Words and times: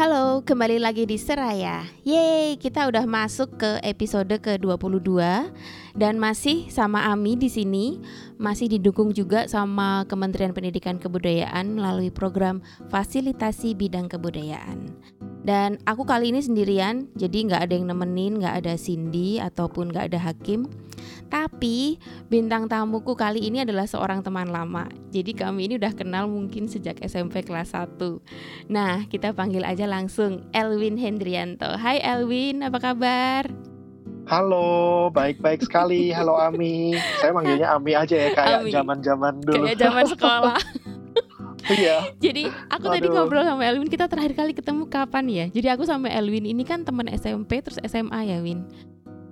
Halo, 0.00 0.40
kembali 0.48 0.80
lagi 0.80 1.04
di 1.04 1.20
Seraya. 1.20 1.84
Yeay, 2.08 2.56
kita 2.56 2.88
udah 2.88 3.04
masuk 3.04 3.60
ke 3.60 3.84
episode 3.84 4.32
ke-22 4.32 5.12
dan 5.92 6.16
masih 6.16 6.72
sama 6.72 7.12
Ami 7.12 7.36
di 7.36 7.52
sini, 7.52 8.00
masih 8.40 8.72
didukung 8.72 9.12
juga 9.12 9.44
sama 9.44 10.08
Kementerian 10.08 10.56
Pendidikan 10.56 10.96
Kebudayaan 10.96 11.76
melalui 11.76 12.08
program 12.08 12.64
fasilitasi 12.88 13.76
bidang 13.76 14.08
kebudayaan. 14.08 14.88
Dan 15.44 15.76
aku 15.84 16.08
kali 16.08 16.32
ini 16.32 16.40
sendirian, 16.40 17.12
jadi 17.20 17.52
nggak 17.52 17.68
ada 17.68 17.72
yang 17.76 17.92
nemenin, 17.92 18.40
nggak 18.40 18.64
ada 18.64 18.80
Cindy 18.80 19.36
ataupun 19.36 19.92
nggak 19.92 20.16
ada 20.16 20.32
Hakim. 20.32 20.64
Tapi 21.30 21.94
bintang 22.26 22.66
tamuku 22.66 23.14
kali 23.14 23.46
ini 23.46 23.62
adalah 23.62 23.86
seorang 23.86 24.20
teman 24.26 24.50
lama. 24.50 24.90
Jadi 25.14 25.30
kami 25.38 25.70
ini 25.70 25.78
udah 25.78 25.94
kenal 25.94 26.26
mungkin 26.26 26.66
sejak 26.66 26.98
SMP 27.06 27.46
kelas 27.46 27.70
1. 27.72 28.02
Nah, 28.66 29.06
kita 29.06 29.30
panggil 29.30 29.62
aja 29.62 29.86
langsung 29.86 30.42
Elwin 30.50 30.98
Hendrianto. 30.98 31.78
Hai 31.78 32.02
Elwin, 32.02 32.66
apa 32.66 32.82
kabar? 32.82 33.46
Halo, 34.26 35.10
baik-baik 35.14 35.62
sekali. 35.62 36.10
Halo 36.10 36.34
Ami. 36.34 36.98
Saya 37.22 37.30
manggilnya 37.30 37.78
Ami 37.78 37.94
aja 37.94 38.14
ya 38.14 38.30
kayak 38.34 38.66
zaman-zaman 38.66 39.38
dulu. 39.42 39.70
Kayak 39.70 39.78
zaman 39.86 40.04
sekolah. 40.10 40.58
Iya. 41.70 42.16
Jadi 42.18 42.48
aku 42.72 42.88
Aduh. 42.88 42.94
tadi 42.98 43.06
ngobrol 43.12 43.44
sama 43.46 43.62
Elwin, 43.62 43.86
kita 43.86 44.10
terakhir 44.10 44.32
kali 44.34 44.52
ketemu 44.56 44.90
kapan 44.90 45.24
ya? 45.28 45.46
Jadi 45.52 45.68
aku 45.70 45.84
sama 45.86 46.10
Elwin 46.10 46.48
ini 46.48 46.66
kan 46.66 46.82
teman 46.82 47.06
SMP 47.12 47.62
terus 47.62 47.78
SMA 47.84 48.26
ya, 48.26 48.42
Win. 48.42 48.66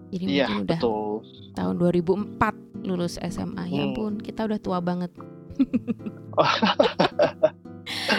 Jadi 0.09 0.25
iya, 0.25 0.47
mungkin 0.49 0.65
udah 0.65 0.81
betul. 0.81 1.21
tahun 1.53 1.75
2004 2.41 2.89
lulus 2.89 3.15
SMA. 3.21 3.63
Ya 3.69 3.69
hmm. 3.69 3.75
Ya 3.75 3.83
ampun, 3.93 4.13
kita 4.21 4.41
udah 4.49 4.59
tua 4.61 4.79
banget. 4.81 5.13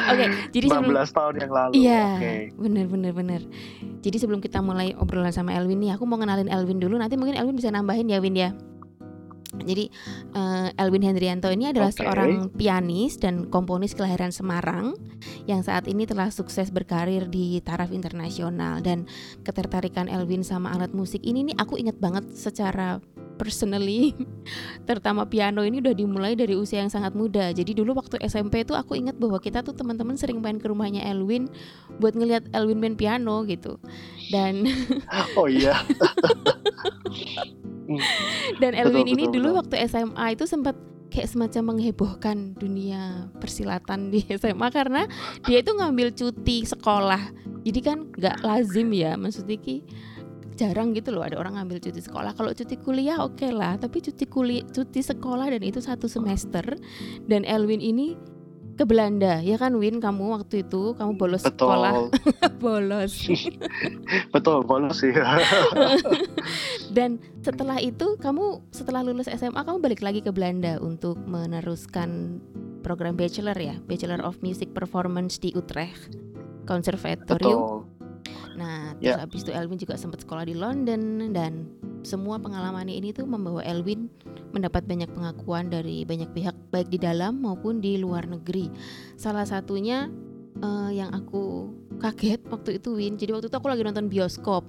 Oke, 0.10 0.18
okay, 0.18 0.28
jadi 0.50 0.66
15 0.66 0.82
sebelum 0.82 0.94
tahun 1.14 1.36
yang 1.46 1.54
lalu. 1.54 1.72
Iya, 1.78 2.06
okay. 2.18 2.40
bener 2.58 2.86
bener 2.90 3.14
bener. 3.14 3.42
Jadi 4.02 4.18
sebelum 4.18 4.42
kita 4.42 4.66
mulai 4.66 4.98
obrolan 4.98 5.30
sama 5.30 5.54
Elwin 5.54 5.78
nih, 5.78 5.94
aku 5.94 6.10
mau 6.10 6.18
kenalin 6.18 6.50
Elwin 6.50 6.82
dulu. 6.82 6.98
Nanti 6.98 7.16
mungkin 7.22 7.38
Elwin 7.38 7.54
bisa 7.54 7.70
nambahin 7.70 8.10
ya, 8.10 8.18
Win 8.18 8.34
ya. 8.34 8.50
Jadi 9.50 9.90
uh, 10.38 10.70
Elwin 10.78 11.02
Hendrianto 11.10 11.50
ini 11.50 11.74
adalah 11.74 11.90
okay. 11.90 12.06
seorang 12.06 12.54
pianis 12.54 13.18
dan 13.18 13.50
komponis 13.50 13.98
kelahiran 13.98 14.30
Semarang 14.30 14.94
yang 15.50 15.66
saat 15.66 15.90
ini 15.90 16.06
telah 16.06 16.30
sukses 16.30 16.70
berkarir 16.70 17.26
di 17.26 17.58
taraf 17.66 17.90
internasional 17.90 18.78
dan 18.86 19.10
ketertarikan 19.42 20.06
Elwin 20.06 20.46
sama 20.46 20.70
alat 20.78 20.94
musik 20.94 21.26
ini 21.26 21.50
nih 21.50 21.58
aku 21.58 21.82
ingat 21.82 21.98
banget 21.98 22.30
secara 22.38 23.02
personally 23.40 24.14
terutama 24.88 25.26
piano 25.26 25.64
ini 25.64 25.80
udah 25.80 25.96
dimulai 25.96 26.36
dari 26.36 26.54
usia 26.54 26.84
yang 26.84 26.92
sangat 26.92 27.16
muda. 27.16 27.50
Jadi 27.56 27.72
dulu 27.72 27.98
waktu 27.98 28.20
SMP 28.22 28.68
itu 28.68 28.76
aku 28.76 29.00
ingat 29.00 29.16
bahwa 29.16 29.40
kita 29.40 29.64
tuh 29.64 29.74
teman-teman 29.74 30.20
sering 30.20 30.44
main 30.44 30.60
ke 30.60 30.68
rumahnya 30.68 31.08
Elwin 31.08 31.48
buat 31.98 32.14
ngelihat 32.14 32.52
Elwin 32.52 32.84
main 32.84 32.94
piano 33.00 33.48
gitu. 33.48 33.80
Dan 34.30 34.66
Oh 35.40 35.50
iya. 35.50 35.82
Dan 38.62 38.78
Elwin 38.78 39.10
betul, 39.10 39.14
ini 39.18 39.24
betul, 39.26 39.34
dulu 39.42 39.50
betul. 39.50 39.60
waktu 39.66 39.76
SMA 39.90 40.26
itu 40.38 40.46
sempat 40.46 40.78
kayak 41.10 41.26
semacam 41.26 41.74
menghebohkan 41.74 42.54
dunia 42.54 43.34
persilatan 43.42 44.14
di 44.14 44.22
SMA 44.40 44.70
karena 44.70 45.10
dia 45.44 45.66
itu 45.66 45.74
ngambil 45.74 46.14
cuti 46.14 46.64
sekolah. 46.70 47.34
Jadi 47.66 47.80
kan 47.82 48.08
nggak 48.14 48.46
lazim 48.46 48.94
ya, 48.94 49.18
maksudnya 49.18 49.58
ki 49.58 49.84
jarang 50.60 50.92
gitu 50.92 51.16
loh 51.16 51.24
ada 51.24 51.40
orang 51.40 51.58
ngambil 51.58 51.82
cuti 51.82 52.04
sekolah. 52.04 52.36
Kalau 52.36 52.52
cuti 52.52 52.76
kuliah 52.78 53.24
oke 53.24 53.42
okay 53.42 53.52
lah, 53.52 53.80
tapi 53.80 54.04
cuti 54.04 54.28
kuliah, 54.28 54.64
cuti 54.70 55.02
sekolah 55.02 55.50
dan 55.50 55.64
itu 55.66 55.82
satu 55.82 56.06
semester. 56.06 56.64
Dan 57.26 57.48
Elwin 57.48 57.82
ini 57.82 58.14
ke 58.80 58.88
Belanda. 58.88 59.44
Ya 59.44 59.60
kan 59.60 59.76
Win? 59.76 60.00
Kamu 60.00 60.40
waktu 60.40 60.64
itu 60.64 60.96
kamu 60.96 61.20
bolos 61.20 61.44
Betul. 61.44 61.68
sekolah. 61.68 61.94
Bolos. 62.64 63.14
Betul 64.34 64.64
bolos 64.64 65.04
sih 65.04 65.12
dan 66.98 67.20
setelah 67.44 67.80
itu 67.80 68.16
kamu 68.20 68.64
setelah 68.72 69.04
lulus 69.04 69.28
SMA 69.32 69.64
kamu 69.64 69.80
balik 69.80 70.00
lagi 70.04 70.20
ke 70.20 70.32
Belanda 70.32 70.80
untuk 70.80 71.20
meneruskan 71.28 72.40
program 72.84 73.20
bachelor 73.20 73.56
ya? 73.60 73.76
Bachelor 73.84 74.24
of 74.24 74.40
Music 74.40 74.72
Performance 74.72 75.40
di 75.40 75.52
Utrecht 75.56 76.16
Conservatorium. 76.64 77.84
Betul. 77.84 78.00
Nah, 78.60 78.92
terus 79.00 79.16
yeah. 79.16 79.20
habis 79.24 79.42
itu 79.48 79.52
Elwin 79.56 79.80
juga 79.80 79.96
sempat 79.96 80.24
sekolah 80.28 80.44
di 80.44 80.56
London 80.56 81.32
dan 81.32 81.68
semua 82.04 82.40
pengalaman 82.40 82.92
ini 82.92 83.16
tuh 83.16 83.24
membawa 83.24 83.64
Elwin 83.64 84.12
mendapat 84.52 84.86
banyak 84.86 85.10
pengakuan 85.12 85.70
dari 85.70 86.04
banyak 86.04 86.30
pihak 86.34 86.56
baik 86.74 86.90
di 86.90 87.00
dalam 87.02 87.42
maupun 87.42 87.82
di 87.82 87.98
luar 88.02 88.26
negeri. 88.26 88.70
Salah 89.16 89.46
satunya 89.46 90.10
uh, 90.62 90.92
yang 90.92 91.14
aku 91.14 91.70
kaget 92.00 92.42
waktu 92.50 92.80
itu 92.82 92.90
Win. 92.96 93.16
Jadi 93.20 93.32
waktu 93.36 93.48
itu 93.52 93.58
aku 93.58 93.70
lagi 93.70 93.84
nonton 93.86 94.08
bioskop. 94.08 94.66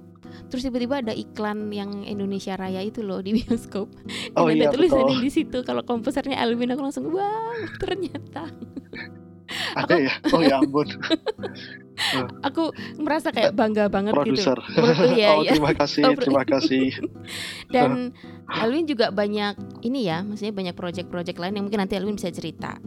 Terus 0.47 0.63
tiba-tiba 0.63 1.03
ada 1.03 1.11
iklan 1.11 1.73
yang 1.75 2.07
Indonesia 2.07 2.55
Raya 2.55 2.79
itu 2.85 3.03
loh 3.03 3.19
di 3.19 3.35
bioskop. 3.41 3.89
Oh, 4.37 4.47
Dan 4.47 4.57
iya, 4.59 4.69
ada 4.69 4.75
tulisannya 4.77 5.17
di 5.19 5.31
situ 5.31 5.57
kalau 5.65 5.83
komposernya 5.83 6.39
Elwin 6.39 6.71
aku 6.71 6.81
langsung 6.85 7.09
wow 7.11 7.55
ternyata 7.79 8.47
ada 9.75 9.95
aku, 9.95 10.05
ya? 10.05 10.13
Oh 10.33 10.41
ya 10.41 10.55
ampun. 10.59 10.87
Aku 12.47 12.73
merasa 12.97 13.29
kayak 13.29 13.53
bangga 13.53 13.85
banget 13.85 14.15
Producer. 14.15 14.57
gitu 14.57 15.13
ya, 15.13 15.37
oh 15.37 15.45
ya. 15.45 15.53
terima 15.53 15.71
kasih 15.77 16.03
oh, 16.09 16.17
terima 16.17 16.43
kasih. 16.47 16.97
Dan 17.73 18.15
Alwin 18.49 18.89
juga 18.89 19.13
banyak 19.13 19.85
ini 19.85 20.09
ya 20.09 20.25
maksudnya 20.25 20.55
banyak 20.55 20.75
project-project 20.75 21.37
lain 21.37 21.61
yang 21.61 21.65
mungkin 21.69 21.85
nanti 21.85 21.99
Alwin 21.99 22.17
bisa 22.17 22.33
cerita. 22.33 22.81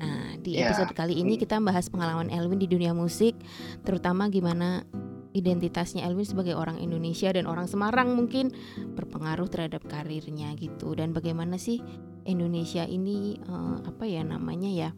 Nah 0.00 0.40
di 0.40 0.56
ya. 0.56 0.72
episode 0.72 0.96
kali 0.96 1.20
ini 1.20 1.36
kita 1.36 1.60
bahas 1.60 1.92
pengalaman 1.92 2.32
Elwin 2.32 2.56
di 2.56 2.70
dunia 2.70 2.96
musik 2.96 3.36
terutama 3.84 4.32
gimana 4.32 4.86
identitasnya 5.34 6.06
Elwin 6.06 6.24
sebagai 6.24 6.54
orang 6.54 6.78
Indonesia 6.78 7.28
dan 7.34 7.50
orang 7.50 7.66
Semarang 7.66 8.14
mungkin 8.14 8.54
berpengaruh 8.94 9.50
terhadap 9.50 9.82
karirnya 9.84 10.54
gitu. 10.54 10.94
Dan 10.94 11.10
bagaimana 11.10 11.58
sih 11.58 11.82
Indonesia 12.24 12.86
ini 12.86 13.36
uh, 13.50 13.82
apa 13.84 14.06
ya 14.08 14.22
namanya 14.24 14.70
ya 14.70 14.90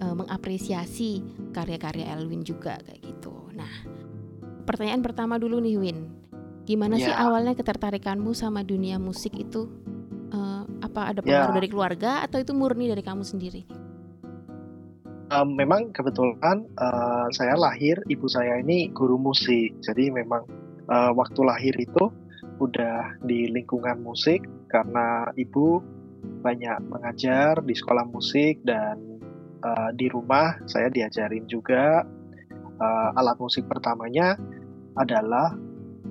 uh, 0.00 0.14
mengapresiasi 0.16 1.22
karya-karya 1.54 2.16
Elwin 2.16 2.42
juga 2.42 2.80
kayak 2.82 3.00
gitu. 3.04 3.32
Nah, 3.54 3.70
pertanyaan 4.66 5.04
pertama 5.04 5.36
dulu 5.36 5.60
nih 5.60 5.76
Win, 5.78 5.98
gimana 6.64 6.96
yeah. 6.96 7.06
sih 7.06 7.14
ya. 7.14 7.20
awalnya 7.28 7.54
ketertarikanmu 7.54 8.32
sama 8.32 8.64
dunia 8.64 8.96
musik 8.96 9.36
itu? 9.36 9.68
Uh, 10.30 10.62
apa 10.80 11.10
ada 11.10 11.20
pengaruh 11.20 11.52
yeah. 11.52 11.58
dari 11.58 11.68
keluarga 11.68 12.22
atau 12.22 12.38
itu 12.38 12.54
murni 12.54 12.88
dari 12.88 13.02
kamu 13.02 13.26
sendiri? 13.26 13.80
um, 15.30 15.48
memang 15.54 15.94
kebetulan 15.94 16.66
uh, 16.76 17.30
saya 17.32 17.54
lahir 17.54 17.96
ibu 18.10 18.26
saya 18.26 18.58
ini 18.60 18.90
guru 18.90 19.16
musik 19.16 19.78
jadi 19.80 20.10
memang 20.10 20.44
uh, 20.90 21.14
waktu 21.14 21.40
lahir 21.46 21.74
itu 21.78 22.10
udah 22.60 23.16
di 23.24 23.48
lingkungan 23.48 24.02
musik 24.04 24.44
karena 24.68 25.32
ibu 25.38 25.80
banyak 26.44 26.76
mengajar 26.84 27.64
di 27.64 27.72
sekolah 27.72 28.04
musik 28.04 28.60
dan 28.68 29.09
uh, 29.62 29.90
di 29.94 30.10
rumah 30.10 30.60
saya 30.66 30.88
diajarin 30.88 31.46
juga 31.46 32.04
uh, 32.80 33.10
alat 33.18 33.36
musik 33.38 33.68
pertamanya 33.70 34.36
adalah 34.98 35.54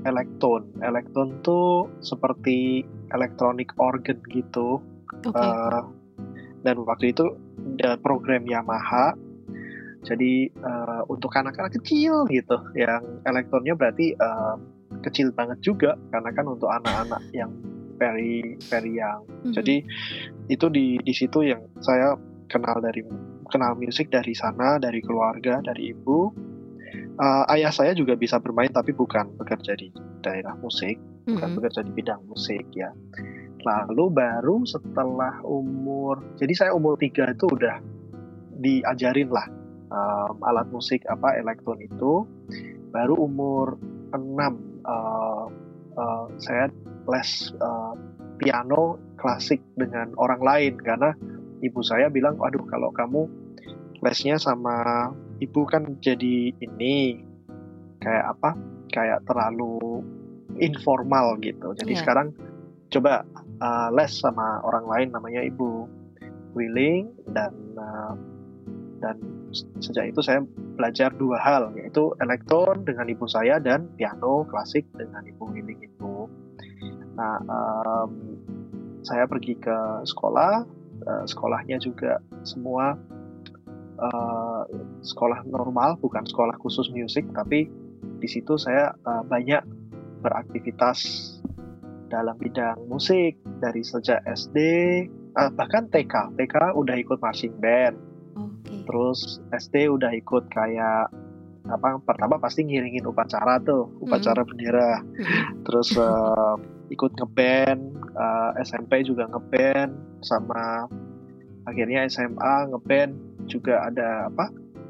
elektron. 0.08 0.70
Elektron 0.80 1.44
tuh 1.44 1.92
seperti 2.00 2.86
elektronik 3.12 3.76
organ 3.82 4.22
gitu. 4.32 4.80
Okay. 5.26 5.36
Uh, 5.36 5.84
dan 6.64 6.76
waktu 6.84 7.16
itu 7.16 7.26
program 8.04 8.44
Yamaha 8.44 9.16
jadi 10.04 10.48
uh, 10.64 11.04
untuk 11.12 11.36
anak-anak 11.36 11.76
kecil 11.80 12.24
gitu 12.32 12.58
yang 12.76 13.04
elektronnya 13.28 13.76
berarti 13.76 14.16
uh, 14.16 14.56
kecil 15.04 15.36
banget 15.36 15.60
juga 15.60 16.00
karena 16.12 16.32
kan 16.32 16.46
untuk 16.48 16.72
anak-anak 16.72 17.24
yang 17.36 17.52
very 18.00 18.56
very 18.72 18.96
young 18.96 19.28
mm-hmm. 19.28 19.54
jadi 19.56 19.76
itu 20.48 20.66
di 20.72 20.86
di 21.04 21.14
situ 21.14 21.44
yang 21.44 21.68
saya 21.84 22.16
kenal 22.48 22.80
dari 22.80 23.04
kenal 23.50 23.74
musik 23.76 24.14
dari 24.14 24.32
sana 24.38 24.78
dari 24.78 25.02
keluarga 25.02 25.60
dari 25.62 25.92
ibu 25.92 26.30
uh, 27.18 27.44
ayah 27.54 27.74
saya 27.74 27.92
juga 27.98 28.16
bisa 28.16 28.38
bermain 28.40 28.72
tapi 28.72 28.94
bukan 28.96 29.34
bekerja 29.36 29.76
di 29.76 29.90
daerah 30.22 30.54
musik 30.62 30.96
mm-hmm. 30.98 31.34
bukan 31.36 31.50
bekerja 31.58 31.82
di 31.84 31.92
bidang 31.92 32.22
musik 32.30 32.66
ya 32.74 32.94
Lalu 33.68 34.06
baru 34.16 34.64
setelah 34.64 35.44
umur, 35.44 36.24
jadi 36.40 36.54
saya 36.56 36.72
umur 36.72 36.96
tiga 36.96 37.28
itu 37.28 37.44
udah 37.52 37.84
diajarin 38.60 39.28
lah 39.28 39.48
um, 39.92 40.40
alat 40.48 40.68
musik 40.72 41.04
apa 41.12 41.36
elektron 41.36 41.80
itu. 41.84 42.24
Baru 42.96 43.20
umur 43.28 43.76
enam 44.16 44.64
uh, 44.88 45.52
uh, 46.00 46.26
saya 46.40 46.72
les 47.12 47.30
uh, 47.60 47.94
piano 48.40 48.96
klasik 49.20 49.60
dengan 49.76 50.16
orang 50.16 50.40
lain 50.40 50.74
karena 50.80 51.12
ibu 51.64 51.80
saya 51.84 52.08
bilang, 52.12 52.36
waduh 52.40 52.64
kalau 52.68 52.90
kamu 52.92 53.28
lesnya 54.00 54.40
sama 54.40 55.12
ibu 55.44 55.68
kan 55.68 56.00
jadi 56.00 56.56
ini 56.56 57.24
kayak 58.00 58.38
apa? 58.38 58.56
Kayak 58.90 59.22
terlalu 59.28 60.02
informal 60.58 61.38
gitu. 61.40 61.72
Jadi 61.78 61.94
yeah. 61.96 62.02
sekarang 62.02 62.28
coba 62.90 63.24
uh, 63.62 63.90
les 63.94 64.12
sama 64.12 64.64
orang 64.66 64.86
lain 64.90 65.08
namanya 65.14 65.42
Ibu 65.46 65.86
Willing 66.58 67.14
dan 67.32 67.54
uh, 67.78 68.14
dan 69.00 69.16
sejak 69.80 70.12
itu 70.12 70.20
saya 70.20 70.44
belajar 70.76 71.14
dua 71.16 71.40
hal 71.40 71.72
yaitu 71.80 72.12
elektron 72.20 72.84
dengan 72.84 73.08
ibu 73.08 73.26
saya 73.26 73.58
dan 73.58 73.88
piano 73.96 74.44
klasik 74.50 74.84
dengan 74.98 75.24
ibu 75.24 75.48
Wiling 75.48 75.80
itu. 75.80 76.28
Nah, 77.16 77.36
um, 77.48 78.12
saya 79.04 79.28
pergi 79.28 79.56
ke 79.60 80.04
sekolah, 80.08 80.64
uh, 81.06 81.26
sekolahnya 81.28 81.78
juga 81.80 82.20
semua 82.44 82.96
uh, 84.00 84.64
sekolah 85.04 85.44
normal, 85.46 86.00
bukan 86.00 86.24
sekolah 86.26 86.56
khusus 86.60 86.88
musik, 86.92 87.28
tapi 87.36 87.68
di 88.20 88.28
situ 88.28 88.56
saya 88.56 88.96
uh, 89.04 89.24
banyak 89.24 89.64
beraktivitas 90.20 91.00
dalam 92.10 92.36
bidang 92.42 92.90
musik 92.90 93.38
dari 93.62 93.86
sejak 93.86 94.24
SD, 94.26 94.58
uh, 95.38 95.52
bahkan 95.54 95.88
TK, 95.92 96.36
TK 96.36 96.74
udah 96.76 96.96
ikut 96.98 97.22
marching 97.22 97.54
band, 97.62 97.96
okay. 98.36 98.82
terus 98.90 99.44
SD 99.54 99.88
udah 99.92 100.12
ikut 100.16 100.50
kayak 100.50 101.12
apa 101.70 102.02
pertama 102.02 102.42
pasti 102.42 102.66
ngiringin 102.66 103.06
upacara 103.06 103.62
tuh 103.62 103.94
upacara 104.02 104.42
hmm. 104.42 104.50
bendera 104.50 104.92
hmm. 105.06 105.70
terus 105.70 105.94
uh, 106.00 106.58
ikut 106.90 107.14
ngeband 107.14 107.94
uh, 108.18 108.52
SMP 108.66 109.06
juga 109.06 109.30
ngeband 109.30 109.94
sama 110.22 110.88
akhirnya 111.68 112.08
SMA 112.10 112.74
ngeband 112.74 113.14
juga 113.46 113.86
ada 113.90 114.30
apa 114.30 114.46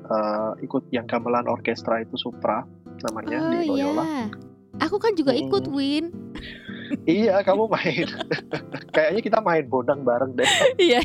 uh, 0.10 0.52
ikut 0.60 0.90
yang 0.92 1.06
gamelan 1.06 1.48
orkestra 1.48 2.04
itu 2.04 2.16
Supra 2.20 2.66
namanya 3.08 3.38
oh, 3.40 3.52
di 3.54 3.58
Loyola. 3.70 4.04
Iya. 4.04 4.26
Aku 4.88 4.96
kan 5.02 5.12
juga 5.18 5.34
hmm. 5.36 5.44
ikut 5.48 5.66
Win. 5.72 6.06
iya, 7.06 7.42
kamu 7.44 7.68
main. 7.68 8.08
Kayaknya 8.96 9.22
kita 9.22 9.40
main 9.44 9.66
bodang 9.68 10.04
bareng 10.04 10.36
deh. 10.36 10.48
Iya. 10.80 11.02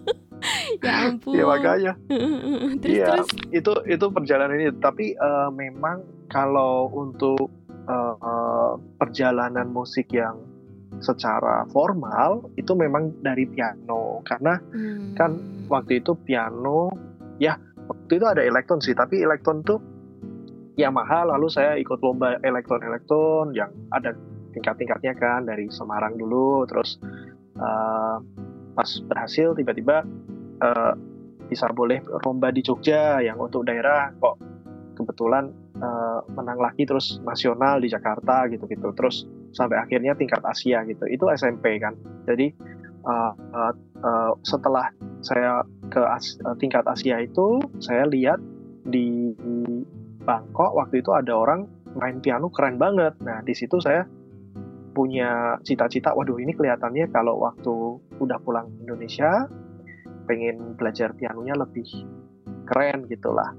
ya 0.84 0.92
ampun. 1.10 1.36
Ya 1.36 1.44
makanya. 1.44 1.92
terus, 2.80 2.94
iya, 2.94 3.06
terus. 3.12 3.28
itu 3.52 3.72
itu 3.90 4.06
perjalanan 4.12 4.56
ini. 4.56 4.72
Tapi 4.78 5.18
uh, 5.18 5.50
memang 5.52 6.04
kalau 6.30 6.88
untuk 6.94 7.50
uh, 7.90 8.78
perjalanan 8.96 9.68
musik 9.68 10.08
yang 10.14 10.38
secara 11.00 11.64
formal 11.72 12.52
itu 12.60 12.76
memang 12.76 13.24
dari 13.24 13.48
piano 13.48 14.20
karena 14.24 14.60
hmm. 14.60 15.16
kan 15.16 15.30
waktu 15.66 16.04
itu 16.04 16.12
piano 16.20 16.92
ya 17.40 17.56
waktu 17.88 18.12
itu 18.20 18.26
ada 18.28 18.44
elektron 18.44 18.84
sih 18.84 18.92
tapi 18.92 19.24
elektron 19.24 19.64
tuh 19.64 19.80
ya 20.76 20.92
mahal 20.92 21.32
lalu 21.32 21.48
saya 21.48 21.76
ikut 21.80 21.98
lomba 22.04 22.36
elektron 22.44 22.84
elektron 22.84 23.56
yang 23.56 23.72
ada 23.90 24.12
tingkat-tingkatnya 24.52 25.16
kan 25.16 25.48
dari 25.48 25.72
Semarang 25.72 26.20
dulu 26.20 26.68
terus 26.68 27.00
uh, 27.56 28.20
pas 28.76 28.90
berhasil 29.08 29.56
tiba-tiba 29.56 30.04
uh, 30.60 30.92
bisa 31.50 31.66
boleh 31.74 32.04
lomba 32.22 32.54
di 32.54 32.62
Jogja 32.62 33.18
yang 33.24 33.40
untuk 33.40 33.66
daerah 33.66 34.14
kok 34.14 34.49
kebetulan 35.00 35.56
uh, 35.80 36.20
menang 36.36 36.60
lagi 36.60 36.84
terus 36.84 37.16
nasional 37.24 37.80
di 37.80 37.88
Jakarta 37.88 38.44
gitu-gitu 38.52 38.92
terus 38.92 39.24
sampai 39.56 39.80
akhirnya 39.80 40.12
tingkat 40.12 40.44
Asia 40.44 40.84
gitu. 40.84 41.08
Itu 41.08 41.32
SMP 41.32 41.80
kan. 41.80 41.96
Jadi 42.28 42.52
uh, 43.08 43.32
uh, 43.32 43.72
uh, 44.04 44.32
setelah 44.44 44.92
saya 45.24 45.64
ke 45.88 46.00
As 46.04 46.36
uh, 46.44 46.54
tingkat 46.60 46.84
Asia 46.84 47.18
itu 47.24 47.60
saya 47.80 48.04
lihat 48.06 48.38
di, 48.84 49.32
Bangkok 50.20 50.76
waktu 50.76 51.00
itu 51.00 51.16
ada 51.16 51.32
orang 51.32 51.64
main 51.96 52.20
piano 52.20 52.52
keren 52.52 52.76
banget. 52.76 53.16
Nah 53.24 53.40
di 53.40 53.56
situ 53.56 53.80
saya 53.80 54.04
punya 54.92 55.56
cita-cita 55.64 56.12
waduh 56.12 56.36
ini 56.36 56.52
kelihatannya 56.52 57.08
kalau 57.08 57.40
waktu 57.40 57.96
udah 58.20 58.38
pulang 58.44 58.68
Indonesia 58.84 59.48
pengen 60.28 60.76
belajar 60.76 61.16
pianonya 61.16 61.56
lebih 61.56 61.88
keren 62.68 63.08
gitulah 63.08 63.50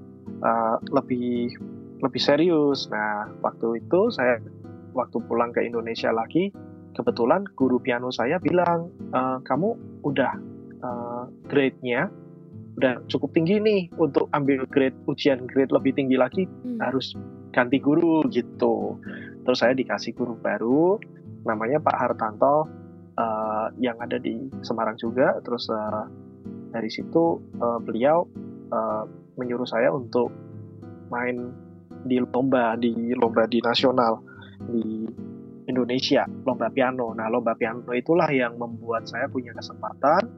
uh, 0.41 0.77
lebih 0.94 1.56
lebih 2.01 2.21
serius. 2.21 2.89
Nah, 2.89 3.29
waktu 3.45 3.85
itu 3.85 4.09
saya 4.09 4.41
waktu 4.97 5.21
pulang 5.29 5.53
ke 5.53 5.62
Indonesia 5.63 6.09
lagi, 6.09 6.50
kebetulan 6.97 7.45
guru 7.56 7.79
piano 7.79 8.12
saya 8.12 8.41
bilang, 8.41 8.91
e, 9.13 9.21
kamu 9.47 9.77
udah 10.03 10.33
uh, 10.83 11.23
grade-nya 11.47 12.12
udah 12.81 13.03
cukup 13.07 13.35
tinggi 13.35 13.62
nih 13.62 13.81
untuk 14.00 14.31
ambil 14.33 14.63
grade 14.65 14.97
ujian 15.06 15.44
grade 15.45 15.69
lebih 15.69 15.94
tinggi 15.94 16.18
lagi 16.18 16.44
hmm. 16.47 16.81
harus 16.81 17.13
ganti 17.51 17.77
guru 17.77 18.25
gitu. 18.31 18.97
Terus 19.44 19.59
saya 19.59 19.75
dikasih 19.75 20.15
guru 20.15 20.39
baru, 20.39 20.97
namanya 21.44 21.83
Pak 21.83 21.95
Hartanto 22.00 22.65
uh, 23.19 23.67
yang 23.77 24.00
ada 24.00 24.17
di 24.17 24.50
Semarang 24.63 24.95
juga. 24.97 25.38
Terus 25.44 25.67
uh, 25.69 26.07
dari 26.71 26.88
situ 26.88 27.44
uh, 27.59 27.79
beliau 27.83 28.25
uh, 28.71 29.03
menyuruh 29.41 29.65
saya 29.65 29.89
untuk 29.89 30.29
main 31.09 31.49
di 32.05 32.21
lomba 32.21 32.77
di 32.77 33.13
lomba 33.17 33.49
di 33.49 33.59
nasional 33.61 34.21
di 34.69 35.09
Indonesia 35.69 36.25
lomba 36.45 36.69
piano. 36.69 37.13
Nah 37.13 37.27
lomba 37.29 37.57
piano 37.57 37.89
itulah 37.93 38.29
yang 38.29 38.57
membuat 38.57 39.09
saya 39.09 39.25
punya 39.29 39.53
kesempatan 39.53 40.29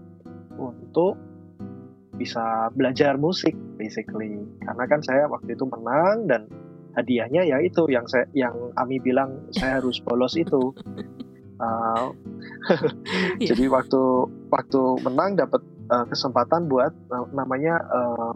untuk 0.59 1.15
bisa 2.15 2.69
belajar 2.75 3.17
musik 3.17 3.55
basically. 3.79 4.37
Karena 4.61 4.83
kan 4.85 5.01
saya 5.01 5.25
waktu 5.27 5.55
itu 5.55 5.65
menang 5.65 6.29
dan 6.29 6.41
hadiahnya 6.93 7.41
ya 7.49 7.57
itu 7.57 7.89
yang 7.89 8.05
saya 8.05 8.29
yang 8.37 8.53
Ami 8.77 9.01
bilang 9.01 9.49
saya 9.55 9.75
harus 9.81 9.99
bolos 10.03 10.37
itu. 10.37 10.73
Uh, 11.63 12.11
jadi 13.49 13.71
waktu 13.71 14.01
waktu 14.51 14.81
menang 15.05 15.39
dapat 15.39 15.61
uh, 15.89 16.05
kesempatan 16.09 16.67
buat 16.67 16.91
uh, 17.13 17.29
namanya 17.31 17.79
uh, 17.87 18.33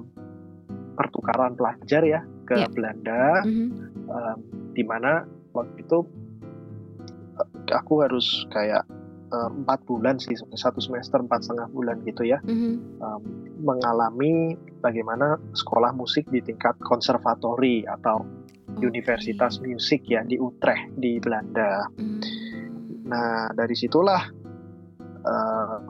pertukaran 0.97 1.53
pelajar 1.53 2.01
ya 2.01 2.21
ke 2.49 2.57
yeah. 2.57 2.71
Belanda, 2.73 3.45
mm-hmm. 3.45 3.69
um, 4.09 4.37
di 4.73 4.81
mana 4.81 5.29
waktu 5.53 5.85
itu 5.85 6.01
aku 7.69 8.01
harus 8.01 8.49
kayak 8.49 8.83
empat 9.27 9.83
bulan 9.83 10.15
sih 10.15 10.39
satu 10.55 10.79
semester 10.79 11.19
empat 11.19 11.43
setengah 11.43 11.67
bulan 11.75 11.99
gitu 12.07 12.23
ya 12.23 12.39
mm-hmm. 12.47 13.03
um, 13.03 13.21
mengalami 13.59 14.55
bagaimana 14.79 15.35
sekolah 15.51 15.91
musik 15.91 16.23
di 16.31 16.39
tingkat 16.39 16.79
konservatori 16.79 17.83
atau 17.83 18.23
okay. 18.23 18.87
universitas 18.87 19.59
musik 19.59 20.07
ya 20.07 20.23
di 20.23 20.39
Utrecht 20.39 20.95
di 20.95 21.19
Belanda. 21.19 21.91
Mm-hmm. 21.99 22.19
Nah 23.11 23.51
dari 23.51 23.75
situlah 23.75 24.23
um, 25.27 25.83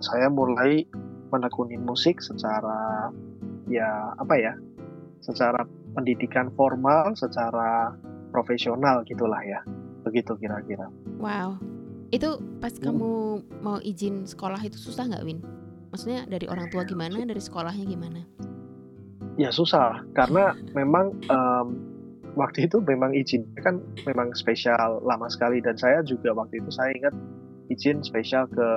saya 0.00 0.32
mulai 0.32 0.80
menekuni 1.28 1.76
musik 1.76 2.24
secara 2.24 3.12
ya 3.70 4.12
apa 4.18 4.34
ya 4.34 4.52
secara 5.22 5.62
pendidikan 5.94 6.50
formal 6.58 7.14
secara 7.14 7.94
profesional 8.30 9.02
gitulah 9.04 9.40
ya. 9.42 9.60
Begitu 10.06 10.32
kira-kira. 10.40 10.88
Wow. 11.20 11.60
Itu 12.10 12.40
pas 12.58 12.74
hmm. 12.74 12.82
kamu 12.82 13.12
mau 13.60 13.78
izin 13.78 14.26
sekolah 14.26 14.58
itu 14.64 14.78
susah 14.80 15.06
nggak 15.10 15.24
Win? 15.26 15.38
Maksudnya 15.90 16.26
dari 16.26 16.46
orang 16.46 16.70
tua 16.70 16.86
gimana 16.86 17.22
dari 17.26 17.42
sekolahnya 17.42 17.84
gimana? 17.86 18.22
Ya 19.36 19.50
susah. 19.50 20.06
Karena 20.14 20.54
memang 20.74 21.18
um, 21.28 21.66
waktu 22.38 22.70
itu 22.70 22.78
memang 22.82 23.12
izin 23.14 23.44
kan 23.60 23.82
memang 24.06 24.32
spesial 24.32 25.02
lama 25.02 25.26
sekali. 25.28 25.58
Dan 25.60 25.76
saya 25.76 26.00
juga 26.06 26.32
waktu 26.32 26.62
itu 26.62 26.70
saya 26.72 26.94
ingat 26.94 27.14
izin 27.70 28.02
spesial 28.02 28.46
ke 28.50 28.68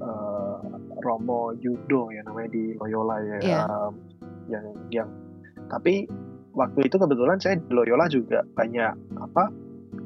uh, 0.00 0.60
Romo 1.04 1.52
Yudo 1.60 2.12
ya 2.12 2.24
namanya 2.24 2.50
di 2.52 2.76
Loyola 2.76 3.16
ya. 3.20 3.26
Yeah. 3.26 3.40
Iya. 3.44 3.62
um, 3.66 3.94
yang 4.48 4.66
yang 4.90 5.08
tapi 5.68 6.08
waktu 6.56 6.88
itu 6.88 6.96
kebetulan 6.96 7.38
saya 7.38 7.60
di 7.60 7.70
Loyola 7.70 8.10
juga 8.10 8.42
banyak 8.56 8.94
apa 9.20 9.44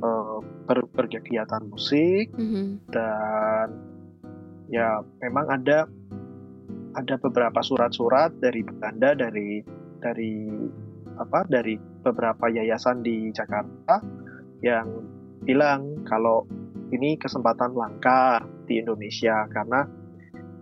uh, 0.02 0.38
ber, 0.68 0.84
berkegiatan 0.92 1.62
musik 1.70 2.28
mm-hmm. 2.34 2.92
dan 2.92 3.68
ya 4.68 5.00
memang 5.22 5.46
ada 5.48 5.88
ada 6.92 7.14
beberapa 7.16 7.64
surat-surat 7.64 8.36
dari 8.36 8.60
Belanda 8.66 9.16
dari 9.16 9.64
dari 10.02 10.50
apa 11.16 11.44
dari 11.48 11.78
beberapa 12.02 12.50
yayasan 12.50 13.00
di 13.00 13.30
Jakarta 13.32 14.02
yang 14.60 14.88
bilang 15.44 16.04
kalau 16.04 16.44
ini 16.92 17.16
kesempatan 17.16 17.72
langka 17.72 18.44
di 18.68 18.80
Indonesia 18.80 19.48
karena 19.48 19.88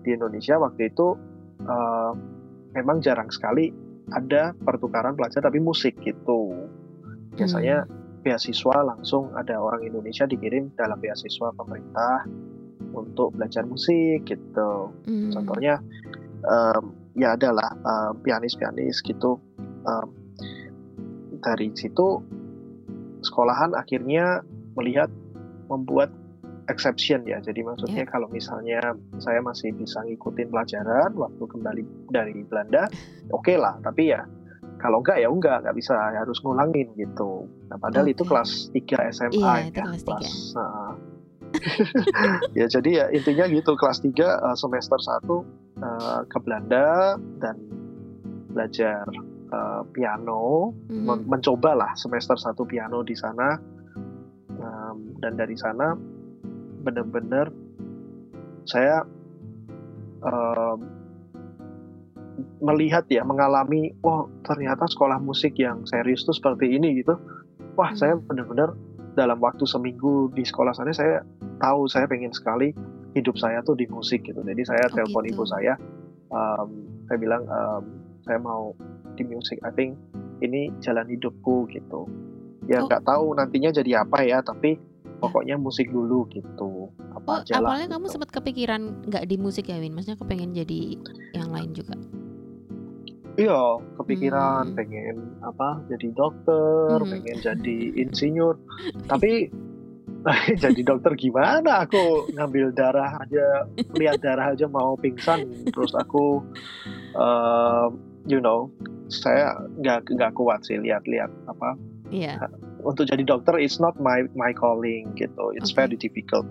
di 0.01 0.15
Indonesia 0.15 0.57
waktu 0.57 0.89
itu 0.89 1.19
uh, 1.67 2.13
memang 2.75 3.03
jarang 3.03 3.31
sekali 3.31 3.71
ada 4.11 4.55
pertukaran 4.59 5.15
pelajar 5.15 5.43
tapi 5.43 5.63
musik 5.63 5.95
gitu. 6.03 6.55
Biasanya 7.39 7.87
hmm. 7.87 8.27
beasiswa 8.27 8.77
langsung 8.83 9.31
ada 9.39 9.59
orang 9.59 9.87
Indonesia 9.87 10.27
dikirim 10.27 10.75
dalam 10.75 10.99
beasiswa 10.99 11.55
pemerintah 11.55 12.27
untuk 12.91 13.39
belajar 13.39 13.63
musik 13.67 14.27
gitu. 14.27 14.91
Hmm. 15.07 15.31
Contohnya 15.31 15.79
um, 16.43 16.95
ya 17.15 17.39
adalah 17.39 17.71
um, 17.87 18.19
pianis-pianis 18.23 19.03
gitu. 19.07 19.39
Um, 19.87 20.11
dari 21.41 21.73
situ 21.73 22.21
sekolahan 23.25 23.73
akhirnya 23.73 24.45
melihat 24.77 25.09
membuat 25.73 26.13
exception 26.71 27.27
ya. 27.27 27.43
Jadi 27.43 27.67
maksudnya 27.67 28.07
yeah. 28.07 28.11
kalau 28.11 28.31
misalnya 28.31 28.81
saya 29.19 29.43
masih 29.43 29.75
bisa 29.75 30.01
ngikutin 30.07 30.49
pelajaran 30.49 31.11
waktu 31.19 31.43
kembali 31.45 31.83
dari 32.09 32.47
Belanda, 32.47 32.87
oke 33.35 33.43
okay 33.45 33.57
lah. 33.59 33.77
Tapi 33.83 34.15
ya 34.15 34.23
kalau 34.81 35.05
enggak 35.05 35.21
ya 35.21 35.29
enggak 35.29 35.57
nggak 35.61 35.77
bisa 35.77 35.93
harus 35.93 36.41
ngulangin 36.41 36.89
gitu 36.97 37.45
nah 37.69 37.77
padahal 37.77 38.09
Oke. 38.09 38.17
itu 38.17 38.25
kelas 38.25 38.51
3 38.73 39.13
SMA 39.13 39.37
Iya, 39.37 39.53
ya 39.53 39.69
itu 39.69 39.81
kelas 39.85 40.03
tiga. 40.09 40.57
uh, 40.57 40.93
ya 42.59 42.67
jadi 42.67 42.91
ya 42.91 43.05
intinya 43.13 43.45
gitu 43.53 43.77
kelas 43.77 44.01
3 44.01 44.17
uh, 44.17 44.57
semester 44.57 44.97
1 44.97 45.29
uh, 45.29 45.45
ke 46.33 46.39
Belanda 46.41 47.21
dan 47.45 47.61
belajar 48.51 49.05
uh, 49.53 49.85
piano 49.93 50.73
Mhm. 50.89 51.05
men- 51.05 51.27
mencoba 51.29 51.77
lah 51.77 51.93
semester 51.93 52.41
1 52.41 52.57
piano 52.65 53.05
di 53.05 53.13
sana 53.13 53.61
Um, 54.61 55.17
dan 55.25 55.41
dari 55.41 55.57
sana 55.57 55.97
benar-benar 56.81 57.53
saya 58.65 59.05
um, 60.23 60.79
melihat 62.61 63.05
ya 63.09 63.25
mengalami 63.25 63.93
oh 64.05 64.29
ternyata 64.45 64.85
sekolah 64.89 65.21
musik 65.21 65.57
yang 65.57 65.85
serius 65.89 66.25
tuh 66.25 66.37
seperti 66.37 66.77
ini 66.77 67.01
gitu 67.01 67.17
wah 67.77 67.93
Hmm. 67.93 67.99
saya 67.99 68.15
benar-benar 68.21 68.77
dalam 69.17 69.41
waktu 69.41 69.65
seminggu 69.67 70.31
di 70.33 70.45
sekolah 70.45 70.73
sana 70.73 70.93
saya 70.95 71.25
tahu 71.59 71.89
saya 71.91 72.07
pengen 72.07 72.33
sekali 72.33 72.73
hidup 73.13 73.37
saya 73.37 73.61
tuh 73.65 73.75
di 73.75 73.85
musik 73.91 74.23
gitu 74.25 74.41
jadi 74.41 74.63
saya 74.65 74.85
Oh, 74.89 74.95
telepon 75.03 75.25
gitu. 75.27 75.35
ibu 75.41 75.45
saya 75.49 75.75
um, 76.31 76.69
saya 77.09 77.19
bilang 77.19 77.43
um, 77.49 77.83
saya 78.25 78.39
mau 78.39 78.73
di 79.17 79.25
musik 79.27 79.59
I 79.67 79.73
think 79.75 79.97
ini 80.41 80.71
jalan 80.81 81.09
hidupku 81.09 81.69
gitu 81.73 82.07
ya 82.69 82.81
Oh. 82.81 82.87
nggak 82.87 83.03
tahu 83.05 83.35
nantinya 83.35 83.73
jadi 83.75 84.05
apa 84.05 84.23
ya 84.25 84.41
tapi 84.45 84.77
pokoknya 85.21 85.61
musik 85.61 85.93
dulu 85.93 86.25
gitu 86.33 86.89
Oh, 86.91 87.15
apa 87.21 87.45
lah 87.47 87.61
awalnya 87.61 87.87
kamu 87.93 88.09
gitu. 88.09 88.13
sempat 88.17 88.31
kepikiran 88.33 88.81
nggak 89.07 89.25
di 89.29 89.37
musik 89.37 89.69
ya 89.69 89.77
Win? 89.79 89.93
Maksudnya 89.95 90.19
kepengen 90.19 90.51
jadi 90.57 90.81
yang 91.37 91.53
lain 91.53 91.71
juga? 91.77 91.95
Iya, 93.39 93.81
kepikiran 93.97 94.73
Hmm. 94.73 94.77
pengen 94.77 95.17
apa 95.41 95.81
jadi 95.89 96.09
dokter, 96.13 96.99
Hmm. 96.99 97.09
pengen 97.09 97.39
jadi 97.41 97.79
insinyur. 98.09 98.57
Tapi 99.07 99.49
jadi 100.65 100.81
dokter 100.85 101.17
gimana? 101.17 101.87
Aku 101.89 102.29
ngambil 102.35 102.77
darah 102.77 103.17
aja, 103.21 103.65
lihat 103.97 104.21
darah 104.21 104.53
aja 104.53 104.69
mau 104.69 104.93
pingsan. 104.99 105.41
Terus 105.73 105.97
aku, 105.97 106.45
eh, 107.17 107.87
you 108.29 108.41
know, 108.43 108.69
saya 109.09 109.57
nggak 109.81 110.13
nggak 110.13 110.33
kuat 110.37 110.61
sih 110.67 110.77
lihat-lihat 110.77 111.31
apa. 111.49 111.77
Iya. 112.13 112.37
Untuk 112.83 113.07
jadi 113.07 113.23
dokter, 113.23 113.57
it's 113.57 113.79
not 113.79 113.97
my 113.99 114.25
my 114.33 114.51
calling 114.53 115.13
gitu. 115.15 115.53
It's 115.55 115.71
very 115.71 115.95
difficult. 115.95 116.47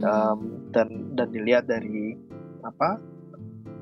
Um, 0.00 0.68
dan 0.70 1.16
dan 1.16 1.32
dilihat 1.32 1.66
dari 1.66 2.14
apa 2.62 3.00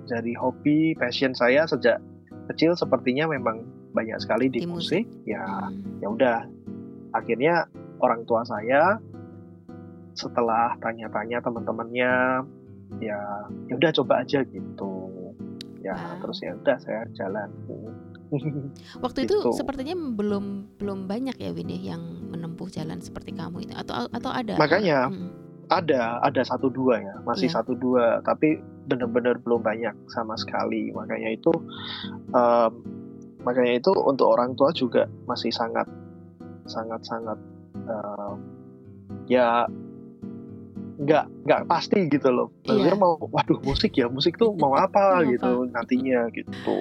dari 0.07 0.33
hobi 0.38 0.95
passion 0.95 1.35
saya 1.35 1.66
sejak 1.66 1.99
kecil 2.47 2.78
sepertinya 2.78 3.26
memang 3.26 3.66
banyak 3.90 4.14
sekali 4.23 4.47
di, 4.47 4.62
Di 4.62 4.69
musik. 4.71 5.02
musik. 5.02 5.26
ya 5.26 5.43
Hmm. 5.43 5.99
ya 5.99 6.09
udah 6.12 6.38
akhirnya 7.11 7.66
orang 7.99 8.23
tua 8.28 8.45
saya 8.47 9.00
setelah 10.14 10.76
tanya-tanya 10.78 11.43
teman-temannya 11.43 12.12
ya 13.02 13.19
ya 13.66 13.75
udah 13.75 13.90
coba 13.99 14.23
aja 14.23 14.40
gitu 14.47 14.93
ya 15.83 15.97
Wow. 15.97 16.23
terus 16.23 16.38
ya 16.43 16.52
udah 16.55 16.76
saya 16.78 17.02
jalan 17.12 17.50
Waktu 19.04 19.18
itu 19.25 19.37
Gitu. 19.37 19.52
sepertinya 19.52 19.95
belum 19.95 20.45
belum 20.76 21.06
banyak 21.06 21.37
ya 21.37 21.50
Win 21.50 21.68
ya 21.68 21.95
yang 21.95 22.02
menempuh 22.26 22.66
jalan 22.68 22.99
seperti 22.99 23.33
kamu 23.33 23.64
itu 23.64 23.73
atau 23.73 24.06
atau 24.09 24.30
ada? 24.30 24.56
Makanya, 24.56 25.09
Hmm. 25.09 25.30
ada 25.66 26.23
ada 26.23 26.42
satu 26.42 26.71
dua 26.71 26.99
ya 26.99 27.14
masih 27.23 27.50
Iya. 27.50 27.59
satu 27.59 27.75
dua 27.75 28.23
tapi 28.23 28.54
benar-benar 28.87 29.42
belum 29.42 29.61
banyak 29.61 29.90
sama 30.06 30.35
sekali 30.35 30.95
makanya 30.95 31.35
itu 31.35 31.50
em, 32.30 32.71
makanya 33.42 33.75
itu 33.76 33.90
untuk 33.97 34.30
orang 34.30 34.54
tua 34.54 34.71
juga 34.71 35.11
masih 35.26 35.50
sangat 35.50 35.90
sangat 36.66 37.02
sangat 37.02 37.35
em, 37.83 38.38
ya 39.26 39.66
nggak 40.97 41.25
nggak 41.45 41.61
pasti 41.66 42.09
gitu 42.09 42.30
loh 42.30 42.49
maksudnya 42.62 42.95
Iya. 42.95 43.02
mau 43.02 43.18
waduh 43.18 43.59
musik 43.61 43.92
ya 43.92 44.06
musik 44.06 44.38
tuh 44.38 44.54
mau 44.54 44.73
apa 44.73 45.21
Mau 45.21 45.28
gitu 45.28 45.50
nantinya 45.68 46.30
gitu 46.30 46.78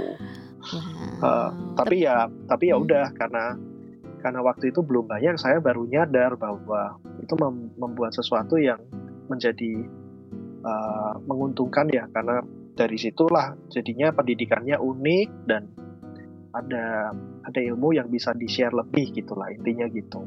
Wow. 0.66 1.22
Eh, 1.22 1.50
tapi 1.78 1.96
ya 2.02 2.26
tapi 2.50 2.74
ya 2.74 2.76
Hmm. 2.78 2.86
udah 2.86 3.06
karena 3.14 3.46
karena 4.20 4.40
waktu 4.42 4.74
itu 4.74 4.82
belum 4.82 5.06
banyak 5.06 5.38
saya 5.38 5.62
baru 5.62 5.86
nyadar 5.86 6.34
bahwa 6.36 6.98
itu 7.22 7.34
mem- 7.38 7.70
membuat 7.78 8.18
sesuatu 8.18 8.58
yang 8.58 8.82
menjadi 9.30 9.86
eh, 10.66 11.14
menguntungkan 11.30 11.86
ya 11.94 12.10
karena 12.10 12.42
dari 12.74 12.98
situlah 12.98 13.54
jadinya 13.70 14.10
pendidikannya 14.12 14.82
unik 14.82 15.30
dan 15.46 15.70
ada 16.52 17.14
ada 17.46 17.60
ilmu 17.62 17.94
yang 17.94 18.10
bisa 18.10 18.34
di 18.34 18.50
share 18.50 18.74
lebih 18.74 19.14
gitulah 19.14 19.52
intinya 19.54 19.86
gitu 19.92 20.26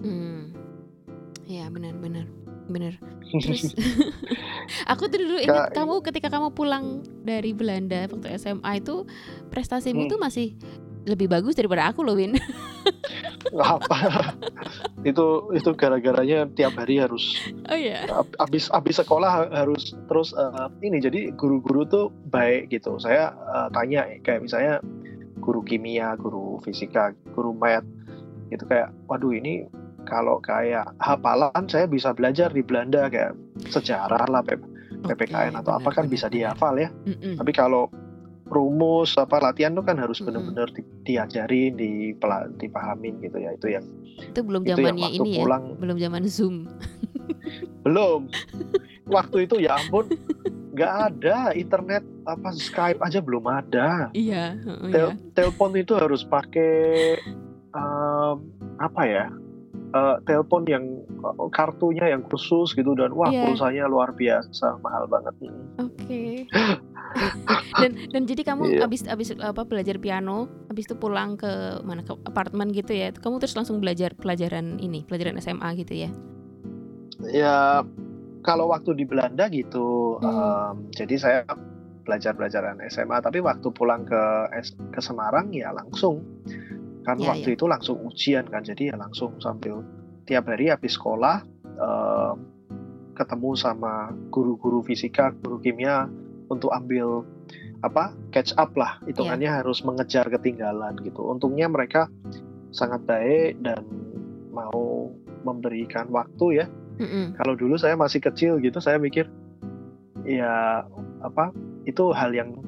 Hmm. 0.00 0.56
Ya 1.44 1.68
benar-benar 1.68 2.24
benar. 2.70 2.94
Terus 3.30 3.74
aku 4.92 5.06
tuh 5.06 5.18
dulu 5.18 5.36
ingat 5.38 5.70
kamu 5.72 5.94
ketika 6.02 6.28
kamu 6.28 6.50
pulang 6.50 6.84
dari 7.20 7.50
Belanda 7.50 8.06
waktu 8.06 8.34
SMA 8.36 8.78
itu 8.78 9.04
prestasimu 9.48 10.00
Hmm. 10.00 10.10
tuh 10.10 10.18
masih 10.18 10.48
lebih 11.02 11.26
bagus 11.26 11.54
daripada 11.54 11.86
aku 11.86 12.00
loh 12.00 12.12
Win. 12.12 12.36
Apa 13.50 14.36
itu 15.02 15.26
itu 15.50 15.70
gara-garanya 15.72 16.44
tiap 16.48 16.76
hari 16.76 17.00
harus 17.00 17.40
Oh 17.66 17.74
iya. 17.74 18.04
ab- 18.06 18.36
abis 18.38 18.68
abis 18.68 19.00
sekolah 19.00 19.30
ha- 19.30 19.52
harus 19.56 19.96
terus 20.06 20.30
eh, 20.32 20.68
ini 20.82 21.00
jadi 21.00 21.20
guru-guru 21.32 21.82
tuh 21.84 22.06
baik 22.26 22.68
gitu 22.68 23.00
saya 23.00 23.32
eh, 23.32 23.68
tanya 23.70 24.06
kayak 24.20 24.44
misalnya 24.44 24.84
guru 25.40 25.64
kimia 25.64 26.14
guru 26.14 26.60
fisika 26.60 27.16
guru 27.32 27.56
math 27.56 27.88
gitu 28.48 28.66
kayak 28.66 28.92
waduh 29.06 29.32
ini 29.32 29.64
kalau 30.10 30.42
kayak 30.42 30.90
hafalan 30.98 31.64
saya 31.64 31.86
bisa 31.86 32.10
belajar 32.10 32.50
di 32.50 32.60
Belanda 32.60 33.06
kayak 33.06 33.38
sejarah 33.70 34.26
lah 34.26 34.42
P- 34.42 34.58
PPKN 35.00 35.54
atau 35.54 35.78
apa 35.78 35.94
kan 35.94 36.10
bisa 36.10 36.26
dihafal 36.26 36.74
ya 36.74 36.90
tapi 37.38 37.54
kalau 37.54 37.86
rumus 38.50 39.14
apa 39.14 39.38
latihan 39.38 39.72
tuh 39.72 39.86
kan 39.86 39.94
harus 39.94 40.18
benar-benar 40.18 40.66
di- 40.74 40.82
diajarin 41.06 41.78
dipela- 41.78 42.50
dipahamin 42.58 43.22
gitu 43.22 43.38
ya 43.38 43.54
itu 43.54 43.70
yang 43.70 43.86
Itu 44.20 44.42
belum 44.42 44.66
zamannya 44.66 45.08
ini 45.14 45.30
ya. 45.32 45.38
pulang 45.38 45.64
Belum 45.78 45.96
zaman 45.96 46.22
Zoom. 46.26 46.66
Belum. 47.86 48.28
Waktu 49.16 49.48
itu 49.48 49.58
ya 49.58 49.80
ampun, 49.80 50.06
nggak 50.76 50.92
ada 51.10 51.50
internet 51.56 52.04
apa 52.28 52.52
Skype 52.52 53.00
aja 53.00 53.18
belum 53.18 53.42
ada. 53.48 54.12
Iya, 54.14 54.54
heeh, 54.60 54.90
Tel- 54.92 55.14
ya. 55.16 55.32
Telepon 55.34 55.74
itu 55.74 55.96
harus 55.98 56.22
pakai 56.22 57.16
em, 57.72 58.36
apa 58.78 59.02
ya? 59.08 59.26
Eh, 59.90 60.16
telepon 60.22 60.62
yang 60.70 61.02
eh, 61.02 61.48
kartunya 61.50 62.14
yang 62.14 62.22
khusus 62.30 62.78
gitu 62.78 62.94
dan 62.94 63.10
wah 63.10 63.26
Iya. 63.26 63.50
pulsanya 63.50 63.90
luar 63.90 64.14
biasa 64.14 64.78
mahal 64.86 65.10
banget. 65.10 65.34
Oke. 65.82 66.46
dan 67.82 67.90
dan 68.14 68.22
jadi 68.22 68.42
kamu 68.46 68.78
Iya. 68.78 68.86
abis 68.86 69.02
abis 69.10 69.34
apa 69.42 69.66
belajar 69.66 69.98
piano, 69.98 70.46
abis 70.70 70.86
itu 70.86 70.94
pulang 70.94 71.34
ke 71.34 71.82
mana 71.82 72.06
ke 72.06 72.14
apartemen 72.22 72.70
gitu 72.70 72.94
ya. 72.94 73.10
Kamu 73.10 73.42
terus 73.42 73.58
langsung 73.58 73.82
belajar 73.82 74.14
pelajaran 74.14 74.78
ini, 74.78 75.02
pelajaran 75.02 75.42
SMA 75.42 75.74
gitu 75.82 76.06
ya. 76.06 76.10
Ya 77.26 77.82
kalau 78.46 78.70
waktu 78.70 78.94
di 78.94 79.02
Belanda 79.02 79.50
gitu, 79.50 80.22
Hmm. 80.22 80.30
em, 80.30 80.74
jadi 80.94 81.14
saya 81.18 81.38
belajar 82.06 82.38
pelajaran 82.38 82.78
SMA 82.86 83.18
tapi 83.20 83.42
waktu 83.42 83.74
pulang 83.74 84.06
ke 84.06 84.22
ke 84.94 85.00
Semarang 85.02 85.50
ya 85.50 85.74
langsung 85.74 86.22
kan 87.06 87.16
Ya, 87.16 87.32
waktu 87.32 87.56
itu 87.56 87.64
langsung 87.64 88.00
ujian 88.04 88.44
kan 88.48 88.60
jadi 88.60 88.92
ya 88.92 88.96
langsung 89.00 89.36
sambil 89.40 89.80
tiap 90.28 90.46
hari 90.48 90.68
habis 90.68 90.94
sekolah 90.94 91.42
em, 91.64 92.36
ketemu 93.16 93.50
sama 93.56 94.12
guru-guru 94.32 94.80
fisika 94.84 95.32
guru 95.44 95.60
kimia 95.60 96.08
untuk 96.48 96.72
ambil 96.72 97.24
apa 97.80 98.12
catch 98.32 98.52
up 98.60 98.76
lah. 98.76 99.00
Hitungannya 99.08 99.48
harus 99.48 99.80
mengejar 99.80 100.28
ketinggalan 100.28 101.00
gitu. 101.00 101.24
Untungnya 101.24 101.68
mereka 101.68 102.12
sangat 102.70 103.04
baik 103.08 103.60
dan 103.64 103.80
mau 104.52 105.08
memberikan 105.44 106.12
waktu 106.12 106.64
ya. 106.64 106.66
Mm-mm. 107.00 107.32
kalau 107.40 107.56
dulu 107.56 107.80
saya 107.80 107.96
masih 107.96 108.20
kecil 108.20 108.60
gitu 108.60 108.76
saya 108.76 109.00
mikir 109.00 109.24
ya 110.28 110.84
apa 111.24 111.48
itu 111.88 112.12
hal 112.12 112.36
yang 112.36 112.60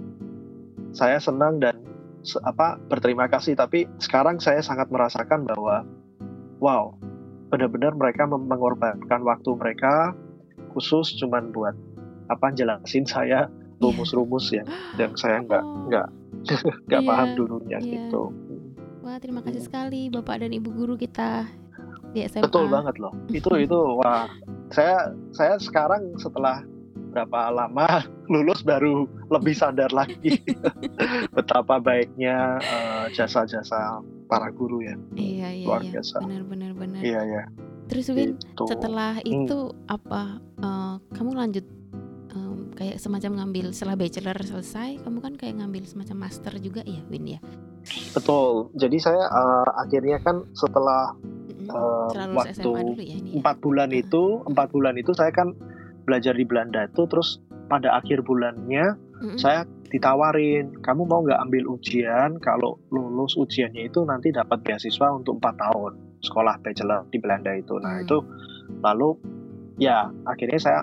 saya 0.96 1.20
senang 1.20 1.60
dan 1.60 1.71
apa 2.42 2.78
berterima 2.88 3.26
kasih. 3.26 3.58
Tapi 3.58 3.86
sekarang 3.98 4.38
saya 4.38 4.62
sangat 4.62 4.88
merasakan 4.88 5.46
bahwa 5.46 5.82
wow 6.62 6.94
benar-benar 7.52 7.92
mereka 7.92 8.24
mengorbankan 8.24 9.20
waktu 9.26 9.50
mereka 9.60 10.16
khusus 10.72 11.12
cuman 11.20 11.52
buat 11.52 11.76
apa 12.32 12.48
jelasin 12.56 13.04
saya 13.04 13.50
rumus-rumus 13.82 14.48
yang 14.54 14.64
yang 14.96 15.12
saya 15.18 15.42
nggak 15.44 15.60
Oh, 15.60 15.84
nggak 15.90 16.08
nggak 16.88 17.02
Iya, 17.02 17.08
paham 17.12 17.28
dulunya 17.36 17.78
iya. 17.82 18.08
gitu. 18.08 18.32
Wah, 19.02 19.18
terima 19.18 19.42
kasih 19.42 19.62
sekali 19.66 20.08
Bapak 20.08 20.46
dan 20.46 20.54
Ibu 20.54 20.70
guru 20.72 20.94
kita 20.94 21.44
di 22.14 22.24
SMA. 22.24 22.46
betul 22.46 22.70
banget 22.70 22.96
loh. 23.02 23.12
Itu 23.28 23.52
itu 23.58 23.76
wah. 24.00 24.30
Saya 24.72 25.12
saya 25.36 25.60
sekarang 25.60 26.16
setelah 26.16 26.64
berapa 27.12 27.52
lama 27.52 28.02
lulus 28.32 28.64
baru 28.64 29.04
lebih 29.28 29.52
sadar 29.52 29.92
lagi 29.92 30.40
betapa 31.36 31.76
baiknya 31.78 32.56
uh, 32.58 33.06
jasa-jasa 33.12 34.00
para 34.32 34.48
guru 34.48 34.80
ya. 34.80 34.96
Iya 35.12 35.48
iya. 35.52 35.66
Luar 35.68 35.84
iya. 35.84 36.00
biasa. 36.00 36.16
Benar 36.24 36.42
benar 36.48 36.72
benar. 36.72 37.00
Iya 37.04 37.20
iya. 37.28 37.44
Terus 37.92 38.08
Win, 38.16 38.40
itu. 38.40 38.64
setelah 38.64 39.20
hmm. 39.20 39.28
itu 39.28 39.58
apa? 39.84 40.40
Uh, 40.56 40.96
kamu 41.12 41.36
lanjut 41.36 41.66
um, 42.32 42.72
kayak 42.72 42.96
semacam 42.96 43.44
ngambil 43.44 43.76
setelah 43.76 44.00
bachelor 44.00 44.38
selesai, 44.40 44.96
kamu 45.04 45.18
kan 45.20 45.34
kayak 45.36 45.60
ngambil 45.60 45.84
semacam 45.84 46.16
master 46.24 46.56
juga 46.56 46.80
ya, 46.88 47.04
Win 47.12 47.36
ya? 47.36 47.40
Betul. 48.16 48.72
Jadi 48.80 48.96
saya 48.96 49.28
uh, 49.28 49.68
akhirnya 49.76 50.16
kan 50.24 50.48
setelah 50.56 51.12
uh, 51.68 52.08
waktu 52.32 52.96
ya, 53.04 53.18
ya, 53.20 53.36
empat 53.36 53.56
ya? 53.58 53.62
bulan 53.62 53.90
itu, 53.92 54.40
empat 54.48 54.68
bulan 54.72 54.94
itu 54.96 55.12
saya 55.12 55.28
kan 55.34 55.52
belajar 56.04 56.34
di 56.34 56.44
Belanda 56.46 56.86
itu 56.86 57.06
terus 57.06 57.38
pada 57.70 57.96
akhir 57.96 58.26
bulannya 58.26 58.96
mm-hmm. 58.96 59.38
saya 59.38 59.64
ditawarin 59.88 60.72
kamu 60.80 61.04
mau 61.04 61.20
nggak 61.24 61.40
ambil 61.48 61.76
ujian 61.76 62.40
kalau 62.40 62.80
lulus 62.88 63.36
ujiannya 63.36 63.92
itu 63.92 64.04
nanti 64.08 64.32
dapat 64.32 64.64
beasiswa 64.64 65.12
untuk 65.12 65.40
empat 65.40 65.56
tahun 65.60 65.92
sekolah 66.24 66.60
bachelor 66.64 67.04
di 67.12 67.18
Belanda 67.20 67.52
itu 67.52 67.76
nah 67.80 68.00
mm. 68.00 68.04
itu 68.08 68.18
lalu 68.80 69.16
ya 69.76 70.08
akhirnya 70.24 70.60
saya 70.60 70.80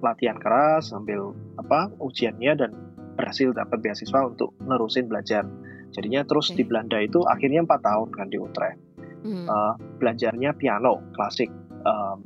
latihan 0.00 0.38
keras 0.40 0.90
ambil 0.90 1.36
apa 1.60 1.92
ujiannya 2.00 2.52
dan 2.56 2.70
berhasil 3.14 3.52
dapat 3.52 3.84
beasiswa 3.84 4.26
untuk 4.26 4.56
nerusin 4.64 5.06
belajar 5.06 5.44
jadinya 5.92 6.24
terus 6.24 6.50
okay. 6.50 6.62
di 6.62 6.64
Belanda 6.66 6.98
itu 6.98 7.20
akhirnya 7.26 7.62
empat 7.66 7.80
tahun 7.84 8.08
kan 8.14 8.26
di 8.32 8.38
Utrecht 8.40 8.80
mm. 9.22 9.46
uh, 9.46 9.74
belajarnya 10.00 10.56
piano 10.56 11.04
klasik 11.14 11.52
um, 11.84 12.24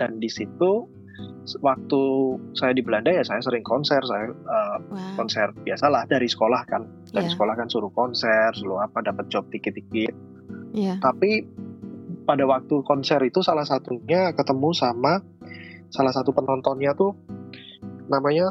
dan 0.00 0.18
di 0.18 0.30
situ 0.30 0.88
waktu 1.60 2.02
saya 2.56 2.72
di 2.72 2.82
Belanda 2.82 3.12
ya 3.12 3.22
saya 3.22 3.40
sering 3.44 3.62
konser 3.62 4.00
saya 4.02 4.32
uh, 4.32 4.78
wow. 4.80 5.14
konser 5.20 5.52
biasalah 5.52 6.08
dari 6.08 6.26
sekolah 6.26 6.62
kan 6.64 6.88
dari 7.12 7.28
yeah. 7.28 7.34
sekolah 7.36 7.54
kan 7.54 7.68
suruh 7.68 7.92
konser 7.92 8.50
suruh 8.56 8.80
apa 8.80 9.04
dapat 9.04 9.28
job 9.28 9.44
dikit-dikit 9.52 10.14
yeah. 10.72 10.96
tapi 10.98 11.44
pada 12.24 12.48
waktu 12.48 12.80
konser 12.88 13.20
itu 13.22 13.44
salah 13.44 13.68
satunya 13.68 14.32
ketemu 14.32 14.72
sama 14.72 15.20
salah 15.92 16.10
satu 16.10 16.32
penontonnya 16.32 16.96
tuh 16.96 17.12
namanya 18.08 18.50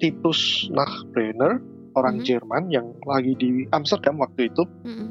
Titus 0.00 0.68
Nachbrenner 0.72 1.60
orang 1.96 2.20
mm 2.20 2.22
-hmm. 2.24 2.28
Jerman 2.28 2.62
yang 2.72 2.86
lagi 3.04 3.32
di 3.36 3.68
Amsterdam 3.68 4.16
waktu 4.20 4.48
itu 4.48 4.64
mm 4.64 4.92
-hmm. 4.92 5.08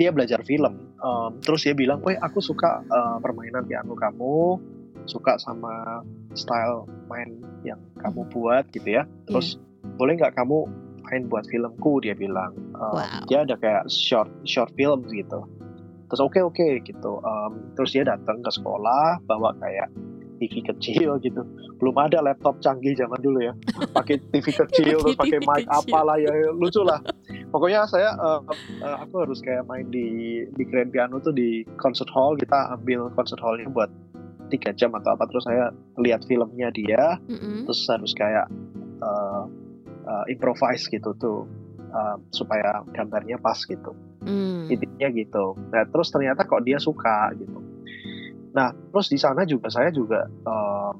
dia 0.00 0.10
belajar 0.12 0.40
film 0.44 0.90
um, 1.00 1.40
terus 1.40 1.64
dia 1.64 1.72
bilang, 1.72 2.04
"Weh, 2.04 2.16
aku 2.16 2.38
suka 2.44 2.84
uh, 2.84 3.16
permainan 3.18 3.64
piano 3.64 3.96
kamu 3.96 4.60
suka 5.10 5.34
sama 5.42 6.06
style 6.38 6.86
main 7.10 7.42
yang 7.66 7.82
kamu 7.98 8.22
buat 8.30 8.70
gitu 8.70 9.02
ya. 9.02 9.02
Terus 9.26 9.58
yeah. 9.58 9.98
boleh 9.98 10.14
nggak 10.14 10.38
kamu 10.38 10.70
main 11.10 11.26
buat 11.26 11.44
filmku? 11.50 11.98
Dia 12.06 12.14
bilang 12.14 12.54
um, 12.78 12.94
wow. 12.94 13.26
dia 13.26 13.42
ada 13.42 13.58
kayak 13.58 13.90
short 13.90 14.30
short 14.46 14.70
film 14.78 15.02
gitu. 15.10 15.42
Terus 16.10 16.20
oke 16.22 16.38
okay, 16.38 16.42
oke 16.42 16.54
okay, 16.54 16.72
gitu. 16.86 17.18
Um, 17.22 17.74
terus 17.74 17.90
dia 17.90 18.06
datang 18.06 18.42
ke 18.42 18.50
sekolah 18.54 19.22
bawa 19.26 19.54
kayak 19.58 19.90
TV 20.40 20.64
kecil 20.64 21.20
gitu. 21.20 21.44
Belum 21.76 21.96
ada 22.00 22.24
laptop 22.24 22.58
canggih 22.64 22.96
zaman 22.96 23.20
dulu 23.20 23.44
ya. 23.44 23.52
Pakai 23.92 24.16
TV 24.32 24.46
kecil 24.64 24.96
terus 25.04 25.14
pakai 25.14 25.38
mic 25.44 25.68
apalah 25.68 26.16
ya 26.16 26.32
lucu 26.56 26.80
lah. 26.80 26.98
Pokoknya 27.52 27.84
saya 27.84 28.16
uh, 28.16 28.40
uh, 28.80 28.96
aku 29.04 29.28
harus 29.28 29.44
kayak 29.44 29.68
main 29.68 29.86
di 29.92 30.40
di 30.56 30.62
Grand 30.64 30.88
Piano 30.88 31.20
tuh 31.20 31.36
di 31.36 31.62
concert 31.76 32.08
hall. 32.10 32.40
Kita 32.40 32.72
ambil 32.74 33.12
concert 33.12 33.38
hallnya 33.44 33.68
buat 33.68 33.92
tiga 34.50 34.74
jam 34.74 34.90
atau 34.92 35.14
apa 35.14 35.24
terus 35.30 35.46
saya 35.46 35.70
lihat 35.96 36.26
filmnya 36.26 36.68
dia 36.74 37.16
mm-hmm. 37.22 37.64
terus 37.64 37.80
harus 37.86 38.12
kayak 38.12 38.46
uh, 39.00 39.44
uh, 40.04 40.24
improvise 40.26 40.90
gitu 40.90 41.14
tuh 41.16 41.46
uh, 41.94 42.18
supaya 42.34 42.82
gambarnya 42.90 43.38
pas 43.38 43.56
gitu 43.62 43.94
mm. 44.26 44.68
intinya 44.68 45.08
gitu 45.14 45.54
nah 45.70 45.86
terus 45.86 46.10
ternyata 46.10 46.44
kok 46.44 46.62
dia 46.66 46.82
suka 46.82 47.32
gitu 47.38 47.58
nah 48.50 48.74
terus 48.74 49.06
di 49.08 49.18
sana 49.18 49.46
juga 49.46 49.70
saya 49.70 49.94
juga 49.94 50.26
uh, 50.26 50.92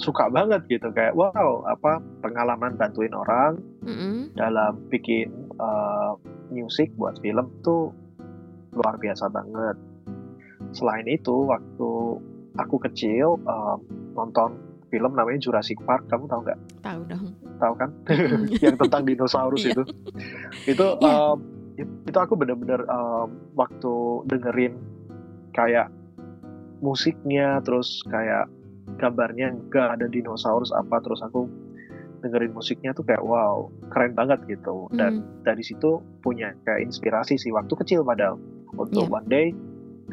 suka 0.00 0.32
banget 0.32 0.64
gitu 0.66 0.90
kayak 0.90 1.14
wow 1.14 1.62
apa 1.68 2.00
pengalaman 2.24 2.74
bantuin 2.74 3.12
orang 3.14 3.60
mm-hmm. 3.84 4.34
dalam 4.34 4.80
bikin 4.88 5.30
uh, 5.60 6.16
musik 6.50 6.90
buat 6.98 7.20
film 7.22 7.46
tuh 7.62 7.94
luar 8.74 8.98
biasa 8.98 9.28
banget 9.30 9.76
selain 10.72 11.06
itu 11.10 11.46
waktu 11.46 11.90
aku 12.60 12.76
kecil 12.84 13.40
um, 13.48 13.78
nonton 14.12 14.60
film 14.90 15.14
namanya 15.14 15.40
Jurassic 15.40 15.78
Park 15.86 16.10
kamu 16.10 16.26
tahu 16.26 16.40
nggak 16.44 16.58
tahu 16.82 17.00
dong 17.06 17.24
tahu 17.62 17.74
kan 17.78 17.90
yang 18.64 18.76
tentang 18.76 19.02
dinosaurus 19.06 19.64
iya. 19.64 19.72
itu 19.72 19.82
itu 20.76 20.86
yeah. 21.00 21.32
um, 21.32 21.38
itu 21.80 22.18
aku 22.18 22.34
bener-bener 22.36 22.84
um, 22.90 23.32
waktu 23.56 23.94
dengerin 24.28 24.76
kayak 25.56 25.88
musiknya 26.84 27.62
terus 27.64 28.02
kayak 28.10 28.50
gambarnya 28.98 29.54
enggak 29.54 29.96
ada 29.96 30.06
dinosaurus 30.10 30.74
apa 30.74 30.98
terus 31.00 31.22
aku 31.22 31.46
dengerin 32.20 32.52
musiknya 32.52 32.92
tuh 32.92 33.06
kayak 33.06 33.22
wow 33.24 33.70
keren 33.88 34.12
banget 34.12 34.44
gitu 34.44 34.90
dan 34.92 35.24
mm. 35.24 35.46
dari 35.46 35.64
situ 35.64 36.04
punya 36.20 36.52
kayak 36.68 36.84
inspirasi 36.84 37.40
sih 37.40 37.48
waktu 37.48 37.72
kecil 37.80 38.04
padahal 38.04 38.36
untuk 38.76 39.08
yeah. 39.08 39.16
one 39.16 39.28
day 39.30 39.46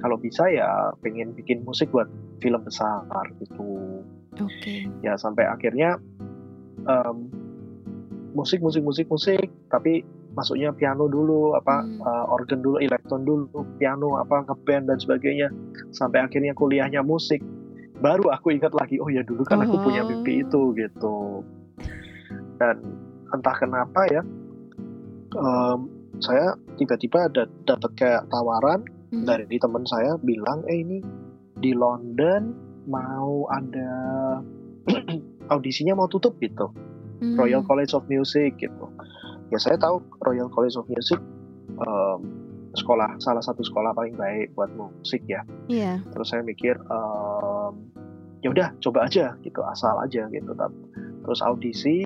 kalau 0.01 0.17
bisa 0.17 0.45
ya 0.49 0.93
pengen 1.01 1.33
bikin 1.33 1.61
musik 1.65 1.89
buat 1.89 2.07
film 2.41 2.61
besar 2.63 3.03
gitu. 3.41 4.01
Oke. 4.37 4.45
Okay. 4.61 4.79
Ya 5.01 5.17
sampai 5.17 5.49
akhirnya 5.49 5.97
um, 6.85 7.31
musik 8.37 8.61
musik 8.61 8.85
musik 8.85 9.09
musik 9.09 9.49
tapi 9.73 10.05
masuknya 10.37 10.69
piano 10.69 11.09
dulu 11.09 11.57
apa 11.57 11.81
hmm. 11.81 11.97
uh, 12.05 12.25
organ 12.29 12.61
dulu 12.61 12.77
elektron 12.77 13.25
dulu 13.25 13.49
piano 13.81 14.21
apa 14.21 14.45
ngeband 14.45 14.85
dan 14.85 14.97
sebagainya 15.01 15.49
sampai 15.89 16.21
akhirnya 16.21 16.53
kuliahnya 16.53 17.01
musik 17.01 17.41
baru 17.97 18.29
aku 18.29 18.53
ingat 18.53 18.77
lagi 18.77 19.01
oh 19.01 19.09
ya 19.09 19.25
dulu 19.25 19.41
kan 19.41 19.65
aku 19.65 19.81
punya 19.81 20.05
mimpi 20.05 20.37
oh. 20.37 20.41
itu 20.45 20.61
gitu 20.77 21.17
dan 22.61 22.77
entah 23.33 23.55
kenapa 23.57 24.05
ya 24.13 24.21
um, 25.33 25.89
saya 26.21 26.53
tiba-tiba 26.77 27.25
ada 27.25 27.49
dapat 27.65 27.91
kayak 27.97 28.21
tawaran 28.29 28.85
hmm. 29.11 29.25
dari 29.25 29.57
teman 29.57 29.83
saya 29.87 30.15
bilang 30.21 30.63
eh 30.67 30.83
ini 30.83 30.99
di 31.57 31.71
London 31.73 32.53
mau 32.87 33.49
ada 33.51 33.91
audisinya 35.53 35.97
mau 35.97 36.07
tutup 36.07 36.37
gitu 36.39 36.71
hmm. 37.23 37.35
Royal 37.35 37.63
College 37.65 37.93
of 37.95 38.07
Music 38.07 38.55
gitu 38.59 38.85
ya 39.51 39.59
saya 39.59 39.79
tahu 39.79 40.03
Royal 40.23 40.51
College 40.51 40.75
of 40.79 40.87
Music 40.91 41.19
um, 41.79 42.19
sekolah 42.77 43.17
salah 43.17 43.41
satu 43.41 43.65
sekolah 43.65 43.95
paling 43.95 44.13
baik 44.13 44.53
buat 44.53 44.69
musik 44.75 45.23
ya 45.25 45.41
yeah. 45.65 45.97
terus 46.13 46.29
saya 46.29 46.45
mikir 46.45 46.77
um, 46.91 47.89
ya 48.45 48.53
udah 48.53 48.69
coba 48.83 49.09
aja 49.09 49.33
gitu 49.41 49.59
asal 49.65 49.97
aja 49.97 50.29
gitu 50.29 50.51
terus 51.25 51.39
audisi 51.41 52.05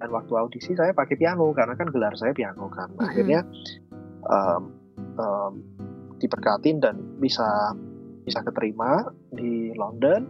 dan 0.00 0.08
waktu 0.08 0.32
audisi 0.32 0.72
saya 0.72 0.96
pakai 0.96 1.20
piano 1.20 1.52
karena 1.52 1.76
kan 1.76 1.92
gelar 1.92 2.16
saya 2.16 2.32
piano 2.32 2.72
kan 2.72 2.88
mm 2.88 2.96
-hmm. 2.96 3.06
akhirnya 3.12 3.40
um, 4.24 4.62
um, 5.20 5.54
diberkatin 6.20 6.78
dan 6.78 7.00
bisa 7.18 7.74
bisa 8.22 8.44
keterima 8.44 9.08
di 9.32 9.72
London 9.74 10.28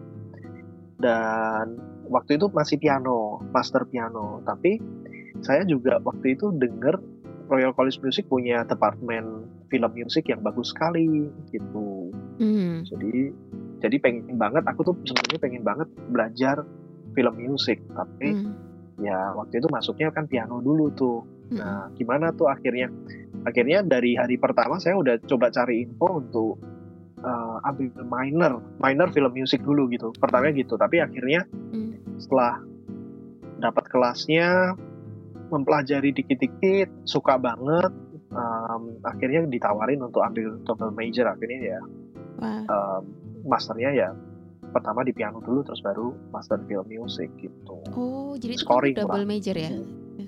dan 1.03 1.77
waktu 2.07 2.39
itu 2.39 2.47
masih 2.53 2.79
piano 2.79 3.43
master 3.51 3.85
piano 3.91 4.41
tapi 4.47 4.79
saya 5.41 5.65
juga 5.65 5.99
waktu 6.01 6.37
itu 6.39 6.53
denger 6.55 7.01
Royal 7.51 7.75
College 7.75 7.99
Music 8.07 8.31
punya 8.31 8.63
departemen 8.63 9.51
film 9.67 9.91
musik 9.95 10.31
yang 10.31 10.43
bagus 10.43 10.71
sekali 10.71 11.27
gitu 11.51 12.15
mm. 12.39 12.87
jadi 12.87 13.15
jadi 13.81 13.97
pengen 13.99 14.37
banget 14.37 14.67
aku 14.67 14.93
tuh 14.93 14.95
sebenarnya 15.03 15.41
pengen 15.41 15.63
banget 15.67 15.89
belajar 16.11 16.57
film 17.15 17.35
musik 17.39 17.83
tapi 17.91 18.29
mm. 18.35 18.53
ya 19.03 19.35
waktu 19.35 19.59
itu 19.59 19.69
masuknya 19.71 20.15
kan 20.15 20.31
piano 20.31 20.63
dulu 20.63 20.91
tuh 20.95 21.23
mm. 21.51 21.59
nah 21.59 21.89
gimana 21.99 22.31
tuh 22.35 22.51
akhirnya 22.51 22.91
akhirnya 23.45 23.81
dari 23.85 24.17
hari 24.17 24.37
pertama 24.37 24.77
saya 24.77 24.97
udah 25.01 25.17
coba 25.25 25.49
cari 25.49 25.87
info 25.89 26.09
untuk 26.21 26.53
uh, 27.25 27.59
ambil 27.65 27.93
minor 28.05 28.53
minor 28.81 29.09
film 29.13 29.33
musik 29.33 29.61
dulu 29.65 29.89
gitu 29.93 30.13
pertamanya 30.17 30.61
gitu 30.61 30.77
tapi 30.77 31.01
akhirnya 31.01 31.45
hmm. 31.49 32.21
setelah 32.21 32.61
dapat 33.61 33.85
kelasnya 33.93 34.77
mempelajari 35.53 36.15
dikit-dikit 36.17 36.89
suka 37.05 37.37
banget 37.37 37.93
um, 38.33 38.97
akhirnya 39.05 39.45
ditawarin 39.45 40.01
untuk 40.01 40.25
ambil 40.25 40.57
double 40.65 40.93
major 40.95 41.29
akhirnya 41.29 41.77
ya 41.77 41.81
wow. 42.41 42.63
um, 42.71 43.03
masternya 43.45 43.91
ya 43.93 44.11
pertama 44.71 45.03
di 45.03 45.11
piano 45.11 45.43
dulu 45.43 45.67
terus 45.67 45.83
baru 45.83 46.15
master 46.31 46.63
film 46.65 46.87
music 46.87 47.29
gitu 47.43 47.83
oh 47.93 48.33
jadi 48.39 48.55
scoring 48.57 48.95
itu 48.95 49.03
double 49.03 49.27
lah. 49.27 49.29
major 49.29 49.57
ya 49.59 49.73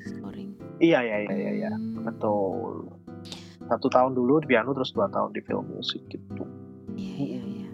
scoring 0.03 0.51
iya 0.83 0.99
iya 1.01 1.17
iya 1.25 1.35
iya, 1.35 1.51
iya. 1.65 1.71
Hmm. 1.71 2.03
betul 2.03 2.91
satu 3.73 3.89
tahun 3.89 4.13
dulu 4.13 4.45
di 4.45 4.53
piano 4.53 4.77
terus 4.77 4.93
dua 4.93 5.09
tahun 5.09 5.33
di 5.33 5.41
film 5.41 5.65
musik 5.73 6.05
gitu. 6.13 6.45
Iya 6.93 7.17
iya 7.17 7.41
iya. 7.41 7.69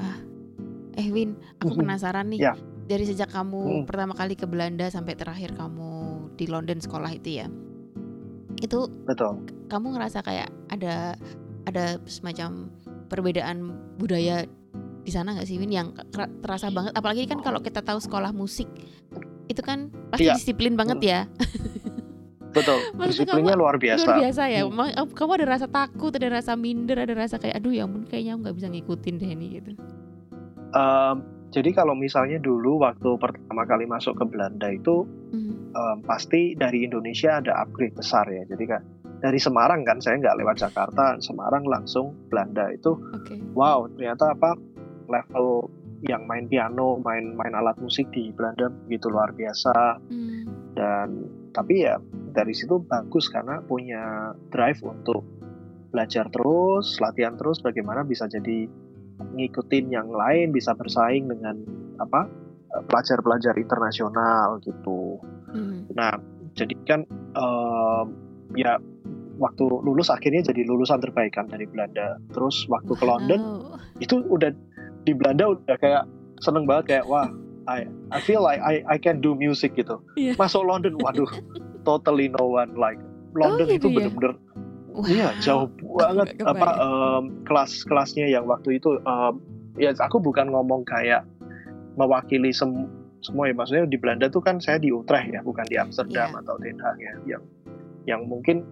Ah. 0.00 0.18
Eh 0.96 1.08
Win 1.12 1.36
aku 1.60 1.76
penasaran 1.76 2.32
nih. 2.32 2.40
Ya. 2.40 2.54
dari 2.82 3.06
sejak 3.06 3.30
kamu 3.30 3.62
hmm. 3.62 3.84
pertama 3.88 4.12
kali 4.12 4.34
ke 4.34 4.44
Belanda 4.44 4.90
sampai 4.90 5.14
terakhir 5.14 5.54
kamu 5.54 6.28
di 6.34 6.50
London 6.50 6.82
sekolah 6.82 7.08
itu 7.14 7.40
ya 7.40 7.46
itu 8.58 8.90
betul. 9.06 9.38
kamu 9.70 9.96
ngerasa 9.96 10.20
kayak 10.20 10.50
ada 10.68 11.14
ada 11.64 11.96
semacam 12.10 12.68
perbedaan 13.06 13.70
budaya 13.96 14.44
di 15.06 15.10
sana 15.14 15.32
nggak 15.38 15.46
sih 15.46 15.56
Win? 15.62 15.72
Yang 15.72 16.04
terasa 16.42 16.74
banget. 16.74 16.92
Apalagi 16.98 17.24
kan 17.30 17.40
kalau 17.40 17.62
kita 17.62 17.80
tahu 17.80 18.02
sekolah 18.02 18.34
musik 18.34 18.66
itu 19.50 19.62
kan 19.62 19.92
pasti 20.08 20.28
iya. 20.28 20.36
disiplin 20.36 20.74
banget 20.78 20.98
hmm. 20.98 21.08
ya 21.08 21.20
betul 22.52 22.78
disiplinnya 23.08 23.56
luar 23.56 23.76
biasa 23.80 24.06
luar 24.06 24.18
biasa 24.28 24.42
ya 24.48 24.60
hmm. 24.64 25.12
kamu 25.16 25.30
ada 25.40 25.46
rasa 25.48 25.66
takut 25.68 26.12
ada 26.14 26.28
rasa 26.28 26.52
minder 26.54 27.00
ada 27.00 27.14
rasa 27.16 27.40
kayak 27.40 27.58
aduh 27.58 27.72
ya 27.72 27.88
ampun 27.88 28.04
kayaknya 28.06 28.38
nggak 28.38 28.54
bisa 28.56 28.68
ngikutin 28.70 29.14
deh 29.18 29.30
ini 29.32 29.46
gitu 29.58 29.70
um, 30.76 31.16
jadi 31.52 31.70
kalau 31.76 31.92
misalnya 31.92 32.40
dulu 32.40 32.80
waktu 32.80 33.10
pertama 33.20 33.68
kali 33.68 33.84
masuk 33.84 34.16
ke 34.16 34.24
Belanda 34.28 34.68
itu 34.72 35.04
hmm. 35.34 35.74
um, 35.74 35.96
pasti 36.04 36.54
dari 36.54 36.84
Indonesia 36.84 37.40
ada 37.40 37.64
upgrade 37.64 37.96
besar 37.96 38.28
ya 38.28 38.44
jadi 38.46 38.64
kan 38.78 38.82
dari 39.22 39.38
Semarang 39.38 39.86
kan 39.86 40.02
saya 40.02 40.18
nggak 40.18 40.38
lewat 40.42 40.56
Jakarta 40.58 41.16
Semarang 41.22 41.64
langsung 41.64 42.12
Belanda 42.28 42.68
itu 42.70 42.98
okay. 43.14 43.38
wow 43.56 43.86
ternyata 43.96 44.34
apa 44.34 44.58
level 45.08 45.68
yang 46.02 46.26
main 46.26 46.50
piano, 46.50 46.98
main 46.98 47.38
main 47.38 47.54
alat 47.54 47.78
musik 47.78 48.10
di 48.10 48.34
Belanda 48.34 48.66
begitu 48.86 49.06
luar 49.06 49.30
biasa. 49.30 50.02
Hmm. 50.10 50.42
Dan 50.74 51.08
tapi 51.54 51.86
ya 51.86 51.96
dari 52.32 52.56
situ 52.56 52.80
bagus 52.82 53.28
karena 53.28 53.60
punya 53.62 54.32
drive 54.48 54.80
untuk 54.82 55.22
belajar 55.92 56.26
terus, 56.32 56.96
latihan 56.98 57.36
terus 57.36 57.60
bagaimana 57.60 58.02
bisa 58.02 58.24
jadi 58.26 58.66
ngikutin 59.36 59.92
yang 59.92 60.08
lain, 60.08 60.50
bisa 60.50 60.72
bersaing 60.72 61.28
dengan 61.28 61.60
apa 62.00 62.26
pelajar-pelajar 62.88 63.54
internasional 63.60 64.56
gitu. 64.64 65.20
Hmm. 65.52 65.84
Nah, 65.92 66.16
jadi 66.56 66.72
kan 66.88 67.04
um, 67.36 68.06
ya 68.56 68.80
waktu 69.36 69.64
lulus 69.84 70.08
akhirnya 70.08 70.52
jadi 70.52 70.64
lulusan 70.64 71.00
terbaik 71.04 71.36
kan 71.36 71.48
dari 71.52 71.68
Belanda. 71.68 72.16
Terus 72.32 72.64
waktu 72.72 72.96
wow. 72.96 73.00
ke 73.00 73.04
London 73.04 73.40
itu 74.00 74.24
udah 74.24 74.50
di 75.04 75.12
Belanda 75.12 75.52
udah 75.52 75.76
kayak 75.76 76.04
seneng 76.40 76.64
banget 76.64 76.96
kayak 76.96 77.06
wah 77.06 77.28
I 77.68 77.86
I 78.10 78.18
feel 78.18 78.42
like 78.42 78.58
I 78.58 78.82
I 78.88 78.96
can 78.98 79.22
do 79.22 79.36
music 79.38 79.78
gitu. 79.78 80.02
Yeah. 80.18 80.34
Masuk 80.34 80.66
London, 80.66 80.98
waduh, 80.98 81.28
totally 81.82 82.30
no 82.32 82.58
one 82.58 82.72
like 82.74 82.98
London 83.36 83.66
oh, 83.66 83.72
gitu 83.72 83.86
itu 83.86 83.86
ya? 83.88 83.96
bener-bener 83.98 84.32
wow. 84.92 85.04
iya 85.08 85.28
jauh 85.40 85.68
banget 85.96 86.26
apa 86.44 86.68
um, 86.80 87.22
kelas 87.44 87.84
kelasnya 87.84 88.26
yang 88.28 88.44
waktu 88.46 88.80
itu 88.80 88.98
um, 89.04 89.40
ya 89.76 89.92
aku 89.96 90.20
bukan 90.20 90.52
ngomong 90.52 90.84
kayak 90.84 91.24
mewakili 91.96 92.52
sem 92.52 92.88
semua 93.22 93.46
ya 93.46 93.54
maksudnya 93.54 93.86
di 93.86 93.98
Belanda 94.00 94.26
tuh 94.26 94.42
kan 94.42 94.58
saya 94.58 94.82
di 94.82 94.90
Utrecht 94.90 95.30
ya 95.30 95.40
bukan 95.46 95.62
di 95.70 95.78
Amsterdam 95.78 96.34
yeah. 96.34 96.40
atau 96.42 96.54
Den 96.58 96.78
Haag 96.82 96.98
ya 96.98 97.14
yang 97.36 97.42
yang 98.02 98.20
mungkin 98.26 98.66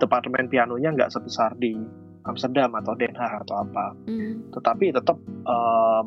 departemen 0.00 0.48
pianonya 0.48 0.96
nggak 0.96 1.12
sebesar 1.12 1.52
di 1.60 1.76
Amsterdam 2.24 2.72
atau 2.80 2.96
Den 2.96 3.12
Haag 3.12 3.44
atau 3.44 3.60
apa. 3.60 3.92
Mm. 4.08 4.56
Tetapi 4.56 4.96
tetap 4.96 5.20
um, 5.44 6.06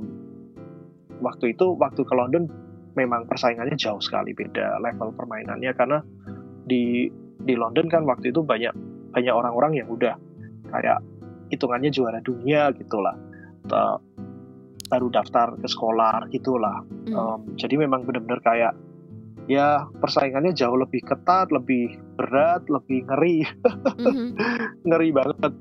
waktu 1.21 1.53
itu 1.53 1.77
waktu 1.77 2.01
ke 2.01 2.13
London 2.17 2.49
memang 2.97 3.25
persaingannya 3.29 3.77
jauh 3.77 4.01
sekali 4.01 4.33
beda 4.33 4.81
level 4.81 5.13
permainannya 5.13 5.71
karena 5.73 6.01
di 6.63 7.11
di 7.43 7.53
London 7.59 7.91
kan 7.91 8.07
waktu 8.07 8.31
itu 8.31 8.41
banyak 8.43 8.71
banyak 9.13 9.33
orang-orang 9.33 9.83
yang 9.83 9.87
udah 9.91 10.15
kayak 10.73 10.99
hitungannya 11.51 11.93
juara 11.93 12.19
dunia 12.23 12.71
gitulah 12.73 13.13
uh, 13.69 13.97
baru 14.89 15.07
daftar 15.09 15.57
ke 15.59 15.67
sekolah 15.67 16.29
gitulah 16.33 16.81
mm. 16.85 17.13
um, 17.13 17.39
jadi 17.59 17.77
memang 17.77 18.07
benar-benar 18.07 18.41
kayak 18.41 18.73
ya 19.47 19.91
persaingannya 19.99 20.55
jauh 20.55 20.79
lebih 20.79 21.03
ketat, 21.03 21.51
lebih 21.51 21.99
berat, 22.15 22.63
lebih 22.71 23.03
ngeri, 23.11 23.43
mm-hmm. 23.43 24.29
ngeri 24.87 25.09
banget. 25.11 25.51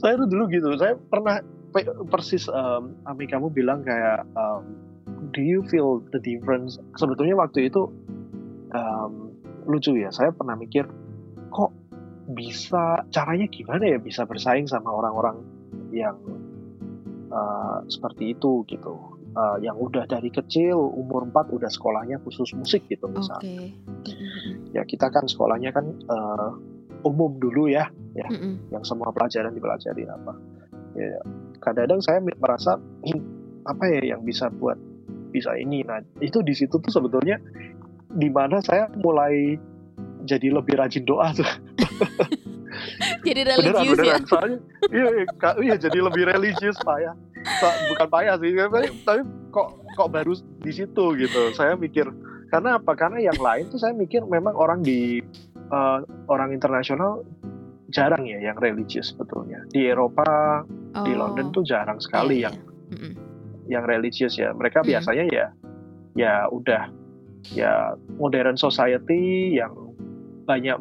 Saya 0.00 0.20
tuh 0.20 0.28
dulu 0.28 0.44
gitu, 0.52 0.68
saya 0.76 0.96
pernah 0.96 1.40
persis 2.10 2.50
um, 2.50 2.98
Ami 3.06 3.30
kamu 3.30 3.48
bilang 3.54 3.86
kayak 3.86 4.26
um, 4.34 4.66
do 5.32 5.40
you 5.40 5.64
feel 5.70 6.02
the 6.12 6.20
difference? 6.20 6.76
Sebetulnya 6.98 7.38
waktu 7.38 7.70
itu 7.70 7.88
um, 8.74 9.29
lucu 9.66 9.96
ya, 9.98 10.12
saya 10.12 10.30
pernah 10.32 10.56
mikir 10.56 10.86
kok 11.50 11.70
bisa 12.30 13.02
caranya 13.10 13.50
gimana 13.50 13.90
ya 13.90 13.98
bisa 13.98 14.22
bersaing 14.22 14.70
sama 14.70 14.94
orang-orang 14.94 15.42
yang 15.90 16.14
uh, 17.34 17.82
seperti 17.90 18.38
itu 18.38 18.62
gitu 18.70 19.18
uh, 19.34 19.58
yang 19.62 19.74
udah 19.78 20.06
dari 20.06 20.30
kecil 20.30 20.78
umur 20.78 21.26
4 21.26 21.54
udah 21.54 21.70
sekolahnya 21.70 22.22
khusus 22.22 22.54
musik 22.54 22.86
gitu 22.86 23.06
misalnya. 23.10 23.74
Okay. 24.02 24.14
Ya 24.74 24.82
kita 24.86 25.10
kan 25.10 25.26
sekolahnya 25.26 25.70
kan 25.74 25.86
uh, 26.06 26.50
umum 27.06 27.40
dulu 27.40 27.70
ya, 27.70 27.88
ya, 28.12 28.28
mm 28.28 28.38
-hmm. 28.38 28.54
yang 28.74 28.84
semua 28.84 29.10
pelajaran 29.14 29.54
dipelajari 29.56 30.04
apa. 30.06 30.34
Ya, 30.98 31.22
kadang-kadang 31.62 32.02
saya 32.02 32.18
merasa 32.20 32.76
apa 33.64 33.84
ya 33.88 34.16
yang 34.16 34.22
bisa 34.26 34.50
buat 34.50 34.76
bisa 35.30 35.54
ini. 35.56 35.86
Nah 35.86 36.02
itu 36.18 36.42
di 36.42 36.52
situ 36.52 36.82
tuh 36.82 36.92
sebetulnya 36.92 37.38
di 38.14 38.28
mana 38.30 38.58
saya 38.62 38.90
mulai 38.98 39.58
jadi 40.26 40.52
lebih 40.52 40.78
rajin 40.78 41.06
doa 41.06 41.32
tuh. 41.32 41.46
jadi 43.26 43.40
religius 43.46 43.98
beneran, 43.98 43.98
beneran. 43.98 44.22
ya. 44.22 44.28
Soalnya 44.28 44.58
iya, 44.90 45.08
iya, 45.10 45.50
iya 45.60 45.74
jadi 45.76 45.98
lebih 46.00 46.22
religius 46.28 46.78
pak 46.80 46.98
ya 47.02 47.12
bukan 47.88 48.08
payah 48.08 48.36
sih 48.36 48.52
tapi, 48.52 48.88
tapi 49.04 49.20
kok 49.50 49.68
kok 49.96 50.08
baru 50.12 50.32
di 50.60 50.72
situ 50.72 51.04
gitu 51.16 51.40
saya 51.56 51.74
mikir 51.74 52.06
karena 52.52 52.76
apa 52.76 52.92
karena 52.98 53.18
yang 53.22 53.38
lain 53.38 53.70
tuh 53.70 53.80
saya 53.80 53.94
mikir 53.94 54.26
memang 54.26 54.52
orang 54.52 54.82
di 54.84 55.22
uh, 55.72 56.02
orang 56.28 56.52
internasional 56.52 57.24
jarang 57.90 58.26
ya 58.26 58.38
yang 58.38 58.58
religius 58.58 59.14
sebetulnya 59.14 59.66
di 59.70 59.88
Eropa 59.88 60.62
oh. 60.62 61.04
di 61.06 61.12
London 61.14 61.50
tuh 61.50 61.66
jarang 61.66 61.98
sekali 61.98 62.42
yeah, 62.42 62.50
yang 62.50 62.56
yeah. 62.94 63.14
yang 63.78 63.84
religius 63.86 64.38
ya 64.38 64.54
mereka 64.54 64.82
mm. 64.82 64.86
biasanya 64.94 65.24
ya 65.30 65.46
ya 66.14 66.34
udah 66.50 66.90
ya 67.48 67.96
modern 68.20 68.56
society 68.60 69.56
yang 69.56 69.72
banyak 70.44 70.76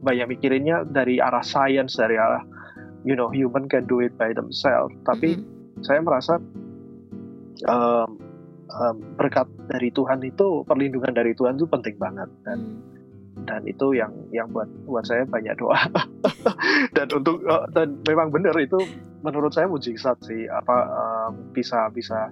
banyak 0.00 0.26
mikirinnya 0.28 0.84
dari 0.88 1.20
arah 1.20 1.44
science 1.44 1.96
dari 1.96 2.16
arah 2.16 2.44
you 3.04 3.16
know 3.16 3.28
human 3.32 3.68
can 3.68 3.84
do 3.88 4.00
it 4.00 4.12
by 4.16 4.32
themselves. 4.32 4.92
Tapi 5.08 5.36
mm 5.36 5.40
-hmm. 5.40 5.82
saya 5.84 6.00
merasa 6.04 6.36
um, 7.68 8.20
um, 8.70 8.96
berkat 9.18 9.48
dari 9.68 9.90
Tuhan 9.90 10.22
itu 10.22 10.62
perlindungan 10.64 11.12
dari 11.12 11.34
Tuhan 11.34 11.58
itu 11.58 11.66
penting 11.66 11.96
banget. 11.98 12.28
Dan 12.46 12.58
hmm. 12.58 13.44
dan 13.48 13.60
itu 13.64 13.96
yang 13.96 14.12
yang 14.30 14.48
buat 14.52 14.68
buat 14.86 15.04
saya 15.04 15.26
banyak 15.26 15.54
doa. 15.58 15.80
Dan 16.96 17.06
untuk 17.12 17.40
uh, 17.46 17.64
dan 17.72 18.00
memang 18.04 18.28
benar 18.32 18.52
itu 18.58 18.76
menurut 19.24 19.52
saya 19.52 19.68
mujizat 19.68 20.16
sih. 20.24 20.44
Apa 20.48 20.76
um, 20.88 21.32
bisa 21.54 21.88
bisa 21.92 22.28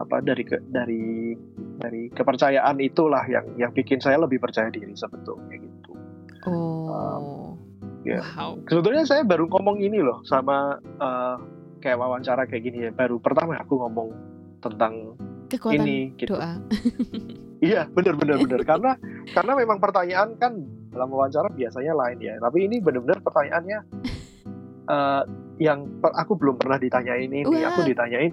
apa 0.00 0.16
dari 0.24 0.44
ke, 0.46 0.56
dari 0.72 1.36
dari 1.80 2.12
kepercayaan 2.12 2.76
itulah 2.84 3.24
yang 3.24 3.56
yang 3.56 3.72
bikin 3.72 3.98
saya 3.98 4.20
lebih 4.20 4.38
percaya 4.38 4.68
diri 4.68 4.92
sebetulnya 4.92 5.56
gitu. 5.56 5.92
Oh. 6.44 6.92
Um, 6.92 7.24
ya. 8.04 8.20
Wow. 8.36 8.60
Sebetulnya 8.68 9.08
saya 9.08 9.24
baru 9.24 9.48
ngomong 9.48 9.80
ini 9.80 10.04
loh 10.04 10.20
sama 10.28 10.76
uh, 11.00 11.36
kayak 11.80 11.96
wawancara 11.96 12.44
kayak 12.44 12.62
gini 12.68 12.78
ya 12.86 12.90
baru 12.92 13.16
pertama 13.18 13.56
aku 13.56 13.80
ngomong 13.80 14.08
tentang 14.60 15.16
Kekuatan 15.50 15.82
ini 15.82 15.98
gitu. 16.20 16.36
doa. 16.36 16.60
iya 17.64 17.88
benar 17.90 18.14
benar 18.16 18.38
benar 18.40 18.60
karena 18.64 18.92
karena 19.32 19.52
memang 19.56 19.78
pertanyaan 19.80 20.36
kan 20.36 20.52
dalam 20.90 21.08
wawancara 21.10 21.48
biasanya 21.52 21.92
lain 21.96 22.18
ya 22.20 22.34
tapi 22.38 22.68
ini 22.68 22.78
benar-benar 22.78 23.20
pertanyaannya 23.24 23.78
uh, 24.88 25.22
yang 25.66 25.84
aku 26.02 26.40
belum 26.40 26.56
pernah 26.56 26.80
ditanyain 26.80 27.28
ini 27.28 27.44
What? 27.44 27.76
aku 27.76 27.80
ditanyain 27.84 28.32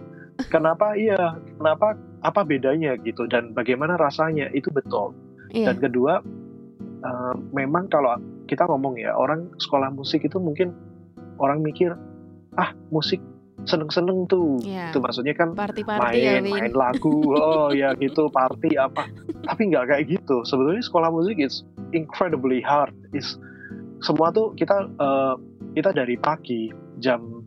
kenapa 0.53 0.93
iya 0.93 1.37
kenapa 1.57 1.97
apa 2.21 2.41
bedanya 2.45 2.97
gitu 3.01 3.25
dan 3.29 3.53
bagaimana 3.53 3.97
rasanya 3.97 4.49
itu 4.53 4.69
betul 4.73 5.13
yeah. 5.53 5.69
dan 5.71 5.77
kedua 5.81 6.21
uh, 7.05 7.33
memang 7.53 7.89
kalau 7.89 8.17
kita 8.47 8.63
ngomong 8.65 8.95
ya 8.97 9.13
orang 9.13 9.51
sekolah 9.59 9.91
musik 9.91 10.23
itu 10.23 10.39
mungkin 10.39 10.71
orang 11.37 11.61
mikir 11.61 11.93
ah 12.57 12.73
musik 12.89 13.21
seneng-seneng 13.67 14.25
tuh. 14.31 14.63
Yeah. 14.63 14.89
Itu 14.89 15.03
maksudnya 15.03 15.35
kan 15.35 15.51
party 15.51 15.83
-party 15.83 16.23
main 16.23 16.23
ya, 16.23 16.39
main 16.39 16.71
lagu, 16.71 17.35
oh 17.35 17.69
ya 17.75 17.91
gitu 17.99 18.31
party 18.31 18.79
apa. 18.79 19.11
Tapi 19.43 19.61
nggak 19.69 19.85
kayak 19.91 20.03
gitu. 20.07 20.41
Sebetulnya 20.47 20.81
sekolah 20.81 21.11
musik 21.11 21.37
is 21.37 21.67
incredibly 21.91 22.63
hard. 22.63 22.95
Is 23.11 23.35
semua 23.99 24.31
tuh 24.31 24.55
kita 24.55 24.87
uh, 24.97 25.35
kita 25.75 25.91
dari 25.91 26.15
pagi 26.17 26.71
jam 27.03 27.43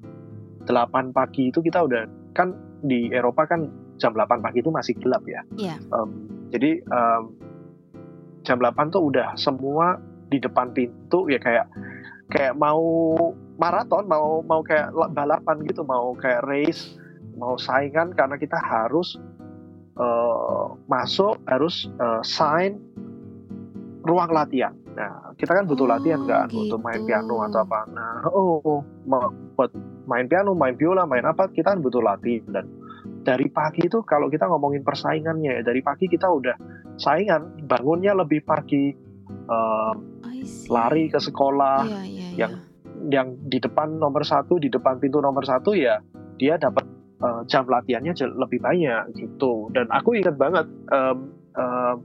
8 0.68 1.16
pagi 1.16 1.50
itu 1.50 1.58
kita 1.64 1.82
udah 1.82 2.04
kan 2.36 2.54
di 2.84 3.12
Eropa 3.12 3.44
kan 3.44 3.68
jam 4.00 4.16
8 4.16 4.40
pagi 4.40 4.64
itu 4.64 4.72
masih 4.72 4.96
gelap 4.98 5.24
ya. 5.28 5.42
Yeah. 5.56 5.78
Um, 5.92 6.28
jadi 6.50 6.80
um, 6.88 7.36
jam 8.42 8.58
8 8.58 8.94
tuh 8.94 9.12
udah 9.12 9.36
semua 9.36 10.00
di 10.30 10.38
depan 10.38 10.72
pintu 10.72 11.26
ya 11.26 11.42
kayak 11.42 11.66
kayak 12.30 12.54
mau 12.54 12.80
maraton 13.58 14.06
mau 14.06 14.40
mau 14.46 14.62
kayak 14.62 14.94
balapan 15.12 15.66
gitu 15.66 15.82
mau 15.82 16.14
kayak 16.14 16.46
race 16.46 16.94
mau 17.34 17.58
saingan 17.58 18.14
karena 18.14 18.38
kita 18.38 18.56
harus 18.56 19.18
uh, 19.98 20.78
masuk 20.86 21.36
harus 21.50 21.90
uh, 21.98 22.22
sign 22.22 22.78
ruang 24.06 24.32
latihan. 24.32 24.72
Nah, 24.96 25.32
kita 25.38 25.52
kan 25.54 25.64
butuh 25.70 25.86
Oh, 25.86 25.90
latihan 25.90 26.22
kan 26.26 26.48
untuk 26.50 26.80
main 26.82 27.02
piano 27.06 27.40
gitu. 27.40 27.46
atau 27.50 27.60
apa. 27.64 27.80
Nah, 27.94 28.12
oh, 28.30 28.82
buat 29.54 29.70
main 30.10 30.26
piano, 30.26 30.52
main 30.52 30.74
biola, 30.74 31.06
main 31.06 31.24
apa, 31.24 31.48
kita 31.50 31.72
kan 31.74 31.80
butuh 31.80 32.02
latihan. 32.02 32.46
Dan 32.50 32.64
dari 33.22 33.46
pagi 33.48 33.86
itu 33.86 34.02
kalau 34.02 34.26
kita 34.26 34.50
ngomongin 34.50 34.82
persaingannya, 34.82 35.60
ya, 35.60 35.62
dari 35.62 35.80
pagi 35.80 36.10
kita 36.10 36.26
udah 36.26 36.56
saingan, 36.98 37.64
bangunnya 37.64 38.12
lebih 38.18 38.42
pagi, 38.44 38.92
see. 40.44 40.68
lari 40.68 41.08
ke 41.08 41.20
sekolah, 41.20 41.86
Iya, 41.86 42.00
iya, 42.04 42.28
yang 42.36 42.52
iya. 42.52 42.66
yang 43.08 43.28
di 43.48 43.56
depan 43.62 43.96
nomor 43.96 44.26
satu, 44.26 44.60
di 44.60 44.68
depan 44.68 45.00
pintu 45.00 45.20
nomor 45.24 45.44
satu 45.44 45.72
ya 45.72 46.00
dia 46.40 46.56
dapat 46.56 46.88
uh, 47.20 47.44
jam 47.44 47.68
latihannya 47.68 48.16
lebih 48.36 48.60
banyak 48.64 49.12
gitu. 49.16 49.68
Dan 49.76 49.88
aku 49.92 50.16
ingat 50.16 50.40
banget 50.40 50.66
um, 50.88 51.36
um, 51.56 51.96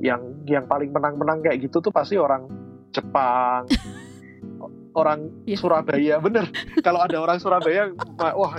yang 0.00 0.20
yang 0.44 0.64
paling 0.64 0.90
menang-menang 0.90 1.40
kayak 1.40 1.60
gitu 1.62 1.78
tuh 1.78 1.92
pasti 1.92 2.16
orang 2.16 2.48
Jepang, 2.90 3.68
orang 5.00 5.30
Iya. 5.46 5.56
Surabaya, 5.58 6.14
bener. 6.18 6.46
Kalau 6.80 7.00
ada 7.02 7.16
orang 7.16 7.38
Surabaya, 7.38 7.90
wah 8.18 8.54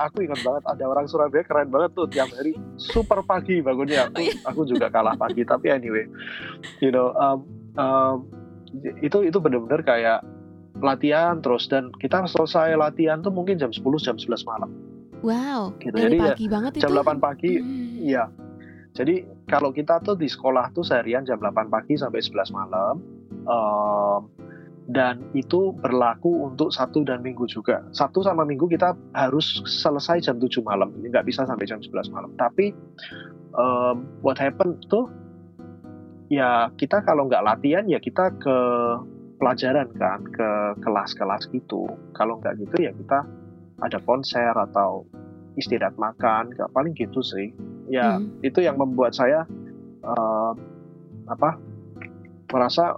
aku 0.00 0.16
ingat 0.26 0.40
banget 0.42 0.62
ada 0.66 0.84
orang 0.86 1.06
Surabaya 1.06 1.42
keren 1.42 1.70
banget 1.70 1.90
tuh 1.94 2.06
tiap 2.06 2.30
hari 2.34 2.54
super 2.76 3.22
pagi 3.22 3.62
bangunnya. 3.62 4.10
Aku 4.10 4.20
aku 4.44 4.60
juga 4.66 4.90
kalah 4.90 5.14
pagi, 5.14 5.46
tapi 5.46 5.70
anyway, 5.70 6.06
you 6.80 6.90
know, 6.90 7.14
um, 7.14 7.38
um, 7.76 8.16
itu 9.00 9.22
itu 9.22 9.38
bener-bener 9.38 9.82
kayak 9.82 10.22
latihan 10.80 11.38
terus 11.38 11.66
dan 11.66 11.90
kita 11.92 12.24
selesai 12.24 12.72
latihan 12.72 13.20
tuh 13.20 13.28
mungkin 13.28 13.58
jam 13.58 13.68
10 13.68 13.82
jam 14.00 14.16
11 14.16 14.46
malam 14.48 14.70
Wow, 15.20 15.76
gitu. 15.76 15.92
Jadi 15.92 16.16
ya 16.16 16.32
pagi 16.32 16.46
banget 16.48 16.72
itu. 16.78 16.82
jam 16.86 16.96
8 16.96 17.20
pagi 17.20 17.52
Hmm. 17.60 18.00
iya. 18.00 18.24
Jadi 18.90 19.22
kalau 19.50 19.74
kita 19.74 19.98
tuh 20.06 20.14
di 20.14 20.30
sekolah 20.30 20.70
tuh 20.70 20.86
seharian 20.86 21.26
jam 21.26 21.42
8 21.42 21.66
pagi 21.66 21.98
sampai 21.98 22.22
11 22.22 22.54
malam 22.54 22.94
em, 23.44 24.22
dan 24.90 25.22
itu 25.34 25.74
berlaku 25.78 26.50
untuk 26.50 26.74
Sabtu 26.74 27.06
dan 27.06 27.22
Minggu 27.22 27.46
juga. 27.46 27.82
Sabtu 27.94 28.26
sama 28.26 28.42
Minggu 28.42 28.66
kita 28.66 28.94
harus 29.14 29.62
selesai 29.62 30.18
jam 30.22 30.38
7 30.38 30.62
malam. 30.66 30.90
Ini 30.98 31.14
nggak 31.14 31.26
bisa 31.26 31.46
sampai 31.46 31.66
jam 31.66 31.78
11 31.82 32.10
malam. 32.14 32.30
Tapi 32.38 32.70
em, 33.58 33.96
what 34.22 34.38
happened 34.38 34.78
tuh 34.86 35.10
ya 36.30 36.70
kita 36.78 37.02
kalau 37.02 37.26
nggak 37.26 37.42
latihan 37.42 37.86
ya 37.90 37.98
kita 37.98 38.30
ke 38.38 38.56
pelajaran 39.42 39.90
kan 39.98 40.22
ke 40.30 40.50
kelas-kelas 40.78 41.50
gitu. 41.50 41.90
Kalau 42.14 42.38
nggak 42.38 42.54
gitu 42.62 42.76
ya 42.86 42.94
kita 42.94 43.26
ada 43.80 43.98
konser 44.04 44.52
atau 44.52 45.08
istirahat 45.56 45.96
makan, 45.96 46.52
nggak 46.54 46.70
paling 46.70 46.94
gitu 46.94 47.24
sih. 47.24 47.50
Ya 47.90 48.16
Hmm. 48.16 48.38
itu 48.40 48.62
yang 48.62 48.78
membuat 48.78 49.12
saya 49.12 49.44
eh, 50.00 50.52
apa 51.26 51.58
merasa 52.48 52.96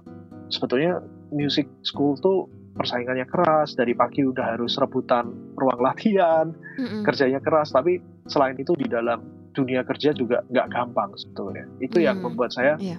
sebetulnya 0.48 1.00
music 1.32 1.68
school 1.82 2.16
tuh 2.16 2.46
persaingannya 2.72 3.28
keras 3.28 3.76
dari 3.76 3.92
pagi 3.92 4.24
udah 4.24 4.56
harus 4.56 4.76
rebutan 4.76 5.28
ruang 5.56 5.80
latihan 5.80 6.52
Mm-mm. 6.80 7.04
kerjanya 7.04 7.40
keras 7.40 7.68
tapi 7.68 8.00
selain 8.24 8.56
itu 8.56 8.72
di 8.76 8.88
dalam 8.88 9.20
dunia 9.52 9.84
kerja 9.84 10.16
juga 10.16 10.40
nggak 10.48 10.68
gampang 10.72 11.12
sebetulnya 11.12 11.68
itu 11.84 12.00
yang 12.00 12.20
Hmm, 12.20 12.32
membuat 12.32 12.56
saya 12.56 12.80
iya. 12.80 12.96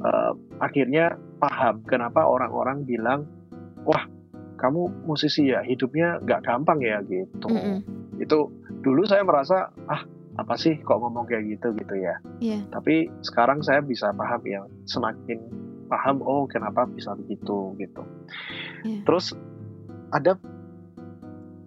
eh, 0.00 0.32
akhirnya 0.56 1.16
paham 1.36 1.84
kenapa 1.84 2.24
orang-orang 2.24 2.88
bilang 2.88 3.28
wah 3.84 4.08
kamu 4.56 4.88
musisi 5.04 5.52
ya 5.52 5.60
hidupnya 5.60 6.22
nggak 6.24 6.40
gampang 6.40 6.80
ya 6.80 7.04
gitu 7.04 7.52
Mm-mm. 7.52 7.84
itu 8.16 8.38
dulu 8.80 9.04
saya 9.04 9.20
merasa 9.20 9.68
ah 9.84 10.00
apa 10.34 10.54
sih 10.54 10.78
kok 10.78 10.96
ngomong 10.96 11.24
kayak 11.24 11.44
gitu 11.46 11.74
gitu 11.74 11.94
ya 11.94 12.16
Iya. 12.38 12.64
tapi 12.68 13.06
sekarang 13.20 13.60
saya 13.60 13.80
bisa 13.80 14.10
paham 14.10 14.40
ya 14.42 14.60
semakin 14.84 15.38
paham 15.86 16.20
oh 16.20 16.44
kenapa 16.46 16.84
bisa 16.86 17.12
begitu 17.14 17.76
gitu 17.76 18.02
Iya. 18.82 19.04
terus 19.04 19.36
ada 20.08 20.40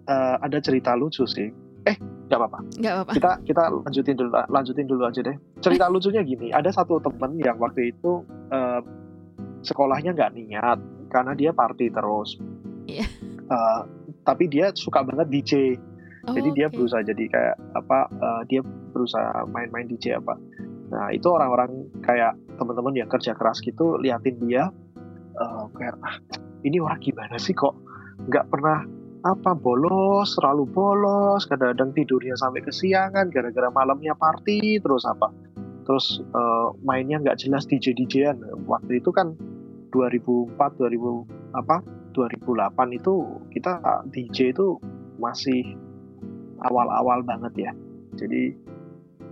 eh, 0.04 0.36
ada 0.40 0.58
cerita 0.58 0.92
lucu 0.92 1.22
sih 1.24 1.46
eh 1.82 1.96
nggak 2.26 2.34
apa-apa 2.36 2.58
Nggak 2.76 2.92
apa-apa. 2.92 3.12
kita 3.12 3.30
kita 3.44 3.62
lanjutin 3.70 4.16
dulu 4.16 4.30
lanjutin 4.44 4.86
dulu 4.86 5.02
aja 5.04 5.20
deh 5.20 5.36
cerita 5.56 5.86
lucunya 5.86 6.22
gini 6.22 6.50
ada 6.50 6.68
satu 6.68 6.98
temen 6.98 7.38
yang 7.38 7.54
waktu 7.56 7.92
itu 7.92 8.22
eh, 8.50 8.80
sekolahnya 9.62 10.10
nggak 10.12 10.32
niat 10.32 10.78
karena 11.08 11.32
dia 11.32 11.50
party 11.50 11.86
terus 11.88 12.34
Iya. 12.84 13.06
Eh, 13.46 13.80
tapi 14.22 14.46
dia 14.46 14.70
suka 14.72 15.02
banget 15.02 15.26
DJ 15.28 15.52
Oh, 16.26 16.34
jadi 16.34 16.50
dia 16.58 16.66
berusaha 16.66 17.06
jadi 17.06 17.24
kayak 17.30 17.56
apa 17.78 17.98
eh, 18.10 18.42
dia 18.50 18.60
berusaha 18.90 19.46
main-main 19.46 19.86
DJ 19.86 20.18
apa. 20.18 20.34
Nah 20.90 21.14
itu 21.14 21.30
orang-orang 21.30 21.86
kayak 22.02 22.34
teman-teman 22.58 22.98
yang 22.98 23.06
kerja 23.06 23.34
keras 23.38 23.62
gitu 23.62 23.94
liatin 24.02 24.34
dia 24.42 24.74
eh, 25.38 25.64
kayak 25.78 25.94
ah 26.02 26.18
ini 26.66 26.82
orang 26.82 26.98
gimana 26.98 27.38
sih 27.38 27.54
kok 27.54 27.78
nggak 28.26 28.50
pernah 28.50 28.82
apa 29.22 29.54
bolos 29.54 30.34
selalu 30.34 30.66
bolos 30.70 31.46
kadang-kadang 31.46 31.94
tidurnya 31.94 32.34
sampai 32.38 32.62
kesiangan 32.62 33.30
gara-gara 33.30 33.70
malamnya 33.70 34.18
party 34.18 34.82
terus 34.82 35.06
apa. 35.06 35.30
Terus 35.86 36.18
eh, 36.18 36.68
mainnya 36.82 37.22
nggak 37.22 37.38
jelas 37.38 37.70
DJ 37.70 37.94
DJan 37.94 38.66
waktu 38.66 38.98
itu 38.98 39.14
kan 39.14 39.38
2004 39.94 40.58
2000 40.58 41.54
apa 41.54 41.86
2008 42.18 42.98
itu 42.98 43.14
kita 43.54 43.78
DJ 44.10 44.50
itu 44.50 44.80
masih 45.20 45.76
awal-awal 46.60 47.20
banget 47.22 47.52
ya. 47.60 47.72
Jadi 48.14 48.56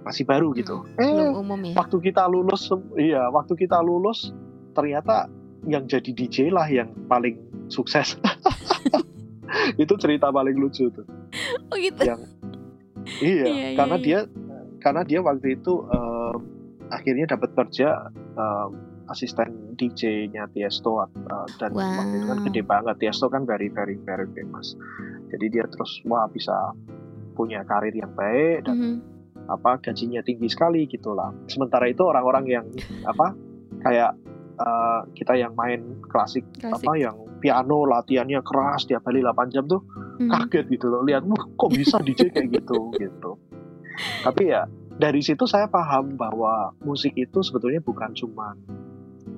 masih 0.03 0.25
baru 0.25 0.53
gitu. 0.53 0.85
Hmm, 0.95 1.17
Belum 1.17 1.29
Eh, 1.31 1.41
umum 1.41 1.61
ya. 1.63 1.73
waktu 1.75 1.97
kita 2.03 2.25
lulus, 2.27 2.69
iya, 2.95 3.25
waktu 3.29 3.55
kita 3.55 3.81
lulus 3.81 4.33
ternyata 4.73 5.33
yang 5.65 5.85
jadi 5.85 6.11
DJ 6.11 6.53
lah 6.53 6.69
yang 6.69 6.93
paling 7.07 7.41
sukses. 7.67 8.21
itu 9.81 9.95
cerita 9.97 10.29
paling 10.29 10.55
lucu 10.55 10.91
tuh. 10.91 11.07
Oh 11.71 11.77
gitu. 11.77 12.03
Yang 12.03 12.21
iya, 13.21 13.45
Iya, 13.45 13.47
iya, 13.47 13.69
karena 13.75 13.97
iya. 13.97 14.05
dia 14.05 14.19
karena 14.79 15.03
dia 15.03 15.21
waktu 15.21 15.57
itu 15.57 15.73
em, 15.87 16.39
akhirnya 16.89 17.27
dapat 17.31 17.51
kerja 17.55 17.89
em, 18.13 18.71
asisten 19.05 19.77
DJ-nya 19.77 20.49
Tiesto 20.49 20.97
uh, 20.97 21.09
dan 21.59 21.77
waktu 21.77 22.15
itu 22.15 22.25
kan 22.25 22.39
Wow. 22.41 22.47
gede 22.49 22.63
banget 22.65 22.97
Tiesto 22.99 23.27
kan 23.29 23.45
very 23.45 23.69
very 23.69 24.01
very 24.01 24.25
famous 24.33 24.73
jadi 25.29 25.47
dia 25.51 25.65
terus 25.69 26.01
wah 26.05 26.25
bisa 26.25 26.73
punya 27.35 27.66
karir 27.66 27.92
yang 27.92 28.14
baik 28.14 28.64
dan 28.64 28.77
Mhm. 28.79 28.97
apa 29.44 29.77
gajinya 29.83 30.23
tinggi 30.23 30.49
sekali 30.49 30.87
gitulah 30.87 31.35
sementara 31.44 31.85
itu 31.85 32.01
orang-orang 32.01 32.44
yang 32.49 32.66
apa 33.05 33.35
kayak 33.83 34.16
uh, 34.57 35.03
kita 35.12 35.35
yang 35.35 35.53
main 35.53 35.83
klasik, 36.01 36.47
Klasik. 36.57 36.87
apa 36.87 36.92
yang 36.94 37.16
piano 37.42 37.85
latihannya 37.85 38.40
keras 38.40 38.87
tiap 38.87 39.05
hari 39.05 39.20
8 39.20 39.51
jam 39.51 39.66
tuh 39.66 39.83
Mhm. 40.16 40.31
kaget 40.31 40.64
gitu 40.70 40.87
loh 40.88 41.03
lihat 41.03 41.27
wah 41.27 41.42
kok 41.59 41.70
bisa 41.70 41.99
DJ 42.01 42.31
kayak 42.33 42.49
gitu 42.55 42.94
gitu 42.94 43.37
tapi 44.23 44.49
ya 44.49 44.64
dari 44.94 45.18
situ 45.20 45.42
saya 45.44 45.66
paham 45.66 46.14
bahwa 46.14 46.70
musik 46.81 47.12
itu 47.14 47.42
sebetulnya 47.42 47.83
bukan 47.83 48.14
cuma 48.14 48.55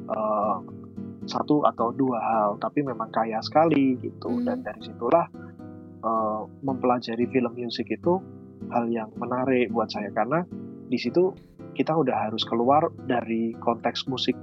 eh, 0.07 0.57
satu 1.27 1.67
atau 1.67 1.91
dua 1.91 2.19
hal 2.23 2.51
tapi 2.57 2.87
memang 2.87 3.11
kaya 3.11 3.43
sekali 3.43 3.99
gitu 3.99 4.31
Hmm. 4.31 4.47
dan 4.47 4.63
dari 4.63 4.79
situlah 4.81 5.27
eh, 6.07 6.41
mempelajari 6.63 7.27
film 7.27 7.53
musik 7.59 7.91
itu 7.91 8.23
hal 8.71 8.87
yang 8.89 9.11
menarik 9.19 9.69
buat 9.69 9.91
saya 9.91 10.09
karena 10.15 10.47
di 10.87 10.97
situ 10.97 11.35
kita 11.75 11.93
udah 11.93 12.31
harus 12.31 12.47
keluar 12.47 12.89
dari 13.05 13.53
konteks 13.59 14.09
musik 14.09 14.39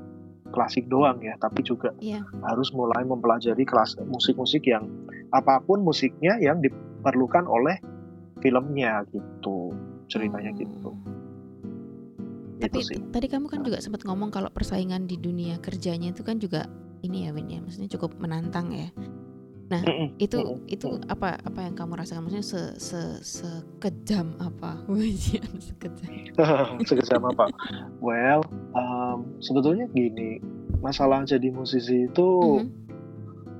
klasik 0.54 0.86
doang 0.86 1.18
ya 1.24 1.34
tapi 1.42 1.66
juga 1.66 1.90
Iya. 1.98 2.22
harus 2.46 2.70
mulai 2.78 3.02
mempelajari 3.02 3.66
kelas 3.66 3.98
musik-musik 4.06 4.62
yang 4.70 4.86
apa 5.34 5.58
pun 5.66 5.82
musiknya 5.82 6.38
yang 6.38 6.62
diperlukan 6.62 7.50
oleh 7.50 7.82
filmnya 8.38 9.02
gitu 9.10 9.74
ceritanya 10.06 10.54
Oh. 10.54 10.60
gitu 10.62 10.90
Tapi 12.62 12.80
sih 12.86 13.00
tadi 13.10 13.28
kamu 13.28 13.50
kan 13.50 13.66
juga 13.66 13.82
sempat 13.82 14.06
ngomong 14.06 14.30
kalau 14.30 14.48
persaingan 14.54 15.10
di 15.10 15.18
dunia 15.18 15.58
kerjanya 15.58 16.14
itu 16.14 16.22
kan 16.22 16.38
juga 16.38 16.70
ini 17.04 17.28
ya 17.28 17.36
Win 17.36 17.52
ya, 17.52 17.60
maksudnya 17.60 17.92
cukup 17.92 18.16
menantang 18.24 18.72
ya. 18.72 18.88
Nah, 19.74 19.82
Mm-mm, 19.82 20.22
itu 20.22 20.38
itu 20.70 20.86
apa 21.10 21.34
apa 21.34 21.60
yang 21.66 21.74
kamu 21.74 21.98
rasakan 21.98 22.30
maksudnya 22.30 22.46
se 22.46 22.62
se 22.78 23.02
sekejam 23.26 24.38
apa? 24.38 24.78
Wajian 24.92 25.50
sekejam. 25.58 26.14
sekejam 26.90 27.22
apa 27.26 27.50
well 27.98 28.46
um, 28.78 29.26
sebetulnya 29.42 29.90
gini 29.90 30.38
masalah 30.78 31.26
jadi 31.26 31.50
musisi 31.50 32.06
itu 32.06 32.30
Mhm. 32.62 32.70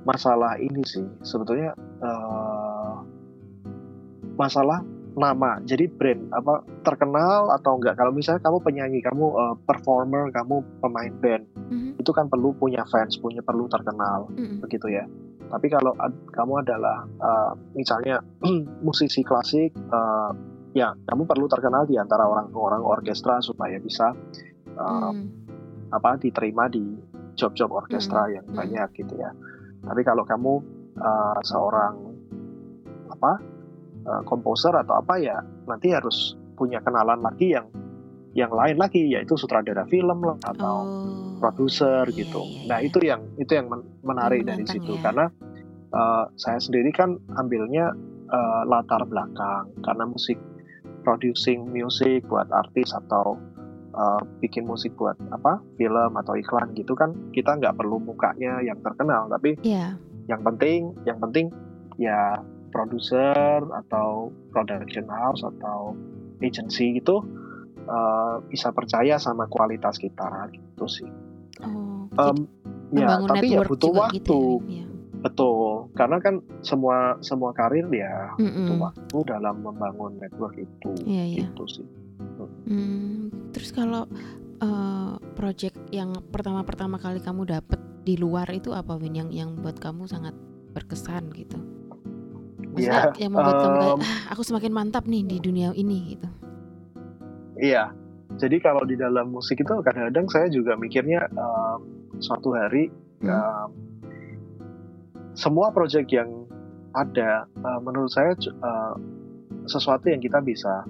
masalah 0.04 0.54
ini 0.60 0.84
sih 0.84 1.02
sebetulnya 1.24 1.74
eh, 1.98 2.94
masalah 4.34 4.84
nama 5.14 5.62
jadi 5.62 5.86
brand 5.88 6.26
apa 6.30 6.62
terkenal 6.82 7.48
atau 7.54 7.78
enggak 7.78 7.94
kalau 7.94 8.10
misalnya 8.10 8.42
kamu 8.42 8.58
penyanyi 8.60 8.98
kamu 9.00 9.24
eh, 9.30 9.54
performer 9.64 10.30
kamu 10.30 10.62
pemain 10.78 11.14
band 11.18 11.44
Mhm. 11.70 11.90
itu 11.98 12.10
kan 12.10 12.26
perlu 12.26 12.52
punya 12.52 12.82
fans 12.86 13.16
punya 13.16 13.40
perlu 13.40 13.66
terkenal 13.66 14.28
Mhm. 14.30 14.58
begitu 14.60 14.90
ya 14.90 15.06
tapi 15.54 15.70
kalau 15.70 15.94
ad- 16.02 16.26
kamu 16.34 16.66
adalah 16.66 17.06
eh, 17.06 17.52
misalnya 17.78 18.18
musisi 18.86 19.22
klasik 19.22 19.70
eh, 19.70 20.30
ya 20.74 20.90
kamu 21.06 21.22
perlu 21.24 21.46
terkenal 21.46 21.86
di 21.86 21.94
antara 21.94 22.26
orang-orang 22.26 22.82
orkestra 22.82 23.38
supaya 23.38 23.78
bisa 23.78 24.10
uh, 24.74 25.14
hmm. 25.14 25.94
apa 25.94 26.18
diterima 26.18 26.66
di 26.66 26.82
job-job 27.38 27.70
orkestra 27.70 28.26
hmm. 28.26 28.32
yang 28.34 28.46
hmm. 28.50 28.58
banyak 28.58 28.88
gitu 28.98 29.14
ya. 29.14 29.30
Tapi 29.86 30.02
kalau 30.02 30.26
kamu 30.26 30.52
uh, 30.98 31.38
seorang 31.46 31.94
apa 33.06 33.32
uh, 34.10 34.22
komposer 34.26 34.74
atau 34.74 34.98
apa 34.98 35.14
ya 35.22 35.38
nanti 35.70 35.94
harus 35.94 36.34
punya 36.58 36.82
kenalan 36.82 37.22
lagi 37.22 37.54
yang 37.54 37.70
yang 38.34 38.50
lain 38.50 38.76
lagi 38.76 39.14
yaitu 39.14 39.38
sutradara 39.38 39.86
film 39.86 40.26
lah 40.26 40.38
atau 40.42 40.76
oh, 40.82 41.38
produser 41.38 42.02
iya, 42.10 42.18
gitu. 42.26 42.42
Iya, 42.42 42.50
iya. 42.50 42.66
Nah 42.66 42.78
itu 42.82 42.98
yang 43.00 43.22
itu 43.38 43.52
yang 43.54 43.70
menarik 44.02 44.42
dari 44.42 44.66
situ 44.66 44.98
ya. 44.98 45.10
karena 45.10 45.26
uh, 45.94 46.26
saya 46.34 46.58
sendiri 46.58 46.90
kan 46.90 47.14
ambilnya 47.38 47.94
uh, 48.28 48.62
latar 48.66 49.06
belakang 49.06 49.70
karena 49.86 50.04
musik 50.10 50.36
producing 51.06 51.70
music 51.70 52.26
buat 52.26 52.50
artis 52.50 52.90
atau 52.90 53.38
uh, 53.94 54.20
bikin 54.42 54.66
musik 54.66 54.90
buat 54.98 55.14
apa 55.30 55.62
film 55.78 56.12
atau 56.18 56.34
iklan 56.34 56.74
gitu 56.74 56.98
kan 56.98 57.14
kita 57.30 57.54
nggak 57.54 57.78
perlu 57.78 58.02
mukanya 58.02 58.58
yang 58.66 58.82
terkenal 58.82 59.30
tapi 59.30 59.54
yeah. 59.62 59.94
yang 60.26 60.42
penting 60.42 60.90
yang 61.06 61.22
penting 61.22 61.54
ya 62.02 62.42
produser 62.74 63.62
atau 63.70 64.34
production 64.50 65.06
house 65.06 65.46
atau 65.46 65.94
agency 66.42 66.98
itu 66.98 67.22
uh, 67.88 68.40
bisa 68.48 68.72
percaya 68.74 69.16
sama 69.20 69.48
kualitas 69.48 69.96
kita 70.00 70.48
gitu 70.52 70.86
sih. 70.88 71.10
Oh, 71.64 72.10
um, 72.18 72.36
ya 72.92 73.20
tapi 73.24 73.54
ya 73.54 73.64
butuh 73.64 73.92
waktu. 73.94 74.20
Gitu 74.20 74.40
ya, 74.68 74.82
ya. 74.82 74.86
Betul, 75.24 75.88
karena 75.96 76.20
kan 76.20 76.44
semua 76.60 77.16
semua 77.24 77.56
karir 77.56 77.88
ya 77.88 78.36
mm 78.36 78.44
-mm. 78.44 78.52
butuh 78.52 78.76
waktu 78.76 79.16
dalam 79.24 79.56
membangun 79.64 80.20
network 80.20 80.52
itu, 80.60 80.92
yeah, 81.08 81.24
yeah. 81.24 81.48
gitu 81.48 81.64
sih. 81.80 81.86
Hmm, 82.68 83.32
terus 83.56 83.72
kalau 83.72 84.04
uh, 84.60 85.16
project 85.32 85.80
yang 85.88 86.12
pertama-pertama 86.28 87.00
kali 87.00 87.24
kamu 87.24 87.48
dapat 87.48 87.80
di 88.04 88.20
luar 88.20 88.44
itu 88.52 88.76
apa 88.76 89.00
Win 89.00 89.16
yang 89.16 89.30
yang 89.32 89.56
buat 89.56 89.80
kamu 89.80 90.04
sangat 90.04 90.36
berkesan 90.76 91.32
gitu? 91.32 91.56
Maksudnya 92.76 93.16
yeah, 93.16 93.16
yang 93.16 93.32
membuat 93.32 93.56
um, 93.56 93.62
kamu 93.64 93.76
kayak 93.80 93.96
ah, 94.04 94.22
aku 94.36 94.42
semakin 94.44 94.72
mantap 94.76 95.08
nih 95.08 95.24
di 95.24 95.36
dunia 95.40 95.72
ini 95.72 96.18
gitu. 96.18 96.28
Iya, 97.54 97.94
jadi 98.40 98.56
kalau 98.58 98.82
di 98.82 98.98
dalam 98.98 99.30
musik 99.30 99.62
itu 99.62 99.72
kadang-kadang 99.82 100.26
saya 100.26 100.46
juga 100.50 100.74
mikirnya 100.74 101.26
um, 101.38 101.86
suatu 102.18 102.54
hari 102.54 102.90
hmm. 103.22 103.30
um, 103.30 103.68
semua 105.34 105.70
proyek 105.74 106.10
yang 106.14 106.46
ada 106.94 107.46
uh, 107.62 107.80
menurut 107.82 108.10
saya 108.10 108.38
uh, 108.62 108.94
sesuatu 109.66 110.06
yang 110.06 110.22
kita 110.22 110.38
bisa 110.38 110.86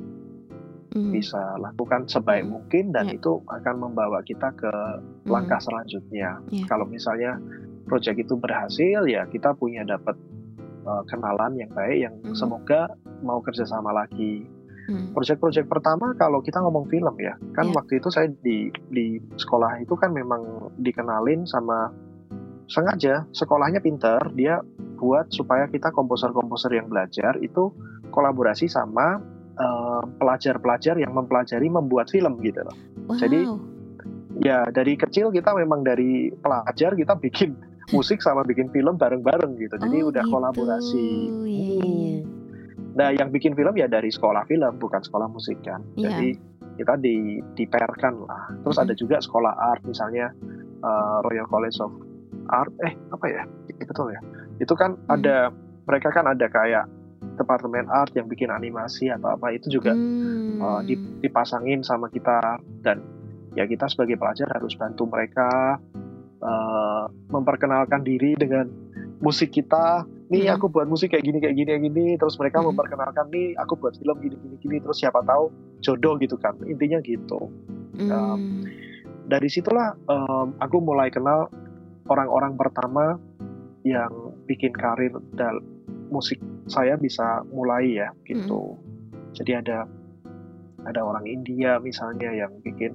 mm. 0.92 1.10
bisa 1.16 1.56
lakukan 1.56 2.04
sebaik 2.04 2.44
mm. 2.44 2.50
mungkin 2.52 2.84
dan 2.92 3.08
yeah. 3.08 3.16
itu 3.16 3.40
akan 3.48 3.74
membawa 3.88 4.20
kita 4.20 4.52
ke 4.52 4.68
mm. 4.68 5.30
langkah 5.32 5.56
selanjutnya. 5.58 6.44
Yeah. 6.52 6.68
Kalau 6.68 6.84
misalnya 6.84 7.40
proyek 7.88 8.24
itu 8.24 8.36
berhasil 8.36 9.08
ya 9.08 9.24
kita 9.32 9.56
punya 9.56 9.82
dapat 9.88 10.16
uh, 10.84 11.02
kenalan 11.08 11.56
yang 11.56 11.70
baik 11.72 11.98
yang 12.10 12.14
mm. 12.20 12.36
semoga 12.36 12.92
mau 13.24 13.40
kerjasama 13.40 13.90
lagi. 13.90 14.44
Hmm. 14.84 15.16
Proyek-proyek 15.16 15.64
pertama 15.64 16.12
kalau 16.20 16.44
kita 16.44 16.60
ngomong 16.60 16.92
film 16.92 17.16
ya, 17.16 17.34
kan 17.56 17.72
yeah. 17.72 17.76
waktu 17.76 18.04
itu 18.04 18.08
saya 18.12 18.28
di 18.44 18.68
di 18.92 19.16
sekolah 19.40 19.80
itu 19.80 19.96
kan 19.96 20.12
memang 20.12 20.72
dikenalin 20.76 21.48
sama 21.48 21.88
sengaja 22.68 23.28
sekolahnya 23.32 23.80
pinter 23.84 24.20
dia 24.32 24.60
buat 24.96 25.28
supaya 25.28 25.68
kita 25.68 25.92
komposer-komposer 25.92 26.72
yang 26.72 26.88
belajar 26.88 27.36
itu 27.44 27.68
kolaborasi 28.08 28.70
sama 28.70 29.20
eh, 29.56 30.02
pelajar-pelajar 30.16 30.96
uh, 30.96 31.02
yang 31.02 31.12
mempelajari 31.12 31.68
membuat 31.68 32.08
film 32.08 32.40
gitu 32.40 32.64
loh. 32.64 32.76
Wow. 33.10 33.20
Jadi 33.20 33.40
ya 34.40 34.64
dari 34.72 34.96
kecil 34.96 35.28
kita 35.30 35.52
memang 35.52 35.84
dari 35.84 36.32
pelajar 36.40 36.96
kita 36.96 37.20
bikin 37.20 37.52
musik 37.96 38.24
sama 38.24 38.46
bikin 38.48 38.72
film 38.72 38.96
bareng-bareng 38.96 39.60
gitu. 39.60 39.76
Jadi 39.76 39.98
oh, 40.00 40.08
udah 40.08 40.24
gitu. 40.24 40.32
kolaborasi. 40.32 41.08
Yeah. 41.44 41.52
Iya. 41.52 41.80
Hmm. 41.84 41.93
Nah, 42.94 43.10
yang 43.10 43.34
bikin 43.34 43.58
film 43.58 43.74
ya 43.74 43.90
dari 43.90 44.10
sekolah 44.10 44.46
film 44.46 44.78
bukan 44.78 45.02
sekolah 45.02 45.26
musik 45.26 45.58
kan. 45.66 45.82
Yeah. 45.98 46.14
Jadi 46.14 46.28
kita 46.78 46.94
di 46.98 47.42
diperkan 47.58 48.22
lah. 48.22 48.50
Terus 48.62 48.78
mm 48.78 48.82
-hmm. 48.82 48.90
ada 48.90 48.94
juga 48.94 49.16
sekolah 49.18 49.52
art 49.54 49.82
misalnya 49.86 50.30
uh, 50.84 51.18
Royal 51.26 51.46
College 51.50 51.78
of 51.82 51.92
art 52.48 52.72
eh 52.84 52.92
apa 53.08 53.26
ya 53.28 53.42
itu 53.70 53.82
betul 53.88 54.12
ya 54.12 54.20
itu 54.60 54.74
kan 54.76 54.96
hmm. 54.96 55.14
ada 55.14 55.50
mereka 55.88 56.12
kan 56.12 56.28
ada 56.28 56.46
kayak 56.48 56.84
departemen 57.40 57.88
art 57.88 58.12
yang 58.14 58.28
bikin 58.28 58.52
animasi 58.52 59.08
atau 59.10 59.34
apa 59.34 59.52
itu 59.56 59.80
juga 59.80 59.96
hmm. 59.96 60.60
uh, 60.60 60.80
dipasangin 61.24 61.80
sama 61.82 62.12
kita 62.12 62.60
dan 62.84 63.00
ya 63.56 63.64
kita 63.64 63.88
sebagai 63.88 64.20
pelajar 64.20 64.46
harus 64.52 64.76
bantu 64.76 65.08
mereka 65.08 65.80
uh, 66.42 67.04
memperkenalkan 67.32 68.04
diri 68.04 68.36
dengan 68.36 68.68
musik 69.24 69.54
kita 69.54 70.04
nih 70.34 70.50
hmm. 70.50 70.56
aku 70.58 70.66
buat 70.74 70.90
musik 70.90 71.14
kayak 71.14 71.22
gini 71.22 71.38
kayak 71.38 71.54
gini 71.54 71.68
kayak 71.70 71.84
gini 71.86 72.06
terus 72.18 72.34
mereka 72.42 72.58
hmm. 72.58 72.74
memperkenalkan 72.74 73.26
nih 73.30 73.54
aku 73.62 73.78
buat 73.78 73.94
film 73.94 74.18
gini 74.18 74.34
gini 74.42 74.56
gini 74.58 74.76
terus 74.82 74.98
siapa 74.98 75.22
tahu 75.22 75.54
jodoh 75.78 76.18
gitu 76.18 76.34
kan 76.34 76.58
intinya 76.66 76.98
gitu 77.06 77.46
hmm. 77.94 78.10
um, 78.10 78.66
dari 79.30 79.46
situlah 79.46 79.94
um, 80.10 80.58
aku 80.58 80.82
mulai 80.82 81.08
kenal 81.08 81.46
orang-orang 82.10 82.58
pertama 82.58 83.16
yang 83.84 84.12
bikin 84.48 84.72
karir 84.72 85.12
dan 85.36 85.60
musik 86.12 86.40
saya 86.68 86.96
bisa 86.96 87.44
mulai 87.52 88.00
ya 88.00 88.08
gitu. 88.24 88.76
Hmm. 88.76 89.32
Jadi 89.36 89.52
ada 89.60 89.88
ada 90.84 91.00
orang 91.00 91.24
India 91.24 91.80
misalnya 91.80 92.32
yang 92.32 92.52
bikin 92.60 92.92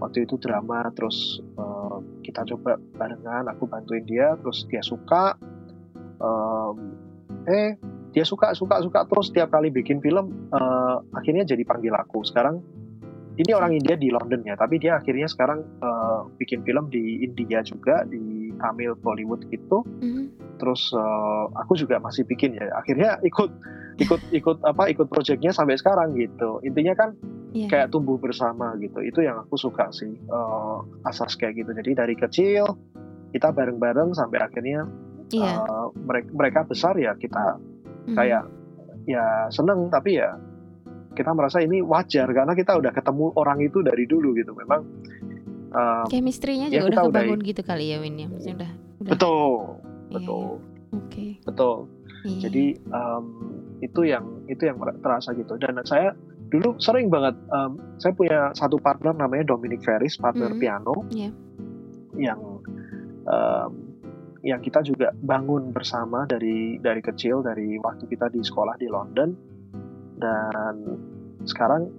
waktu 0.00 0.24
itu 0.24 0.36
drama 0.40 0.88
terus 0.92 1.40
uh, 1.56 2.00
kita 2.24 2.44
coba 2.44 2.76
barengan 2.96 3.48
aku 3.48 3.64
bantuin 3.68 4.04
dia 4.04 4.36
terus 4.40 4.68
dia 4.68 4.84
suka 4.84 5.36
um, 6.20 6.76
eh 7.48 7.78
dia 8.12 8.24
suka 8.24 8.56
suka 8.56 8.80
suka 8.80 9.04
terus 9.06 9.30
tiap 9.30 9.52
kali 9.52 9.68
bikin 9.68 10.00
film 10.00 10.50
uh, 10.52 10.98
akhirnya 11.14 11.44
jadi 11.44 11.62
panggil 11.64 11.94
aku. 11.94 12.24
Sekarang 12.24 12.60
ini 13.38 13.54
orang 13.54 13.70
India 13.78 13.94
di 13.94 14.10
London 14.10 14.42
ya 14.42 14.58
tapi 14.58 14.82
dia 14.82 14.98
akhirnya 14.98 15.30
sekarang 15.30 15.62
uh, 15.78 16.26
bikin 16.40 16.66
film 16.66 16.90
di 16.90 17.22
India 17.22 17.62
juga 17.62 18.02
di 18.08 18.50
Tamil 18.58 18.98
Bollywood 18.98 19.46
gitu. 19.48 19.86
Mm-hmm. 20.02 20.26
terus 20.58 20.90
uh, 20.90 21.46
aku 21.54 21.78
juga 21.78 22.02
masih 22.02 22.26
bikin 22.26 22.58
ya. 22.58 22.66
Akhirnya 22.74 23.22
ikut 23.22 23.46
ikut 24.02 24.20
ikut 24.34 24.58
apa 24.66 24.90
ikut 24.90 25.06
proyeknya 25.06 25.54
sampai 25.54 25.78
sekarang 25.78 26.18
gitu. 26.18 26.58
Intinya 26.66 26.98
kan 26.98 27.14
yeah. 27.54 27.70
kayak 27.70 27.94
tumbuh 27.94 28.18
bersama 28.18 28.74
gitu. 28.82 28.98
Itu 29.02 29.22
yang 29.22 29.38
aku 29.46 29.54
suka 29.54 29.94
sih 29.94 30.18
uh, 30.30 30.82
asas 31.06 31.38
kayak 31.38 31.62
gitu. 31.62 31.70
Jadi 31.70 31.90
dari 31.94 32.14
kecil 32.18 32.66
kita 33.30 33.52
bareng-bareng 33.52 34.16
sampai 34.16 34.42
akhirnya 34.42 34.88
yeah. 35.32 35.60
Iya. 35.60 35.68
uh, 35.68 35.88
mereka 35.94 36.28
mereka 36.32 36.60
besar 36.64 36.94
ya 36.96 37.12
kita 37.16 37.56
mm-hmm. 37.58 38.16
kayak 38.16 38.44
ya 39.08 39.48
seneng 39.48 39.88
tapi 39.88 40.20
ya 40.20 40.36
kita 41.16 41.34
merasa 41.34 41.58
ini 41.58 41.82
wajar 41.82 42.30
karena 42.30 42.52
kita 42.54 42.78
udah 42.78 42.92
ketemu 42.94 43.34
orang 43.34 43.58
itu 43.64 43.82
dari 43.82 44.04
dulu 44.06 44.36
gitu 44.36 44.54
memang 44.54 44.84
uh, 45.74 46.04
chemistry-nya 46.06 46.70
ya 46.70 46.84
juga 46.84 46.94
udah 46.94 46.98
kebangun 47.10 47.40
udah, 47.40 47.48
gitu 47.48 47.62
kali 47.64 47.84
ya 47.90 47.96
Win 47.98 48.14
ya 48.20 48.26
Maksudnya 48.30 48.54
udah, 48.54 48.70
udah 49.02 49.10
betul 49.10 49.48
iya, 49.48 50.14
betul 50.14 50.44
iya. 50.44 50.52
oke 50.52 51.08
okay. 51.08 51.30
betul 51.42 51.76
iya. 52.22 52.40
jadi 52.46 52.64
um, 52.92 53.24
itu 53.78 54.00
yang 54.06 54.24
itu 54.46 54.62
yang 54.68 54.76
terasa 55.02 55.34
gitu 55.34 55.54
dan 55.56 55.80
saya 55.82 56.14
dulu 56.48 56.80
sering 56.80 57.12
banget 57.12 57.36
um, 57.52 57.76
saya 58.00 58.12
punya 58.16 58.52
satu 58.56 58.80
partner 58.80 59.12
namanya 59.12 59.52
Dominic 59.52 59.84
Ferris 59.84 60.16
partner 60.16 60.52
mm 60.56 60.60
piano 60.60 60.94
yeah. 61.12 61.32
yang 62.16 62.40
um, 63.28 63.87
yang 64.46 64.62
kita 64.62 64.86
juga 64.86 65.10
bangun 65.18 65.74
bersama 65.74 66.22
dari 66.28 66.78
dari 66.78 67.02
kecil 67.02 67.42
dari 67.42 67.78
waktu 67.82 68.06
kita 68.06 68.30
di 68.30 68.40
sekolah 68.42 68.78
di 68.78 68.86
London. 68.86 69.30
Dan 70.18 70.74
sekarang 71.46 71.90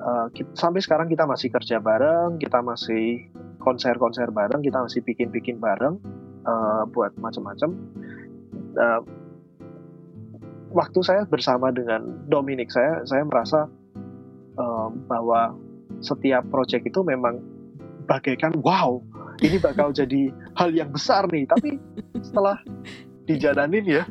uh, 0.00 0.28
kita, 0.32 0.50
sampai 0.56 0.80
sekarang 0.80 1.08
kita 1.08 1.24
masih 1.28 1.48
kerja 1.52 1.80
bareng 1.80 2.40
kita 2.40 2.60
masih 2.64 3.28
konser-konser 3.60 4.30
bareng 4.30 4.62
kita 4.62 4.80
masih 4.80 5.00
bikin-bikin 5.04 5.60
bareng 5.60 6.00
uh, 6.44 6.84
buat 6.88 7.12
macam-macam. 7.20 7.76
Uh, 8.76 9.00
waktu 10.72 11.00
saya 11.00 11.22
bersama 11.24 11.72
dengan 11.72 12.28
Dominic 12.28 12.68
saya 12.72 13.04
saya 13.08 13.24
merasa 13.24 13.68
uh, 14.60 14.88
bahwa 15.08 15.56
setiap 16.04 16.44
proyek 16.52 16.84
itu 16.84 17.00
memang 17.00 17.40
bagaikan 18.04 18.52
wow 18.60 19.00
ini 19.42 19.56
bakal 19.60 19.92
jadi 19.92 20.32
hal 20.56 20.70
yang 20.72 20.90
besar 20.92 21.28
nih 21.28 21.44
tapi 21.48 21.76
setelah 22.24 22.60
dijalanin 23.26 23.84
ya 23.84 24.02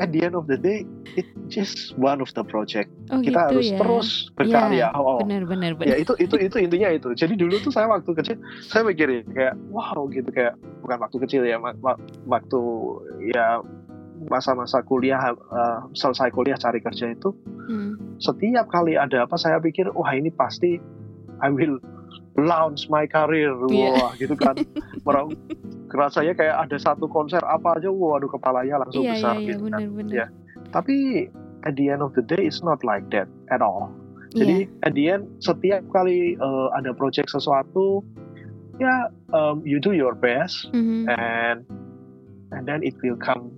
at 0.00 0.08
the 0.10 0.24
end 0.24 0.32
of 0.32 0.48
the 0.48 0.56
day 0.56 0.88
it 1.20 1.28
just 1.52 1.92
one 2.00 2.18
of 2.24 2.32
the 2.32 2.44
project 2.48 2.88
oh, 3.12 3.20
kita 3.20 3.36
gitu 3.36 3.38
harus 3.38 3.66
ya? 3.68 3.78
terus 3.78 4.08
berkarya 4.32 4.88
ya, 4.88 4.96
oh, 4.96 5.20
bener, 5.20 5.44
bener, 5.44 5.76
bener. 5.76 5.94
ya 5.94 5.96
itu 6.00 6.16
itu 6.16 6.40
itu 6.40 6.56
intinya 6.56 6.88
itu 6.88 7.12
jadi 7.12 7.36
dulu 7.36 7.60
tuh 7.60 7.70
saya 7.70 7.86
waktu 7.92 8.10
kecil 8.16 8.40
saya 8.64 8.82
mikirin 8.88 9.28
kayak 9.36 9.54
wow 9.68 10.08
gitu 10.08 10.26
kayak 10.32 10.56
bukan 10.80 10.96
waktu 10.96 11.16
kecil 11.28 11.42
ya 11.44 11.60
waktu 12.24 12.60
ya 13.36 13.60
masa-masa 14.24 14.80
kuliah 14.80 15.20
uh, 15.36 15.84
selesai 15.92 16.32
kuliah 16.32 16.56
cari 16.56 16.80
kerja 16.80 17.12
itu 17.12 17.36
hmm. 17.68 18.16
setiap 18.16 18.72
kali 18.72 18.96
ada 18.96 19.28
apa 19.28 19.36
saya 19.36 19.60
pikir 19.60 19.92
wah 19.92 20.08
ini 20.16 20.32
pasti 20.32 20.80
I 21.44 21.52
will 21.52 21.76
launch 22.34 22.90
my 22.90 23.06
career 23.06 23.54
iya. 23.70 23.94
wah 23.94 24.10
yeah. 24.10 24.10
gitu 24.18 24.34
kan 24.34 24.58
orang 25.08 25.38
kerasanya 25.86 26.34
kayak 26.34 26.56
ada 26.66 26.76
satu 26.78 27.06
konser 27.06 27.38
apa 27.46 27.78
aja 27.78 27.90
waduh 27.90 28.26
kepalanya 28.26 28.82
langsung 28.82 29.06
yeah, 29.06 29.14
besar 29.14 29.34
yeah, 29.38 29.48
gitu 29.54 29.64
yeah, 29.70 29.74
kan 29.78 29.80
bener, 29.94 30.14
ya 30.14 30.26
tapi 30.74 30.96
at 31.62 31.78
the 31.78 31.86
end 31.86 32.02
of 32.02 32.10
the 32.18 32.24
day 32.26 32.42
it's 32.42 32.60
not 32.66 32.82
like 32.82 33.06
that 33.14 33.30
at 33.54 33.62
all 33.62 33.94
jadi 34.34 34.66
yeah. 34.66 34.86
at 34.86 34.92
the 34.98 35.04
end 35.06 35.30
setiap 35.38 35.86
kali 35.94 36.34
uh, 36.42 36.74
ada 36.74 36.90
project 36.90 37.30
sesuatu 37.30 38.02
ya 38.82 39.14
um, 39.30 39.62
you 39.62 39.78
do 39.78 39.94
your 39.94 40.18
best 40.18 40.66
mm-hmm. 40.74 41.06
and 41.14 41.62
and 42.50 42.66
then 42.66 42.82
it 42.82 42.98
will 43.06 43.18
come 43.18 43.54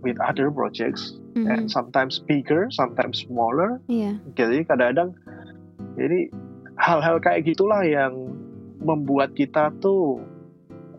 with 0.00 0.16
other 0.24 0.48
projects 0.48 1.20
mm-hmm. 1.36 1.52
and 1.52 1.68
sometimes 1.68 2.24
bigger 2.24 2.72
sometimes 2.72 3.28
smaller 3.28 3.84
yeah. 3.92 4.16
jadi 4.32 4.64
kadang-kadang 4.64 5.12
jadi 6.00 6.32
hal-hal 6.78 7.22
kayak 7.22 7.46
gitulah 7.46 7.82
yang 7.86 8.34
membuat 8.82 9.32
kita 9.32 9.72
tuh 9.80 10.20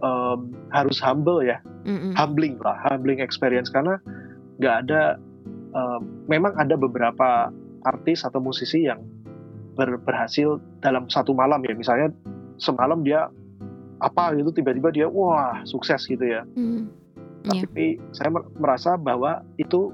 um, 0.01 0.51
harus 0.73 0.97
humble 1.03 1.43
ya, 1.43 1.61
mm-hmm. 1.86 2.17
humbling 2.17 2.55
lah, 2.63 2.78
humbling 2.89 3.21
experience 3.21 3.69
karena 3.69 3.99
nggak 4.57 4.76
ada, 4.88 5.19
um, 5.76 6.01
memang 6.26 6.55
ada 6.57 6.73
beberapa 6.80 7.51
artis 7.86 8.26
atau 8.26 8.41
musisi 8.41 8.88
yang 8.88 9.03
ber, 9.78 10.01
berhasil 10.01 10.57
dalam 10.82 11.05
satu 11.11 11.36
malam 11.36 11.61
ya, 11.67 11.76
misalnya 11.78 12.09
semalam 12.57 13.03
dia 13.03 13.28
apa 14.03 14.36
gitu 14.36 14.51
tiba-tiba 14.51 14.91
dia 14.91 15.07
wah 15.07 15.63
sukses 15.67 16.03
gitu 16.07 16.23
ya. 16.23 16.43
Mm-hmm. 16.55 16.84
Tapi 17.45 18.01
yeah. 18.01 18.13
saya 18.15 18.30
merasa 18.57 18.97
bahwa 18.97 19.45
itu 19.61 19.93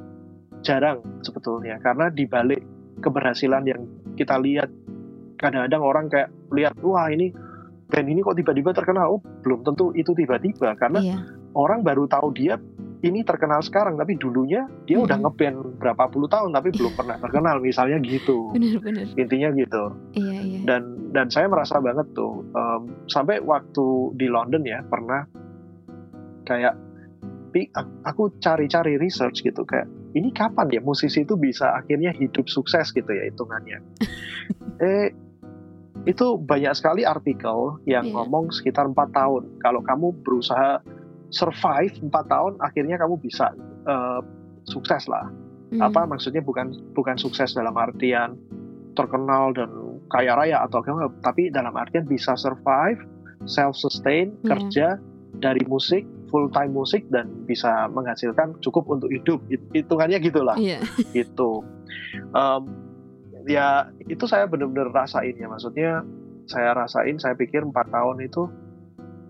jarang 0.62 1.02
sebetulnya 1.26 1.82
karena 1.82 2.08
dibalik 2.14 2.62
keberhasilan 3.02 3.66
yang 3.66 3.82
kita 4.14 4.38
lihat 4.38 4.70
kadang-kadang 5.42 5.82
orang 5.82 6.06
kayak 6.08 6.30
lihat 6.54 6.78
wah 6.86 7.10
ini 7.10 7.34
band 7.92 8.08
ini 8.08 8.22
kok 8.24 8.38
tiba-tiba 8.40 8.72
terkenal 8.72 9.18
oh 9.18 9.22
belum 9.44 9.66
tentu 9.68 9.92
itu 9.98 10.14
tiba-tiba 10.16 10.78
karena 10.80 11.00
iya. 11.02 11.18
orang 11.58 11.84
baru 11.84 12.08
tahu 12.08 12.32
dia 12.32 12.56
ini 13.02 13.26
terkenal 13.26 13.60
sekarang 13.66 13.98
tapi 13.98 14.16
dulunya 14.16 14.70
dia 14.86 15.02
hmm. 15.02 15.06
udah 15.10 15.18
ngeband 15.26 15.58
berapa 15.82 16.04
puluh 16.14 16.30
tahun 16.30 16.54
tapi 16.54 16.70
belum 16.72 16.94
pernah 16.94 17.18
terkenal 17.18 17.58
misalnya 17.60 17.98
gitu 18.06 18.54
bener, 18.86 19.10
intinya 19.18 19.50
gitu 19.58 19.84
iya, 20.16 20.40
iya. 20.40 20.60
dan 20.64 21.12
dan 21.12 21.28
saya 21.28 21.50
merasa 21.50 21.82
banget 21.82 22.08
tuh 22.14 22.46
um, 22.54 22.82
sampai 23.10 23.42
waktu 23.42 24.16
di 24.16 24.30
London 24.30 24.64
ya 24.64 24.86
pernah 24.86 25.26
kayak 26.46 26.78
aku 28.08 28.40
cari-cari 28.40 28.96
research 28.96 29.44
gitu 29.44 29.68
kayak 29.68 29.90
ini 30.16 30.32
kapan 30.32 30.72
ya 30.72 30.80
musisi 30.80 31.28
itu 31.28 31.36
bisa 31.36 31.76
akhirnya 31.76 32.16
hidup 32.16 32.48
sukses 32.48 32.96
gitu 32.96 33.12
ya 33.12 33.28
hitungannya 33.28 33.84
eh 34.88 35.12
itu 36.10 36.38
banyak 36.42 36.74
sekali 36.74 37.06
artikel 37.06 37.78
yang 37.86 38.10
yeah. 38.10 38.14
ngomong 38.18 38.50
sekitar 38.50 38.90
empat 38.90 39.14
tahun. 39.14 39.46
Kalau 39.62 39.82
kamu 39.86 40.08
berusaha 40.26 40.82
survive 41.30 41.94
empat 42.02 42.26
tahun, 42.28 42.58
akhirnya 42.60 42.98
kamu 42.98 43.22
bisa 43.22 43.54
uh, 43.86 44.22
sukses 44.66 45.06
lah. 45.06 45.30
Mm. 45.72 45.80
Apa 45.80 46.04
maksudnya 46.10 46.42
bukan 46.44 46.74
bukan 46.98 47.16
sukses 47.16 47.54
dalam 47.54 47.78
artian 47.78 48.36
terkenal 48.98 49.56
dan 49.56 49.72
kaya 50.12 50.36
raya 50.36 50.68
atau 50.68 50.84
apa, 50.84 51.08
tapi 51.24 51.48
dalam 51.48 51.72
artian 51.78 52.04
bisa 52.04 52.36
survive, 52.36 53.00
self 53.46 53.78
sustain, 53.78 54.36
yeah. 54.42 54.48
kerja 54.50 54.88
dari 55.40 55.64
musik 55.70 56.04
full 56.32 56.48
time 56.52 56.72
musik 56.72 57.04
dan 57.12 57.28
bisa 57.44 57.92
menghasilkan 57.92 58.58
cukup 58.64 58.88
untuk 58.90 59.12
hidup. 59.12 59.40
Hitungannya 59.76 60.18
gitulah. 60.24 60.58
Yeah. 60.58 60.82
Gitu. 61.14 61.62
Um, 62.32 62.91
ya 63.48 63.90
itu 64.06 64.26
saya 64.26 64.46
benar-benar 64.46 64.92
rasain 64.92 65.36
ya. 65.38 65.48
Maksudnya 65.48 66.06
saya 66.50 66.76
rasain 66.76 67.18
saya 67.22 67.38
pikir 67.38 67.64
empat 67.64 67.90
tahun 67.90 68.22
itu 68.26 68.50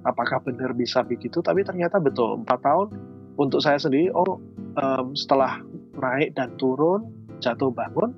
apakah 0.08 0.42
benar 0.42 0.74
bisa 0.74 1.06
begitu? 1.06 1.44
Tapi 1.44 1.62
ternyata 1.62 2.02
betul 2.02 2.42
empat 2.42 2.60
tahun 2.64 2.88
untuk 3.40 3.64
saya 3.64 3.80
sendiri 3.80 4.12
oh 4.12 4.40
um, 4.78 5.16
setelah 5.16 5.62
naik 5.96 6.36
dan 6.36 6.56
turun 6.60 7.12
jatuh 7.42 7.72
bangun 7.74 8.14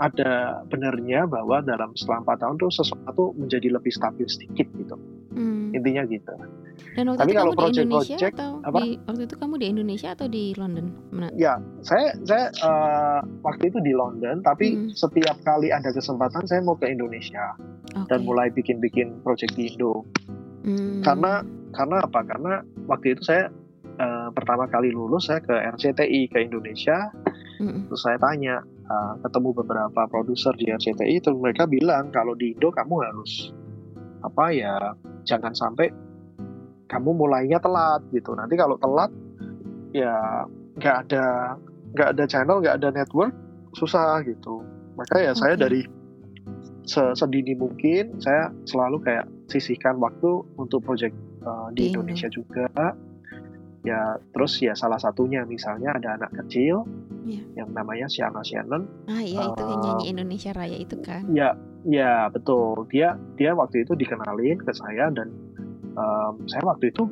ada 0.00 0.64
benernya 0.64 1.28
bahwa 1.28 1.60
dalam 1.60 1.92
setelah 1.92 2.24
empat 2.24 2.38
tahun 2.40 2.56
tuh 2.56 2.72
sesuatu 2.72 3.36
menjadi 3.36 3.68
lebih 3.76 3.92
stabil 3.92 4.24
sedikit 4.24 4.64
gitu 4.80 4.96
hmm. 5.32 5.76
intinya 5.76 6.02
gitu 6.06 6.34
dan 6.96 7.04
waktu 7.06 7.20
Tapi 7.22 7.30
itu 7.30 7.38
kalau 7.38 7.52
kamu 7.52 7.60
project, 7.60 7.76
di 7.76 7.86
Indonesia 7.86 8.16
project, 8.16 8.34
atau 8.34 8.50
apa? 8.66 8.78
di 8.78 8.88
waktu 9.06 9.22
itu 9.22 9.36
kamu 9.38 9.54
di 9.54 9.66
Indonesia 9.70 10.08
atau 10.10 10.26
di 10.26 10.44
London? 10.58 10.86
Mana? 11.14 11.28
Ya, 11.38 11.54
saya 11.86 12.06
saya 12.26 12.44
uh, 12.66 13.20
waktu 13.46 13.64
itu 13.70 13.78
di 13.84 13.92
London, 13.94 14.36
tapi 14.42 14.66
hmm. 14.74 14.90
setiap 14.96 15.36
kali 15.46 15.68
ada 15.70 15.90
kesempatan 15.94 16.42
saya 16.50 16.60
mau 16.64 16.74
ke 16.74 16.90
Indonesia 16.90 17.54
okay. 17.94 18.06
dan 18.10 18.26
mulai 18.26 18.50
bikin-bikin 18.50 19.22
project 19.22 19.54
di 19.54 19.70
Indo. 19.70 20.02
Hmm. 20.66 21.00
Karena 21.06 21.46
karena 21.70 21.96
apa? 22.02 22.20
Karena 22.26 22.52
waktu 22.90 23.14
itu 23.14 23.22
saya 23.22 23.48
uh, 24.02 24.28
pertama 24.34 24.66
kali 24.66 24.90
lulus 24.90 25.30
saya 25.30 25.38
ke 25.40 25.54
RCTI 25.54 26.26
ke 26.34 26.38
Indonesia, 26.42 27.14
hmm. 27.62 27.86
terus 27.86 28.02
saya 28.02 28.18
tanya 28.18 28.66
uh, 28.90 29.14
ketemu 29.22 29.62
beberapa 29.62 30.10
produser 30.10 30.52
di 30.58 30.74
RCTI, 30.74 31.22
terus 31.22 31.38
mereka 31.38 31.70
bilang 31.70 32.10
kalau 32.10 32.34
di 32.34 32.50
Indo 32.50 32.74
kamu 32.74 32.98
harus 32.98 33.54
apa 34.20 34.44
ya 34.52 34.74
jangan 35.24 35.52
sampai 35.56 35.92
kamu 36.90 37.14
mulainya 37.14 37.62
telat 37.62 38.02
gitu 38.10 38.34
nanti 38.34 38.58
kalau 38.58 38.76
telat 38.76 39.10
ya 39.94 40.44
nggak 40.76 40.96
ada 41.06 41.56
nggak 41.94 42.08
ada 42.16 42.24
channel 42.26 42.58
nggak 42.62 42.76
ada 42.82 42.90
network 42.94 43.34
susah 43.74 44.22
gitu 44.26 44.62
maka 44.98 45.22
ya 45.22 45.32
okay. 45.32 45.38
saya 45.38 45.54
dari 45.54 45.82
sedini 46.90 47.54
mungkin 47.54 48.18
saya 48.18 48.50
selalu 48.66 48.98
kayak 49.06 49.26
sisihkan 49.46 50.02
waktu 50.02 50.42
untuk 50.58 50.82
project 50.82 51.14
uh, 51.46 51.70
di 51.70 51.90
Indo. 51.90 52.02
Indonesia 52.02 52.26
juga 52.26 52.66
ya 53.80 54.20
terus 54.36 54.60
ya 54.60 54.76
salah 54.76 55.00
satunya 55.00 55.46
misalnya 55.48 55.96
ada 55.96 56.20
anak 56.20 56.36
kecil 56.44 56.84
yeah. 57.24 57.40
yang 57.56 57.70
namanya 57.72 58.10
Siana 58.10 58.44
Shannon 58.44 58.84
ah 59.08 59.22
iya 59.24 59.40
uh, 59.40 59.54
itu 59.54 59.62
yang 59.64 59.80
nyanyi 59.80 60.04
Indonesia 60.12 60.50
Raya 60.52 60.76
itu 60.76 60.96
kan 61.00 61.24
ya 61.32 61.56
ya 61.86 62.28
betul. 62.32 62.86
Dia 62.92 63.16
dia 63.36 63.56
waktu 63.56 63.84
itu 63.84 63.96
dikenalin 63.96 64.58
ke 64.60 64.72
saya 64.72 65.08
dan 65.12 65.32
um, 65.96 66.40
saya 66.48 66.62
waktu 66.64 66.92
itu 66.92 67.08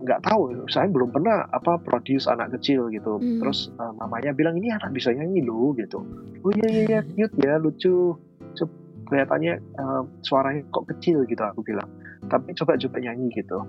nggak 0.00 0.24
tahu 0.24 0.64
saya 0.72 0.88
belum 0.88 1.12
pernah 1.12 1.44
apa 1.52 1.76
produce 1.80 2.24
anak 2.28 2.56
kecil 2.56 2.88
gitu. 2.88 3.20
Hmm. 3.20 3.40
terus 3.44 3.68
uh, 3.76 3.92
mamanya 4.00 4.32
bilang 4.32 4.56
ini 4.56 4.72
anak 4.72 4.96
bisa 4.96 5.12
nyanyi 5.12 5.44
lo 5.44 5.76
gitu. 5.76 6.00
Oh 6.40 6.52
iya 6.56 6.68
iya 6.68 6.82
iya 6.88 7.00
cute 7.04 7.36
ya 7.40 7.60
lucu. 7.60 8.16
Cep, 8.56 8.70
kelihatannya 9.06 9.60
uh, 9.76 10.02
suaranya 10.24 10.64
kok 10.72 10.88
kecil 10.96 11.28
gitu 11.28 11.42
aku 11.44 11.60
bilang. 11.60 11.88
Tapi 12.32 12.56
coba 12.56 12.80
coba 12.80 12.96
nyanyi 12.98 13.28
gitu. 13.36 13.60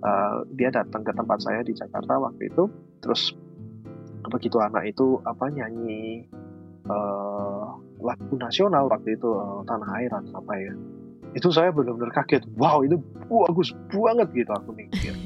Uh, 0.00 0.46
dia 0.56 0.72
datang 0.72 1.04
ke 1.04 1.12
tempat 1.12 1.38
saya 1.42 1.60
di 1.66 1.74
Jakarta 1.74 2.22
waktu 2.22 2.48
itu. 2.48 2.70
Terus 3.02 3.34
begitu 4.30 4.62
anak 4.62 4.86
itu 4.86 5.18
apa 5.26 5.50
nyanyi 5.50 6.28
uh, 6.90 7.78
lagu 8.02 8.34
nasional 8.34 8.90
waktu 8.90 9.14
itu 9.14 9.30
uh, 9.30 9.62
tanah 9.70 9.88
air 10.02 10.10
atau 10.10 10.42
apa 10.42 10.54
ya. 10.58 10.72
Itu 11.38 11.54
saya 11.54 11.70
benar-benar 11.70 12.10
kaget 12.10 12.42
wow 12.58 12.82
itu 12.82 12.98
bagus 13.30 13.70
banget 13.94 14.28
gitu 14.34 14.50
aku 14.50 14.70
mikir. 14.74 15.14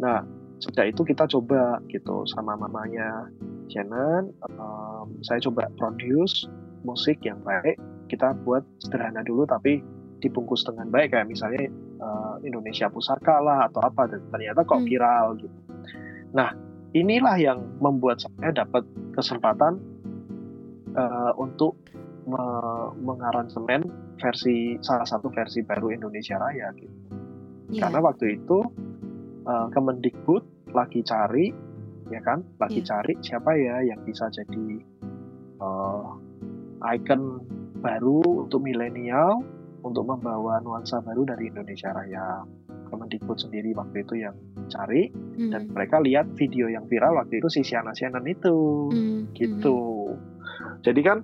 Nah 0.00 0.24
sejak 0.64 0.96
itu 0.96 1.04
kita 1.04 1.28
coba 1.28 1.76
gitu 1.92 2.24
sama 2.28 2.56
mamanya 2.56 3.28
Shannon 3.68 4.32
um, 4.60 5.12
saya 5.24 5.40
coba 5.44 5.68
produce 5.76 6.48
musik 6.84 7.20
yang 7.24 7.40
baik 7.44 7.80
kita 8.12 8.36
buat 8.44 8.64
sederhana 8.80 9.24
dulu 9.24 9.48
tapi 9.48 9.80
dibungkus 10.20 10.68
dengan 10.68 10.92
baik 10.92 11.16
kayak 11.16 11.28
misalnya 11.32 11.68
uh, 12.00 12.36
Indonesia 12.44 12.92
Pusaka 12.92 13.40
lah 13.40 13.72
atau 13.72 13.80
apa 13.80 14.04
dan 14.08 14.20
ternyata 14.28 14.60
kok 14.68 14.84
hmm. 14.84 14.88
viral 14.88 15.26
gitu. 15.40 15.58
Nah 16.36 16.52
inilah 16.92 17.36
yang 17.40 17.58
membuat 17.80 18.20
saya 18.20 18.52
dapat 18.52 18.84
kesempatan 19.16 19.80
uh, 20.96 21.32
untuk 21.38 21.78
me 22.28 22.44
mengaransemen 23.00 23.88
versi 24.20 24.76
salah 24.84 25.08
satu 25.08 25.32
versi 25.32 25.64
baru 25.64 25.90
Indonesia 25.90 26.36
Raya 26.36 26.68
gitu. 26.76 26.96
Yeah. 27.70 27.88
Karena 27.88 27.98
waktu 28.04 28.40
itu 28.40 28.58
uh, 29.46 29.66
Kemendikbud 29.72 30.72
lagi 30.76 31.00
cari 31.02 31.50
ya 32.10 32.20
kan, 32.20 32.42
lagi 32.58 32.82
yeah. 32.82 32.88
cari 32.90 33.12
siapa 33.22 33.50
ya 33.56 33.76
yang 33.86 34.00
bisa 34.02 34.28
jadi 34.28 34.66
uh, 35.62 36.18
icon 36.94 37.40
baru 37.80 38.46
untuk 38.46 38.60
milenial 38.60 39.40
untuk 39.80 40.04
membawa 40.04 40.60
nuansa 40.60 41.00
baru 41.00 41.24
dari 41.24 41.48
Indonesia 41.48 41.94
Raya. 41.94 42.44
Kemendikbud 42.90 43.38
sendiri 43.38 43.70
waktu 43.78 44.02
itu 44.02 44.18
yang 44.18 44.34
cari 44.66 45.14
mm. 45.14 45.54
dan 45.54 45.70
mereka 45.70 46.02
lihat 46.02 46.26
video 46.34 46.66
yang 46.66 46.90
viral 46.90 47.22
waktu 47.22 47.38
itu 47.38 47.46
si 47.46 47.62
Siana 47.62 47.94
Sianan 47.94 48.26
itu 48.26 48.90
mm. 48.90 49.30
gitu. 49.38 49.78
Mm. 50.18 50.39
Jadi 50.80 51.00
kan 51.02 51.18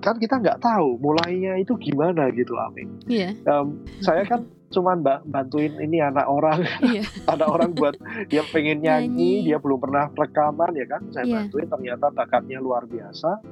kan 0.00 0.16
kita 0.16 0.38
nggak 0.38 0.62
tahu 0.62 0.96
mulainya 1.02 1.58
itu 1.58 1.74
gimana 1.76 2.30
gitu 2.30 2.54
Amin. 2.56 2.88
Iya. 3.06 3.34
Um, 3.44 3.82
saya 3.98 4.22
kan 4.22 4.46
cuman 4.70 5.02
bantuin 5.02 5.78
ini 5.78 6.02
anak 6.02 6.26
orang, 6.26 6.62
yeah. 6.82 7.06
anak 7.32 7.46
orang 7.46 7.70
buat 7.74 7.94
dia 8.26 8.42
pengen 8.50 8.82
nyanyi, 8.82 9.06
nyanyi, 9.42 9.46
dia 9.46 9.58
belum 9.62 9.78
pernah 9.78 10.10
rekaman 10.10 10.74
ya 10.74 10.86
kan, 10.90 11.02
saya 11.14 11.22
yeah. 11.26 11.34
bantuin 11.42 11.70
ternyata 11.70 12.06
bakatnya 12.10 12.58
luar 12.58 12.86
biasa. 12.86 13.42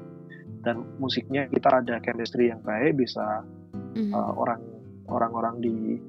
dan 0.64 0.80
musiknya 0.96 1.44
kita 1.52 1.68
ada 1.84 2.00
chemistry 2.00 2.48
yang 2.48 2.64
baik 2.64 2.96
bisa 2.96 3.44
Mhm. 3.92 4.16
uh, 4.16 4.32
orang 4.32 4.64
orang-orang 5.06 5.60
di 5.60 6.00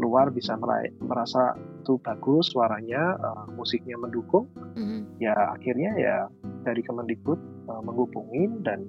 luar 0.00 0.32
bisa 0.32 0.56
merai- 0.56 0.96
merasa 1.04 1.52
itu 1.84 2.00
bagus 2.00 2.48
suaranya 2.48 3.20
uh, 3.20 3.44
musiknya 3.52 4.00
mendukung 4.00 4.48
Mhm. 4.80 5.20
ya 5.20 5.52
akhirnya 5.52 5.92
ya 6.00 6.16
dari 6.62 6.82
Kemendikbud 6.82 7.38
uh, 7.68 7.82
menghubungin 7.82 8.62
dan 8.62 8.86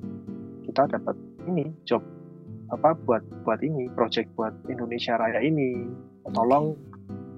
kita 0.65 0.85
dapat 0.87 1.15
ini 1.45 1.69
job 1.83 2.01
apa 2.69 2.93
buat 3.03 3.25
buat 3.43 3.59
ini 3.65 3.89
project 3.97 4.29
buat 4.37 4.53
Indonesia 4.69 5.17
Raya 5.17 5.41
ini 5.41 5.89
tolong 6.31 6.77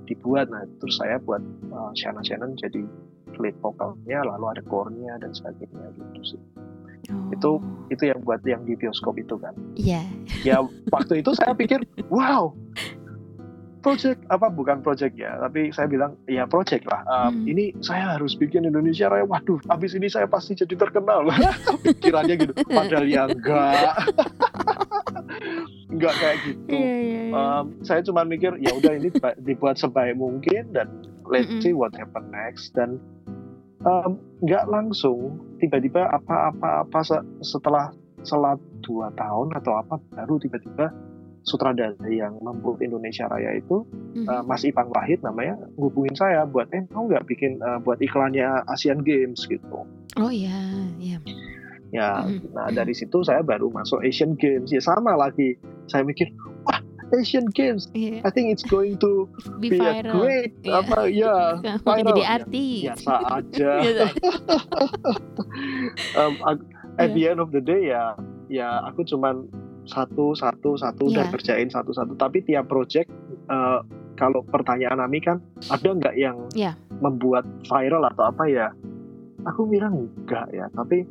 dibuat 0.03 0.51
nah 0.51 0.67
terus 0.83 0.99
saya 0.99 1.15
buat 1.23 1.39
uh, 1.71 1.91
Shana 1.95 2.19
Shannon 2.19 2.59
jadi 2.59 2.83
lead 3.39 3.55
vokalnya 3.63 4.27
lalu 4.27 4.45
ada 4.51 4.61
core-nya 4.67 5.15
dan 5.17 5.31
sebagainya 5.31 5.87
gitu 5.95 6.35
sih 6.35 6.41
Itu- 7.33 7.57
Oh. 7.57 7.59
itu 7.89 8.07
yang 8.07 8.21
buat 8.23 8.39
yang 8.45 8.61
di 8.63 8.77
bioskop 8.77 9.17
itu 9.17 9.35
kan 9.35 9.51
Iya. 9.73 10.05
ya 10.45 10.61
waktu 10.93 11.19
itu 11.25 11.33
saya 11.33 11.51
pikir 11.57 11.81
wow 12.13 12.53
project 13.81 14.21
apa? 14.27 14.47
Bukan 14.47 14.79
project 14.79 15.13
ya 15.13 15.35
tapi 15.35 15.69
saya 15.69 15.85
bilang 15.85 16.15
ya 16.25 16.45
project 16.45 16.85
lah. 16.85 17.01
Um, 17.03 17.41
Hmm. 17.41 17.45
ini 17.45 17.73
saya 17.79 18.15
harus 18.15 18.33
bikin 18.33 18.63
Indonesia 18.63 19.09
Raya. 19.09 19.25
Waduh 19.25 19.59
habis 19.67 19.91
ini 19.91 20.07
saya 20.07 20.25
pasti 20.25 20.53
jadi 20.53 20.77
terkenal. 20.77 21.25
Pikirannya 21.85 22.35
gitu 22.39 22.53
padahal 22.65 23.05
ya 23.05 23.25
enggak. 23.25 23.95
Enggak 25.91 26.13
kayak 26.17 26.37
gitu. 26.47 26.77
Um, 27.31 27.65
saya 27.81 27.99
cuma 28.01 28.23
mikir 28.23 28.55
ya 28.57 28.71
udah 28.71 28.93
ini 28.95 29.09
dibuat 29.41 29.75
sebaik 29.75 30.15
mungkin 30.15 30.71
dan 30.71 30.87
let's 31.27 31.51
see 31.59 31.71
what 31.71 31.91
happen 31.93 32.31
next. 32.31 32.71
Dan 32.71 32.99
um, 33.83 34.15
nggak 34.39 34.67
langsung 34.67 35.39
tiba-tiba 35.57 36.07
apa-apa-apa 36.09 36.99
se- 37.01 37.27
setelah 37.43 37.91
setelah 38.21 38.53
dua 38.81 39.09
tahun 39.13 39.51
atau 39.55 39.73
apa 39.75 39.95
baru 40.11 40.37
tiba-tiba 40.37 40.93
sutradara 41.41 41.93
yang 42.05 42.37
membuat 42.37 42.79
Indonesia 42.79 43.25
Raya 43.25 43.55
itu 43.55 43.81
Mhm. 44.13 44.25
uh, 44.25 44.41
Mas 44.43 44.61
Ipang 44.61 44.87
Wahid 44.89 45.21
namanya 45.21 45.55
ngubungin 45.73 46.13
saya 46.13 46.43
buat 46.43 46.65
eh 46.69 46.85
mau 46.89 47.03
nggak 47.03 47.25
bikin 47.25 47.57
uh, 47.57 47.77
buat 47.77 47.97
iklannya 47.97 48.61
Asian 48.67 48.99
Games 48.99 49.43
gitu 49.43 49.83
Oh 50.15 50.27
iya, 50.27 50.55
iya. 50.95 51.15
ya 51.89 52.23
Mhm. 52.23 52.51
nah 52.51 52.67
dari 52.69 52.91
situ 52.91 53.21
saya 53.21 53.41
baru 53.41 53.67
masuk 53.67 54.01
Asian 54.01 54.33
Games 54.33 54.69
ya 54.69 54.79
sama 54.79 55.13
lagi 55.13 55.55
saya 55.85 56.01
mikir 56.03 56.29
wah 56.63 56.77
Asian 57.11 57.43
Games 57.49 57.89
Iya. 57.91 58.21
I 58.21 58.29
think 58.29 58.47
it's 58.49 58.63
going 58.63 58.95
to 58.99 59.27
Be 59.59 59.67
be 59.67 59.75
a 59.75 59.99
viral. 59.99 60.13
great 60.15 60.51
Iya. 60.61 60.71
apa 60.77 60.97
ya 61.07 61.35
Mau 61.81 61.89
viral. 61.89 62.05
jadi 62.07 62.21
Ya, 62.21 62.27
artis. 62.31 62.81
biasa 62.85 63.13
aja 63.33 63.71
Biasa. 63.81 64.05
um, 66.19 66.33
at 66.95 67.01
Iya. 67.01 67.13
the 67.15 67.23
end 67.27 67.39
of 67.39 67.49
the 67.49 67.59
day 67.59 67.89
ya 67.89 68.13
ya 68.47 68.67
aku 68.85 69.01
cuman 69.03 69.47
satu 69.91 70.31
satu 70.31 70.73
satu 70.73 71.11
dan 71.11 71.27
Iya. 71.27 71.31
kerjain 71.31 71.67
satu 71.67 71.91
satu 71.91 72.15
tapi 72.15 72.39
tiap 72.41 72.65
project 72.65 73.11
uh, 73.45 73.83
kalau 74.15 74.39
pertanyaan 74.43 74.97
Ami 74.97 75.19
kan 75.19 75.37
ada 75.67 75.91
nggak 75.91 76.15
yang 76.15 76.37
Iya. 76.51 76.79
membuat 76.97 77.43
viral 77.61 78.07
atau 78.07 78.23
apa 78.25 78.47
ya 78.47 78.71
aku 79.43 79.67
bilang 79.67 80.07
enggak 80.15 80.47
ya 80.49 80.71
tapi 80.71 81.03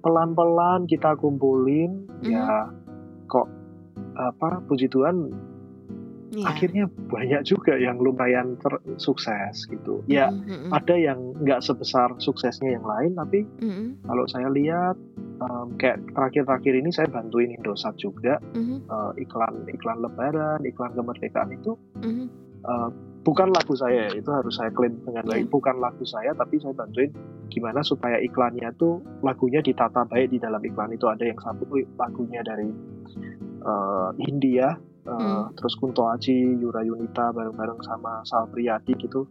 pelan 0.00 0.32
pelan 0.32 0.84
kita 0.84 1.12
kumpulin 1.14 2.08
Mhm. 2.20 2.32
ya 2.32 2.72
kok 3.26 3.48
apa 4.14 4.64
puji 4.64 4.86
Tuhan 4.86 5.28
Iya. 6.34 6.44
akhirnya 6.50 6.84
banyak 6.90 7.42
juga 7.46 7.78
yang 7.78 7.96
lumayan 8.02 8.58
ter- 8.58 8.82
sukses 8.98 9.70
gitu 9.70 10.02
ya 10.10 10.34
Mhm, 10.34 10.66
mhm. 10.66 10.70
ada 10.74 10.94
yang 10.98 11.18
nggak 11.38 11.62
sebesar 11.62 12.10
suksesnya 12.18 12.74
yang 12.74 12.82
lain 12.82 13.14
tapi 13.14 13.46
Mhm, 13.62 14.02
kalau 14.02 14.24
saya 14.26 14.50
lihat 14.50 14.98
um, 15.38 15.70
kayak 15.78 16.02
terakhir-terakhir 16.10 16.74
ini 16.74 16.90
saya 16.90 17.06
bantuin 17.06 17.54
Indosat 17.54 17.94
juga 17.96 18.42
mhm, 18.52 18.90
uh, 18.90 19.12
iklan 19.14 19.62
iklan 19.70 20.02
Lebaran 20.02 20.60
iklan 20.66 20.92
kemerdekaan 20.98 21.54
itu 21.54 21.78
mhm. 22.02 22.26
uh, 22.66 22.90
bukan 23.24 23.48
lagu 23.54 23.72
saya 23.72 24.10
itu 24.12 24.28
harus 24.28 24.58
saya 24.58 24.68
klaim 24.74 24.98
dengan 25.06 25.24
baik 25.24 25.46
Iya. 25.46 25.52
bukan 25.54 25.76
lagu 25.80 26.04
saya 26.04 26.34
tapi 26.34 26.60
saya 26.60 26.74
bantuin 26.76 27.08
gimana 27.48 27.80
supaya 27.86 28.18
iklannya 28.18 28.68
tuh 28.74 28.98
lagunya 29.22 29.62
ditata 29.62 30.02
baik 30.10 30.34
di 30.34 30.38
dalam 30.42 30.58
iklan 30.60 30.90
itu 30.92 31.06
ada 31.06 31.22
yang 31.22 31.38
satu 31.38 31.62
lagunya 31.96 32.42
dari 32.42 32.68
uh, 33.64 34.10
India 34.18 34.74
uh, 35.04 35.12
Hmm. 35.14 35.42
terus 35.56 35.74
Kunto 35.76 36.08
Aji 36.08 36.60
Yura 36.60 36.80
Yunita 36.82 37.30
bareng-bareng 37.30 37.80
sama 37.84 38.24
Sal 38.24 38.48
Priadi 38.48 38.96
gitu 38.96 39.28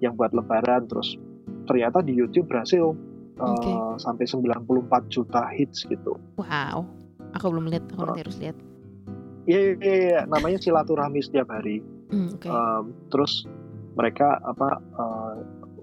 yang 0.00 0.14
buat 0.14 0.32
Lebaran 0.36 0.84
terus 0.86 1.16
ternyata 1.64 2.04
di 2.04 2.12
YouTube 2.14 2.46
berhasil 2.46 2.92
uh, 3.40 3.44
Oke. 3.56 3.72
sampai 3.98 4.28
94 4.28 5.08
juta 5.08 5.48
hits 5.52 5.88
gitu 5.88 6.16
Wow. 6.36 6.84
Aku 7.36 7.52
belum 7.52 7.68
lihat, 7.68 7.84
aku 7.92 8.00
nanti 8.08 8.22
harus 8.24 8.38
lihat. 8.40 8.56
Iya, 9.44 9.76
iya, 9.76 9.94
iya, 10.08 10.20
namanya 10.24 10.56
silaturahmi 10.56 11.20
setiap 11.20 11.52
hari. 11.52 11.84
Hmm, 12.08 12.32
Oke. 12.32 12.48
Um, 12.48 12.96
terus 13.12 13.44
mereka 13.92 14.40
apa 14.40 14.80
uh, 14.96 15.34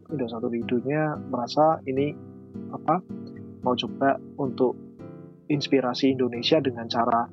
udah 0.10 0.28
satu 0.34 0.50
videonya 0.50 1.14
merasa 1.30 1.78
ini 1.86 2.10
apa 2.74 3.02
mau 3.62 3.78
coba 3.78 4.18
untuk 4.42 4.74
inspirasi 5.50 6.14
Indonesia 6.14 6.58
dengan 6.58 6.90
cara 6.90 7.30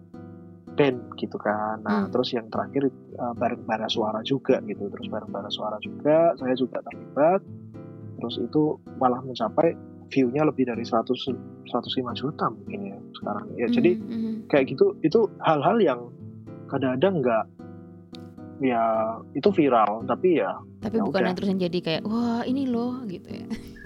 band 0.73 0.99
gitu 1.17 1.37
kan. 1.37 1.83
Nah, 1.83 2.07
Hmm. 2.07 2.11
terus 2.11 2.31
yang 2.31 2.47
terakhir 2.47 2.89
uh, 3.17 3.35
bareng 3.35 3.63
bara 3.63 3.87
suara 3.87 4.21
juga 4.23 4.59
gitu. 4.63 4.87
Terus 4.87 5.07
bareng 5.07 5.29
bara 5.29 5.49
suara 5.49 5.77
juga 5.79 6.33
saya 6.35 6.55
juga 6.55 6.81
terlibat. 6.83 7.41
Terus 8.17 8.37
itu 8.39 8.63
malah 8.97 9.21
mencapai 9.21 9.73
view-nya 10.09 10.43
lebih 10.43 10.67
dari 10.67 10.83
100 10.83 11.15
105 11.65 11.71
juta 12.13 12.47
mungkin 12.49 12.81
ya 12.85 12.99
sekarang. 13.15 13.47
Ya, 13.55 13.67
jadi 13.69 13.91
Mhm, 13.95 14.11
mhm. 14.11 14.33
kayak 14.47 14.65
gitu 14.69 14.99
itu 15.01 15.21
hal-hal 15.39 15.79
yang 15.79 16.01
kadang-kadang 16.67 17.15
nggak 17.21 17.45
ya 18.61 18.83
itu 19.33 19.49
viral 19.51 20.05
tapi 20.05 20.37
ya 20.37 20.53
Tapi 20.81 20.97
ya 20.97 21.03
bukan 21.03 21.17
udah. 21.17 21.27
yang 21.33 21.37
terus 21.37 21.49
yang 21.49 21.63
jadi 21.63 21.79
kayak 21.81 22.03
wah 22.05 22.43
ini 22.45 22.69
loh 22.69 23.01
gitu 23.07 23.29
ya. 23.31 23.47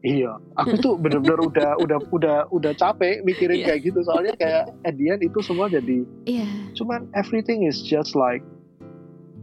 iya 0.00 0.32
aku 0.56 0.74
tuh 0.80 0.94
bener-bener 0.96 1.38
udah 1.50 1.70
udah 1.76 1.98
udah 2.08 2.36
udah 2.48 2.72
capek 2.74 3.20
mikirin 3.22 3.60
Iya. 3.60 3.66
kayak 3.72 3.80
gitu 3.84 3.98
soalnya 4.00 4.34
kayak 4.36 4.64
at 4.88 4.94
the 4.96 5.12
end 5.12 5.20
itu 5.20 5.38
semua 5.40 5.68
jadi 5.68 6.04
Iya. 6.24 6.48
cuman 6.74 7.08
everything 7.12 7.64
is 7.64 7.80
just 7.80 8.16
like 8.16 8.40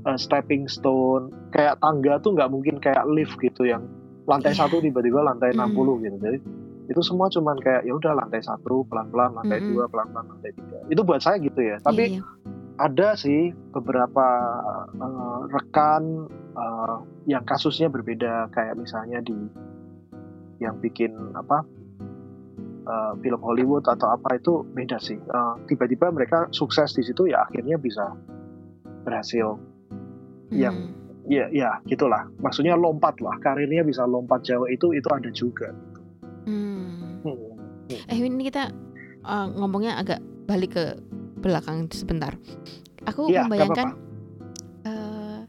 a 0.06 0.18
stepping 0.18 0.66
stone 0.66 1.30
kayak 1.52 1.78
tangga 1.78 2.18
tuh 2.20 2.34
nggak 2.34 2.50
mungkin 2.50 2.80
kayak 2.80 3.06
lift 3.06 3.38
gitu 3.38 3.68
yang 3.68 3.86
lantai 4.26 4.52
Iya. 4.54 4.66
satu 4.66 4.82
tiba-tiba 4.82 5.22
lantai 5.22 5.54
Mm. 5.54 5.72
60 5.78 6.04
gitu 6.04 6.18
jadi 6.18 6.38
itu 6.88 7.02
semua 7.04 7.28
cuman 7.28 7.60
kayak 7.60 7.84
ya 7.84 7.94
udah 7.94 8.16
lantai 8.16 8.40
satu 8.40 8.88
pelan-pelan 8.88 9.36
lantai 9.36 9.60
Mm-mm. 9.60 9.76
dua 9.76 9.86
pelan-pelan 9.92 10.26
lantai 10.32 10.56
tiga 10.56 10.80
itu 10.88 11.02
buat 11.04 11.20
saya 11.20 11.36
gitu 11.38 11.60
ya 11.60 11.78
tapi 11.84 12.16
iya. 12.16 12.24
ada 12.80 13.12
sih 13.20 13.52
beberapa 13.76 14.26
uh, 14.96 15.42
rekan 15.52 16.32
uh, 16.56 17.04
yang 17.28 17.44
kasusnya 17.44 17.92
berbeda 17.92 18.48
kayak 18.56 18.80
misalnya 18.80 19.20
di 19.20 19.36
yang 20.58 20.78
bikin 20.78 21.14
apa 21.34 21.62
uh, 22.84 23.14
film 23.20 23.42
Hollywood 23.42 23.86
atau 23.86 24.12
apa 24.12 24.36
itu 24.36 24.62
beda 24.68 24.98
sih 24.98 25.18
Uh, 25.28 25.56
tiba-tiba 25.66 26.10
mereka 26.10 26.48
sukses 26.50 26.94
di 26.94 27.04
situ 27.04 27.28
ya 27.28 27.44
akhirnya 27.44 27.78
bisa 27.78 28.14
berhasil 29.04 29.56
yang- 30.50 30.92
Hmm. 30.92 30.96
ya 31.28 31.52
ya 31.52 31.76
gitulah 31.84 32.24
maksudnya 32.40 32.74
lompat 32.74 33.20
lah 33.20 33.36
karirnya 33.38 33.84
bisa 33.84 34.04
lompat 34.04 34.44
jauh 34.44 34.66
itu 34.66 34.96
itu 34.96 35.08
ada 35.12 35.30
juga 35.30 35.70
Hmm. 36.48 37.20
Hmm. 37.28 37.60
Eh 38.08 38.18
ini 38.18 38.48
kita 38.48 38.72
uh, 39.22 39.48
ngomongnya 39.52 40.00
agak 40.00 40.20
balik 40.48 40.80
ke 40.80 40.96
belakang 41.38 41.92
sebentar. 41.92 42.40
Aku 43.04 43.28
nggak 43.28 43.52
membayangkan 43.52 43.88
uh, 44.84 45.40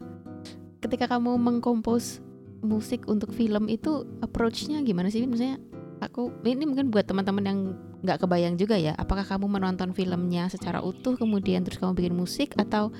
ketika 0.79 1.07
kamu 1.07 1.39
mengkompos 1.39 2.19
musik 2.61 3.07
untuk 3.07 3.31
film 3.31 3.67
itu 3.71 4.05
approach-nya 4.23 4.83
gimana 4.83 5.11
sih? 5.11 5.23
Misalnya 5.25 5.59
aku 5.99 6.31
ini 6.43 6.63
mungkin 6.67 6.91
buat 6.91 7.07
teman-teman 7.07 7.43
yang 7.45 7.59
nggak 8.03 8.23
kebayang 8.23 8.55
juga 8.55 8.79
ya. 8.79 8.95
Apakah 8.95 9.27
kamu 9.27 9.47
menonton 9.47 9.91
filmnya 9.91 10.47
secara 10.47 10.79
utuh 10.79 11.19
kemudian 11.19 11.63
terus 11.67 11.79
kamu 11.79 11.95
bikin 11.95 12.15
musik 12.15 12.55
atau 12.55 12.91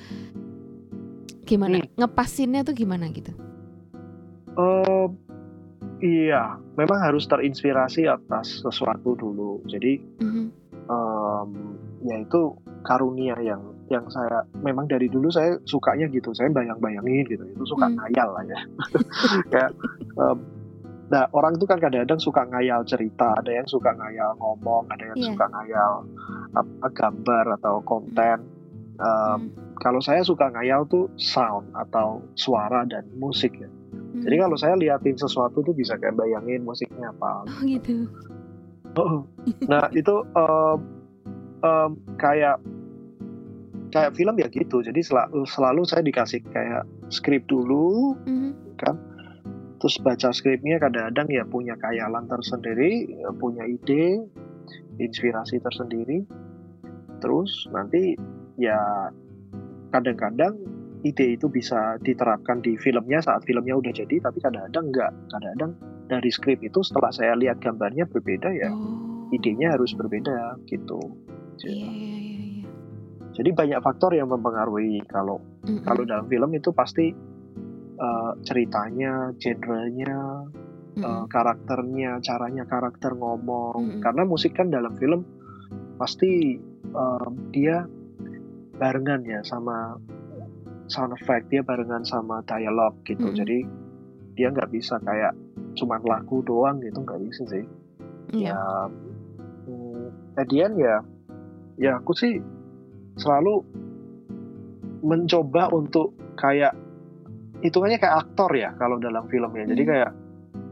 gimana? 1.48 1.80
Hmm. 1.80 1.88
Ngepasinnya 1.96 2.64
tuh 2.64 2.74
gimana 2.76 3.08
gitu? 3.12 3.32
Eh, 4.50 5.06
iya 6.00 6.58
memang 6.76 6.98
harus 7.00 7.28
terinspirasi 7.28 8.08
atas 8.08 8.64
sesuatu 8.64 9.14
dulu 9.14 9.60
jadi 9.68 10.00
Mhm. 10.20 10.44
em, 10.90 11.50
ya 12.08 12.16
itu 12.18 12.56
karunia 12.82 13.36
yang 13.38 13.60
yang 13.90 14.06
saya 14.06 14.46
memang 14.62 14.86
dari 14.86 15.10
dulu 15.10 15.28
saya 15.28 15.58
sukanya 15.66 16.06
gitu 16.08 16.30
saya 16.30 16.46
bayang-bayangin 16.48 17.26
gitu 17.26 17.42
itu 17.44 17.64
suka 17.66 17.90
Hmm. 17.90 17.98
ngayal 17.98 18.28
lah 18.30 18.44
ya 18.46 18.60
kayak 19.52 19.70
em, 20.16 20.38
nah 21.10 21.26
orang 21.34 21.58
itu 21.58 21.66
kan 21.66 21.82
kadang-kadang 21.82 22.22
suka 22.22 22.46
ngayal 22.46 22.86
cerita 22.86 23.34
ada 23.34 23.50
yang 23.50 23.66
suka 23.66 23.90
ngayal 23.92 24.30
ngomong 24.38 24.86
ada 24.88 25.10
yang 25.10 25.18
Iya. 25.18 25.26
suka 25.34 25.44
ngayal 25.50 25.92
apa 26.54 26.86
gambar 26.94 27.44
atau 27.58 27.74
konten 27.82 28.38
Em, 29.00 29.08
Hmm. 29.08 29.48
kalau 29.80 29.96
saya 29.98 30.20
suka 30.20 30.52
ngayal 30.52 30.84
tuh 30.84 31.08
sound 31.16 31.64
atau 31.72 32.20
suara 32.36 32.84
dan 32.84 33.08
musik 33.16 33.56
ya 33.56 33.66
Hmm. 33.66 34.22
jadi 34.22 34.44
kalau 34.44 34.54
saya 34.54 34.76
liatin 34.76 35.16
sesuatu 35.16 35.64
tuh 35.64 35.72
bisa 35.72 35.96
kayak 35.96 36.14
bayangin 36.14 36.62
musiknya 36.62 37.08
apa 37.10 37.48
Oh 37.48 37.62
gitu. 37.64 38.06
Oh, 38.92 39.22
nah 39.72 39.86
itu 39.90 40.14
um, 40.34 40.78
um, 41.60 41.90
kayak 42.16 42.58
kayak 43.90 44.14
film 44.16 44.34
ya 44.38 44.48
gitu. 44.48 44.80
Jadi 44.80 45.02
selalu, 45.02 45.44
selalu 45.44 45.82
saya 45.84 46.02
dikasih 46.06 46.40
kayak 46.48 46.86
skrip 47.10 47.44
dulu, 47.50 48.16
mm-hmm. 48.24 48.52
kan. 48.78 48.96
Terus 49.80 49.96
baca 50.04 50.28
skripnya 50.30 50.76
kadang-kadang 50.76 51.28
ya 51.32 51.44
punya 51.48 51.74
kayalan 51.80 52.28
tersendiri, 52.28 53.08
ya 53.10 53.32
punya 53.32 53.64
ide, 53.64 54.22
inspirasi 55.00 55.58
tersendiri. 55.60 56.24
Terus 57.20 57.68
nanti 57.72 58.16
ya 58.60 59.08
kadang-kadang 59.90 60.56
ide 61.00 61.32
itu 61.40 61.48
bisa 61.48 61.96
diterapkan 62.04 62.60
di 62.60 62.76
filmnya 62.76 63.24
saat 63.24 63.42
filmnya 63.48 63.72
udah 63.80 63.92
jadi, 63.92 64.20
tapi 64.20 64.38
kadang-kadang 64.44 64.92
enggak. 64.92 65.12
Kadang-kadang 65.32 65.72
dari 66.12 66.28
skrip 66.28 66.60
itu 66.60 66.84
setelah 66.84 67.08
saya 67.08 67.32
lihat 67.38 67.62
gambarnya 67.64 68.04
berbeda 68.04 68.52
ya, 68.52 68.68
oh. 68.68 69.32
idenya 69.32 69.72
harus 69.72 69.96
berbeda 69.96 70.60
gitu. 70.68 71.00
Iya, 71.60 71.72
iya, 71.72 71.88
iya, 71.88 72.18
iya. 72.20 72.49
Jadi 73.30 73.50
banyak 73.54 73.80
faktor 73.80 74.14
yang 74.14 74.28
mempengaruhi 74.30 75.02
kalau 75.06 75.38
mm 75.38 75.80
-hmm. 75.80 75.84
kalau 75.86 76.02
dalam 76.02 76.26
film 76.26 76.50
itu 76.54 76.74
pasti 76.74 77.14
uh, 78.00 78.32
ceritanya, 78.42 79.30
genrenya, 79.38 80.46
mm 80.46 80.98
-hmm. 80.98 81.04
uh, 81.04 81.24
karakternya, 81.30 82.18
caranya 82.20 82.64
karakter 82.66 83.14
ngomong. 83.14 83.78
Mm 83.78 83.90
-hmm. 83.98 84.02
Karena 84.02 84.22
musik 84.26 84.58
kan 84.58 84.68
dalam 84.68 84.98
film 84.98 85.22
pasti 86.00 86.58
uh, 86.96 87.28
dia 87.54 87.86
barengan 88.80 89.20
ya 89.28 89.44
sama 89.44 90.00
sound 90.90 91.14
effect 91.14 91.52
dia 91.52 91.62
barengan 91.62 92.02
sama 92.02 92.42
dialog 92.42 92.98
gitu. 93.06 93.22
Mm 93.22 93.30
-hmm. 93.30 93.40
Jadi 93.46 93.58
dia 94.34 94.48
nggak 94.50 94.70
bisa 94.72 94.98
kayak 95.04 95.36
cuman 95.78 96.02
lagu 96.02 96.42
doang 96.42 96.82
gitu 96.82 96.98
nggak 97.04 97.20
bisa 97.22 97.42
sih. 97.46 97.64
Yeah. 98.30 98.54
Ya, 98.54 100.46
hmm, 100.46 100.78
ya 100.78 100.96
ya 101.80 101.92
aku 101.98 102.12
sih 102.14 102.38
selalu 103.20 103.60
mencoba 105.04 105.68
untuk 105.72 106.16
kayak 106.40 106.72
hitungannya 107.60 108.00
kayak 108.00 108.16
aktor 108.24 108.50
ya 108.56 108.72
kalau 108.80 108.96
dalam 108.96 109.28
film 109.28 109.52
ya. 109.52 109.64
Jadi 109.68 109.82
hmm. 109.84 109.90
kayak 109.92 110.10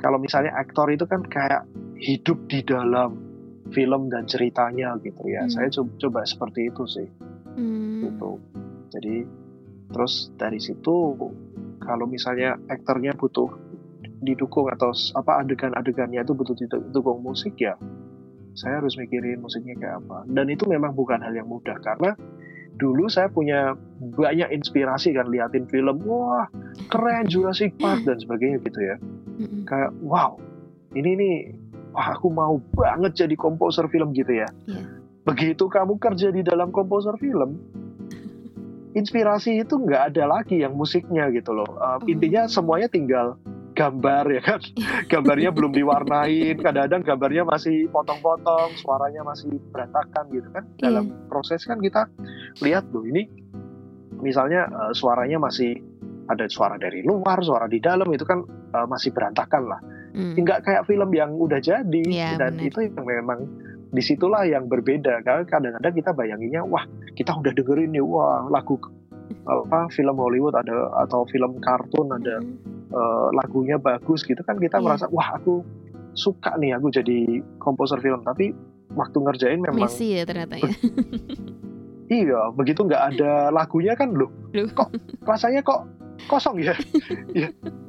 kalau 0.01 0.17
misalnya 0.17 0.57
aktor 0.57 0.89
itu 0.89 1.05
kan 1.05 1.21
kayak 1.29 1.69
hidup 2.01 2.39
di 2.49 2.65
dalam 2.65 3.21
film 3.69 4.09
dan 4.09 4.25
ceritanya 4.25 4.97
gitu 5.05 5.29
ya. 5.29 5.45
Hmm. 5.45 5.53
Saya 5.53 5.69
coba, 5.69 5.91
coba 6.01 6.21
seperti 6.25 6.61
itu 6.73 6.85
sih. 6.89 7.09
Hmm. 7.57 8.09
Gitu. 8.09 8.31
Jadi 8.89 9.17
terus 9.93 10.33
dari 10.37 10.61
situ 10.61 11.17
kalau 11.81 12.05
misalnya 12.05 12.57
aktornya 12.69 13.17
butuh 13.17 13.49
didukung 14.21 14.69
atau 14.69 14.93
apa 15.17 15.41
adegan-adegannya 15.47 16.21
itu 16.21 16.35
butuh 16.37 16.53
didukung 16.59 17.23
musik 17.23 17.57
ya 17.57 17.79
saya 18.53 18.83
harus 18.83 18.99
mikirin 18.99 19.39
musiknya 19.39 19.79
kayak 19.79 20.03
apa 20.05 20.27
dan 20.29 20.51
itu 20.51 20.67
memang 20.67 20.93
bukan 20.93 21.23
hal 21.23 21.31
yang 21.31 21.47
mudah 21.47 21.79
karena 21.79 22.19
dulu 22.77 23.09
saya 23.09 23.33
punya 23.33 23.75
banyak 23.99 24.53
inspirasi 24.53 25.17
kan 25.17 25.33
liatin 25.33 25.65
film 25.67 25.99
wah 26.05 26.47
keren 26.93 27.27
Jurassic 27.27 27.75
Park 27.81 28.05
dan 28.05 28.21
sebagainya 28.21 28.61
gitu 28.63 28.81
ya. 28.83 28.97
Kayak 29.65 29.97
wow 30.05 30.37
ini 30.93 31.11
nih 31.17 31.37
wah 31.97 32.15
aku 32.15 32.29
mau 32.29 32.61
banget 32.77 33.27
jadi 33.27 33.35
komposer 33.35 33.89
film 33.89 34.13
gitu 34.13 34.45
ya. 34.45 34.49
Yeah. 34.69 34.85
begitu 35.29 35.69
kamu 35.69 36.01
kerja 36.01 36.33
di 36.33 36.41
dalam 36.41 36.73
komposer 36.73 37.13
film 37.21 37.61
inspirasi 38.97 39.61
itu 39.61 39.77
nggak 39.77 40.15
ada 40.15 40.25
lagi 40.25 40.65
yang 40.65 40.73
musiknya 40.73 41.29
gitu 41.31 41.53
loh. 41.53 41.69
Uh, 41.77 42.01
intinya 42.09 42.49
semuanya 42.49 42.89
tinggal 42.89 43.37
gambar 43.79 44.25
ya 44.35 44.43
kan 44.43 44.61
gambarnya 45.07 45.55
belum 45.55 45.71
diwarnain 45.71 46.59
kadang-kadang 46.59 47.03
gambarnya 47.07 47.47
masih 47.47 47.87
potong-potong 47.95 48.75
suaranya 48.83 49.23
masih 49.23 49.55
berantakan 49.71 50.25
gitu 50.35 50.49
kan 50.51 50.65
iya. 50.67 50.83
dalam 50.91 51.05
proses 51.31 51.63
kan 51.63 51.79
kita 51.79 52.11
lihat 52.59 52.91
tuh 52.91 53.07
ini 53.07 53.31
misalnya 54.19 54.67
uh, 54.67 54.91
suaranya 54.91 55.39
masih 55.39 55.79
ada 56.27 56.51
suara 56.51 56.75
dari 56.77 57.07
luar 57.07 57.39
suara 57.41 57.71
di 57.71 57.79
dalam 57.79 58.11
itu 58.11 58.27
kan 58.27 58.43
uh, 58.75 58.87
masih 58.91 59.15
berantakan 59.15 59.71
lah 59.71 59.81
hmm. 60.13 60.35
nggak 60.43 60.67
kayak 60.67 60.83
film 60.91 61.15
yang 61.15 61.39
udah 61.39 61.63
jadi 61.63 62.03
ya, 62.11 62.35
dan 62.35 62.59
bener. 62.59 62.69
itu 62.69 62.79
yang 62.91 63.07
memang 63.07 63.47
di 63.89 64.03
situlah 64.05 64.45
yang 64.45 64.69
berbeda 64.69 65.25
karena 65.25 65.49
kadang-kadang 65.49 65.95
kita 65.97 66.11
bayanginnya 66.13 66.61
wah 66.67 66.85
kita 67.17 67.33
udah 67.33 67.55
dengerin 67.57 67.97
nih 67.97 68.05
wah 68.05 68.45
lagu 68.53 68.77
apa 69.49 69.89
film 69.93 70.17
Hollywood 70.21 70.53
ada 70.57 70.93
atau 71.09 71.25
film 71.33 71.57
kartun 71.61 72.13
ada 72.13 72.45
hmm. 72.45 72.78
Uh, 72.93 73.29
lagunya 73.35 73.77
bagus 73.77 74.25
gitu 74.25 74.41
kan 74.45 74.57
kita 74.57 74.79
yeah. 74.79 74.85
merasa 74.85 75.07
wah 75.13 75.37
aku 75.37 75.65
suka 76.19 76.59
nih 76.59 76.75
aku 76.75 76.91
jadi 76.91 77.41
komposer 77.63 78.03
film. 78.03 78.27
Tapi 78.27 78.53
waktu 78.97 79.17
ngerjain 79.21 79.61
memang 79.63 79.87
Messi 79.87 80.17
ya 80.17 80.25
ternyata 80.27 80.59
ya. 80.59 80.71
iya 82.09 82.41
begitu 82.57 82.89
nggak 82.89 83.03
ada 83.15 83.53
lagunya 83.53 83.93
kan 83.93 84.17
loh 84.17 84.33
kok 84.73 84.91
rasanya 85.29 85.61
kok 85.63 85.87
kosong 86.27 86.59
ya? 86.59 86.75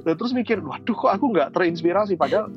Ya 0.08 0.16
terus 0.16 0.32
mikir 0.32 0.62
waduh 0.64 0.96
kok 0.96 1.12
aku 1.12 1.34
nggak 1.34 1.52
terinspirasi? 1.58 2.16
Padahal 2.16 2.54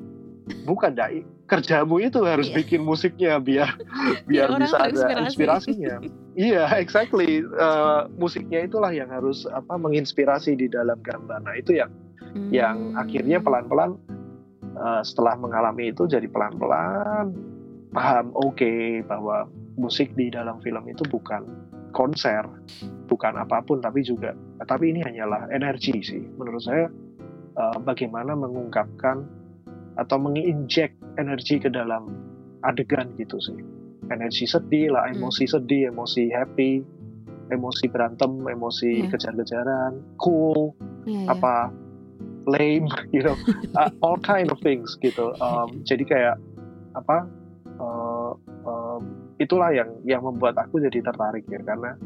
bukan 0.69 0.95
dai. 0.95 1.25
Kerjamu 1.51 2.01
itu 2.01 2.25
harus 2.25 2.49
yeah. 2.49 2.57
bikin 2.65 2.81
musiknya 2.81 3.37
biar 3.37 3.77
biar 4.31 4.57
bisa 4.57 4.89
ada 4.89 5.21
inspirasinya. 5.21 6.01
Iya 6.33 6.65
yeah, 6.65 6.69
exactly. 6.81 7.45
Uh, 7.45 8.09
musiknya 8.17 8.65
itulah 8.65 8.89
yang 8.89 9.11
harus 9.13 9.45
apa 9.53 9.77
menginspirasi 9.77 10.57
di 10.57 10.73
dalam 10.73 10.97
gambar. 11.05 11.45
Nah 11.45 11.55
itu 11.61 11.77
yang 11.77 11.93
hmm. 12.35 12.51
yang 12.53 12.97
akhirnya 12.97 13.39
pelan-pelan 13.41 13.97
uh, 14.77 15.01
setelah 15.05 15.37
mengalami 15.39 15.93
itu 15.93 16.09
jadi 16.09 16.27
pelan-pelan 16.29 17.33
paham 17.93 18.33
oke 18.33 18.57
okay, 18.57 19.05
bahwa 19.05 19.49
musik 19.77 20.13
di 20.17 20.29
dalam 20.33 20.61
film 20.61 20.85
itu 20.89 21.05
bukan 21.09 21.45
konser 21.93 22.45
bukan 23.07 23.37
apa 23.37 23.61
pun 23.65 23.85
tapi 23.85 24.01
juga 24.01 24.33
tapi 24.65 24.97
ini 24.97 25.05
hanyalah 25.05 25.53
energi 25.53 26.01
sih 26.01 26.23
menurut 26.41 26.65
saya 26.65 26.89
uh, 27.57 27.77
bagaimana 27.81 28.33
mengungkapkan 28.33 29.25
atau 30.01 30.17
menginjek 30.17 30.97
energi 31.21 31.61
ke 31.61 31.69
dalam 31.69 32.09
adegan 32.65 33.13
gitu 33.21 33.37
sih 33.37 33.61
energi 34.09 34.49
sedih 34.49 34.97
lah 34.97 35.09
hmm. 35.09 35.21
emosi 35.21 35.45
hmm. 35.45 35.53
sedih 35.53 35.83
emosi 35.93 36.25
happy 36.33 36.73
emosi 37.53 37.85
berantem 37.93 38.33
emosi 38.41 39.05
yeah. 39.05 39.09
kejar-kejaran 39.13 40.01
cool 40.17 40.73
yeah, 41.05 41.29
yeah. 41.29 41.33
apa 41.37 41.69
lame 42.47 42.89
you 43.15 43.23
know 43.23 43.37
uh, 43.79 43.91
all 44.05 44.19
kind 44.19 44.51
of 44.51 44.59
things 44.61 44.95
gitu. 45.01 45.35
Um, 45.39 45.83
jadi 45.87 46.05
kayak 46.07 46.37
apa 46.97 47.27
uh, 47.81 48.33
um, 48.67 49.03
itulah 49.41 49.73
yang 49.73 49.91
yang 50.07 50.23
membuat 50.23 50.59
aku 50.59 50.83
jadi 50.83 51.03
tertarik 51.03 51.47
ya. 51.49 51.61
Karena 51.63 51.97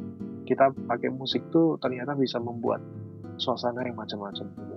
kita 0.46 0.70
pakai 0.86 1.10
musik 1.10 1.42
tuh 1.50 1.76
ternyata 1.82 2.14
bisa 2.14 2.38
membuat 2.38 2.80
suasana 3.36 3.82
yang 3.84 3.98
macam-macam 3.98 4.46
gitu. 4.46 4.74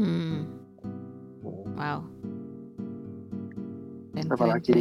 Hmm. 0.00 0.46
Wow. 1.74 2.06
Keren, 4.20 4.36
apa 4.36 4.46
lagi? 4.46 4.78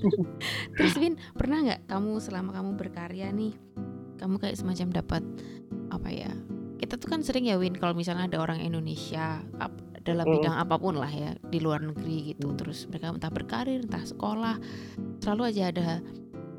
terus 0.76 0.94
Win 0.98 1.14
pernah 1.36 1.62
nggak 1.62 1.86
kamu 1.86 2.12
selama 2.18 2.50
kamu 2.56 2.70
berkarya 2.74 3.28
nih 3.30 3.54
kamu 4.18 4.36
kayak 4.36 4.58
semacam 4.58 4.88
dapat 4.90 5.22
apa 5.90 6.08
ya 6.10 6.32
kita 6.80 6.96
tuh 6.96 7.12
kan 7.12 7.20
sering 7.20 7.44
ya 7.44 7.60
Win 7.60 7.76
kalau 7.76 7.92
misalnya 7.92 8.32
ada 8.32 8.40
orang 8.40 8.64
Indonesia 8.64 9.44
dalam 10.00 10.24
hmm. 10.24 10.34
bidang 10.40 10.56
apa 10.56 10.80
pun 10.80 10.96
lah 10.96 11.12
ya 11.12 11.36
di 11.52 11.60
luar 11.60 11.84
negeri 11.84 12.32
gitu 12.32 12.56
terus 12.56 12.88
mereka 12.88 13.12
entah 13.12 13.28
berkarir 13.28 13.84
entah 13.84 14.00
sekolah 14.00 14.56
selalu 15.20 15.42
aja 15.52 15.68
ada 15.68 15.88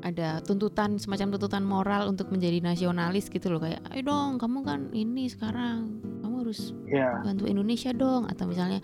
ada 0.02 0.28
tuntutan 0.46 0.98
semacam 1.02 1.34
tuntutan 1.34 1.66
moral 1.66 2.06
untuk 2.06 2.30
menjadi 2.30 2.62
nasionalis 2.62 3.26
gitu 3.26 3.50
loh 3.50 3.58
kayak 3.58 3.82
ayo 3.90 4.02
dong 4.06 4.38
kamu 4.38 4.62
kan 4.62 4.80
ini 4.94 5.26
sekarang 5.26 6.02
harus 6.42 6.74
yeah. 6.90 7.22
bantu 7.22 7.46
Indonesia 7.46 7.94
dong 7.94 8.26
atau 8.26 8.50
misalnya 8.50 8.82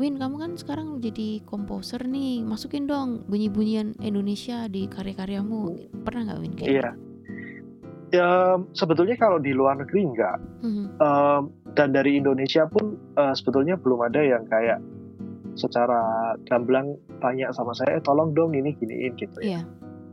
Win 0.00 0.16
kamu 0.16 0.34
kan 0.40 0.52
sekarang 0.56 0.98
jadi 0.98 1.44
komposer 1.44 2.02
nih 2.08 2.42
masukin 2.42 2.88
dong 2.88 3.28
bunyi-bunyian 3.28 3.94
Indonesia 4.00 4.66
di 4.66 4.88
karya-karyamu 4.88 5.92
pernah 6.02 6.32
nggak 6.32 6.40
Win 6.40 6.54
kayak 6.56 6.72
yeah. 6.72 6.96
Ya 8.14 8.54
sebetulnya 8.70 9.18
kalau 9.18 9.42
di 9.42 9.50
luar 9.50 9.74
negeri 9.82 10.00
enggak 10.06 10.38
mm-hmm. 10.62 10.86
um, 11.02 11.42
dan 11.74 11.90
dari 11.90 12.22
Indonesia 12.22 12.70
pun 12.70 12.94
uh, 13.18 13.34
sebetulnya 13.34 13.74
belum 13.74 14.06
ada 14.06 14.22
yang 14.22 14.46
kayak 14.46 14.78
secara 15.54 16.34
gamblang 16.46 16.98
tanya 17.22 17.50
sama 17.54 17.74
saya 17.74 17.98
eh, 17.98 18.02
tolong 18.02 18.34
dong 18.34 18.54
ini 18.54 18.74
giniin 18.78 19.14
gitu 19.18 19.38
ya 19.42 19.58
yeah. 19.58 19.64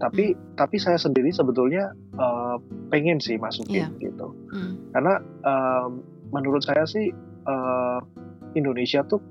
tapi 0.01 0.33
mm. 0.33 0.57
tapi 0.57 0.77
saya 0.77 0.97
sendiri 0.97 1.29
sebetulnya 1.33 1.93
uh, 2.17 2.57
pengen 2.89 3.17
sih 3.17 3.37
masukin 3.37 3.89
yeah. 3.89 4.01
gitu 4.01 4.33
mm. 4.53 4.93
karena 4.93 5.21
um, 5.45 6.01
menurut 6.29 6.61
saya 6.61 6.85
sih 6.85 7.09
uh, 7.45 7.99
Indonesia 8.53 9.01
tuh 9.05 9.21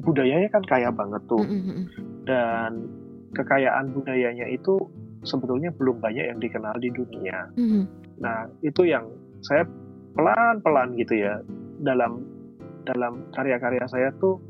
budayanya 0.00 0.48
kan 0.48 0.64
kaya 0.64 0.88
banget 0.92 1.20
tuh 1.28 1.44
mm-hmm. 1.44 1.80
dan 2.24 2.88
kekayaan 3.36 3.92
budayanya 3.92 4.48
itu 4.48 4.88
sebetulnya 5.22 5.70
belum 5.74 6.00
banyak 6.00 6.24
yang 6.32 6.38
dikenal 6.40 6.74
di 6.78 6.88
dunia. 6.90 7.48
Mm-hmm. 7.54 7.82
Nah 8.20 8.48
itu 8.60 8.82
yang 8.84 9.08
saya 9.40 9.64
pelan-pelan 10.12 10.96
gitu 10.96 11.16
ya 11.16 11.40
dalam 11.80 12.24
dalam 12.84 13.24
karya-karya 13.32 13.84
saya 13.86 14.08
tuh 14.16 14.40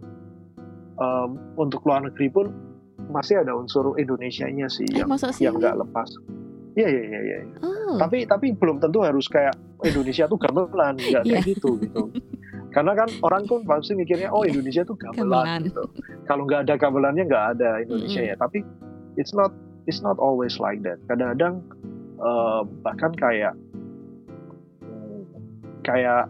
um, 0.97 1.37
untuk 1.57 1.83
luar 1.85 2.07
negeri 2.07 2.31
pun 2.31 2.47
masih 3.11 3.43
ada 3.43 3.57
unsur 3.57 3.97
Indonesianya 3.99 4.71
sih 4.71 4.87
Eh, 4.87 5.03
yang 5.03 5.11
yang 5.41 5.55
nggak 5.59 5.77
lepas. 5.83 6.09
Iya 6.79 6.87
iya 6.87 7.03
iya 7.03 7.21
iya. 7.27 7.39
Oh. 7.66 7.99
Tapi 7.99 8.23
tapi 8.25 8.55
belum 8.55 8.79
tentu 8.79 9.03
harus 9.03 9.27
kayak 9.27 9.59
Indonesia 9.83 10.31
tuh 10.31 10.39
gamelan, 10.39 10.95
nggak 10.95 11.23
kayak 11.27 11.43
Iya. 11.43 11.51
gitu 11.57 11.71
gitu. 11.83 12.03
Karena 12.71 12.95
kan 12.95 13.11
orang 13.27 13.43
tuh 13.51 13.59
pasti 13.66 13.99
mikirnya 13.99 14.31
oh 14.31 14.47
Indonesia 14.47 14.87
tuh 14.87 14.95
Gamelan. 14.95 15.27
gamelan 15.27 15.61
gitu. 15.66 15.83
Kalau 16.31 16.47
nggak 16.47 16.71
ada 16.71 16.75
gamelannya 16.79 17.25
nggak 17.27 17.45
ada 17.59 17.71
Indonesia 17.83 18.23
Mm-mm. 18.23 18.31
ya. 18.31 18.37
Tapi 18.39 18.59
it's 19.18 19.35
not 19.35 19.51
it's 19.87 20.01
not 20.01 20.16
always 20.20 20.59
like 20.59 20.83
that. 20.83 21.01
Kadang-kadang 21.09 21.64
eh, 22.20 22.62
bahkan 22.85 23.12
kayak 23.16 23.55
kayak 25.85 26.28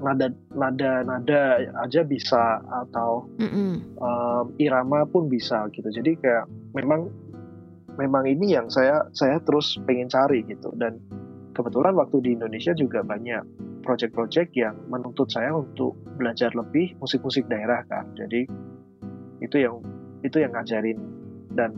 nada 0.00 0.32
nada 0.56 1.04
nada 1.04 1.42
aja 1.84 2.00
bisa 2.02 2.64
atau 2.64 3.28
um, 4.00 4.44
irama 4.56 5.04
pun 5.04 5.28
bisa 5.28 5.68
gitu. 5.76 5.86
Jadi 5.92 6.16
kayak 6.16 6.48
memang 6.72 7.12
memang 8.00 8.24
ini 8.24 8.56
yang 8.56 8.72
saya 8.72 9.04
saya 9.12 9.38
terus 9.44 9.76
pengen 9.84 10.08
cari 10.08 10.40
gitu 10.48 10.72
dan 10.80 10.96
kebetulan 11.52 11.92
waktu 11.92 12.24
di 12.24 12.30
Indonesia 12.32 12.72
juga 12.72 13.04
banyak 13.04 13.44
project-project 13.84 14.56
yang 14.56 14.76
menuntut 14.88 15.28
saya 15.28 15.52
untuk 15.52 15.96
belajar 16.16 16.48
lebih 16.56 16.96
musik-musik 16.96 17.44
daerah 17.52 17.84
kan. 17.88 18.08
Jadi 18.16 18.48
itu 19.44 19.56
yang 19.56 19.84
itu 20.24 20.36
yang 20.40 20.52
ngajarin 20.52 20.96
dan 21.52 21.76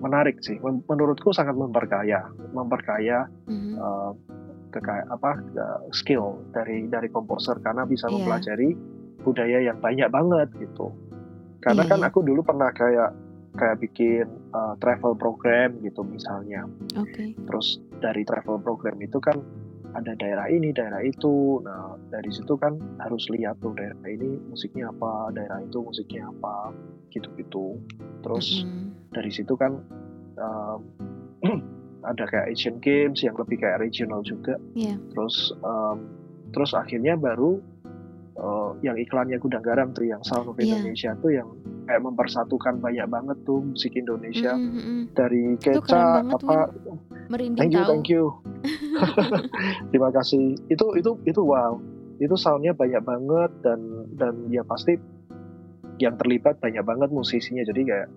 menarik 0.00 0.40
sih. 0.40 0.56
Men- 0.60 0.82
Menurutku 0.88 1.30
sangat 1.30 1.54
memperkaya, 1.54 2.26
memperkaya 2.50 3.28
Mhm. 3.46 3.76
uh, 3.76 4.12
kekaya 4.70 5.04
apa 5.10 5.34
uh, 5.58 5.80
skill 5.90 6.40
dari 6.50 6.86
dari 6.86 7.10
komposer 7.10 7.58
karena 7.60 7.84
bisa 7.84 8.06
Iya. 8.08 8.14
mempelajari 8.16 8.70
budaya 9.20 9.58
yang 9.60 9.78
banyak 9.78 10.08
banget 10.08 10.48
gitu. 10.56 10.94
Karena 11.60 11.84
Iya, 11.84 11.90
kan 11.92 12.00
iya. 12.00 12.08
aku 12.08 12.18
dulu 12.24 12.40
pernah 12.40 12.72
kayak 12.72 13.12
kayak 13.50 13.82
bikin 13.82 14.26
uh, 14.54 14.78
travel 14.78 15.18
program 15.18 15.74
gitu 15.82 16.06
misalnya. 16.06 16.64
Oke. 16.96 17.34
Terus 17.34 17.82
dari 18.00 18.22
travel 18.22 18.62
program 18.62 18.96
itu 19.02 19.18
kan 19.18 19.36
ada 19.90 20.14
daerah 20.14 20.46
ini, 20.46 20.70
daerah 20.70 21.02
itu. 21.02 21.58
Nah, 21.66 21.98
dari 22.14 22.30
situ 22.30 22.54
kan 22.54 22.78
harus 23.02 23.26
lihat 23.26 23.58
tuh 23.58 23.74
daerah 23.74 24.06
ini 24.06 24.38
musiknya 24.46 24.94
apa, 24.94 25.34
daerah 25.34 25.58
itu 25.66 25.82
musiknya 25.82 26.30
apa, 26.30 26.70
gitu-gitu. 27.10 27.74
Terus 28.22 28.62
Mm-mm. 28.62 28.94
Dari 29.10 29.30
situ 29.30 29.54
kan 29.58 29.78
um, 30.38 30.80
ada 32.10 32.24
kayak 32.24 32.54
Asian 32.54 32.80
Games 32.80 33.20
yang 33.20 33.36
lebih 33.36 33.60
kayak 33.60 33.82
regional 33.82 34.24
juga. 34.24 34.56
Iya. 34.72 34.96
Terus 35.12 35.52
um, 35.60 36.08
terus 36.50 36.72
akhirnya 36.74 37.14
baru 37.14 37.60
uh, 38.40 38.72
yang 38.80 38.96
iklannya 38.96 39.36
Gudang 39.38 39.62
Garam 39.62 39.92
tuh 39.92 40.08
yang 40.08 40.22
Sound 40.24 40.48
of 40.50 40.56
Iya. 40.58 40.80
Indonesia 40.80 41.12
tuh 41.20 41.30
yang 41.34 41.48
kayak 41.86 42.06
mempersatukan 42.06 42.78
banyak 42.78 43.06
banget 43.10 43.36
tuh 43.42 43.66
musik 43.66 43.92
Indonesia 43.98 44.54
Mm-mm, 44.54 44.74
mm-mm. 44.78 45.00
dari 45.10 45.58
Keca 45.58 46.22
apa 46.22 46.70
Merinding 47.26 47.58
thank 47.58 47.74
you 47.74 47.82
tahu. 47.82 47.90
thank 47.90 48.06
you 48.06 48.24
terima 49.90 50.10
kasih 50.14 50.54
itu 50.70 50.86
itu 50.94 51.10
itu 51.26 51.42
wow 51.42 51.82
itu 52.22 52.34
soundnya 52.38 52.78
banyak 52.78 53.02
banget 53.02 53.50
dan 53.66 53.80
dan 54.14 54.34
ya 54.54 54.62
pasti 54.62 55.02
yang 55.98 56.14
terlibat 56.14 56.62
banyak 56.62 56.84
banget 56.86 57.10
musisinya 57.10 57.66
jadi 57.66 57.80
kayak 57.82 58.08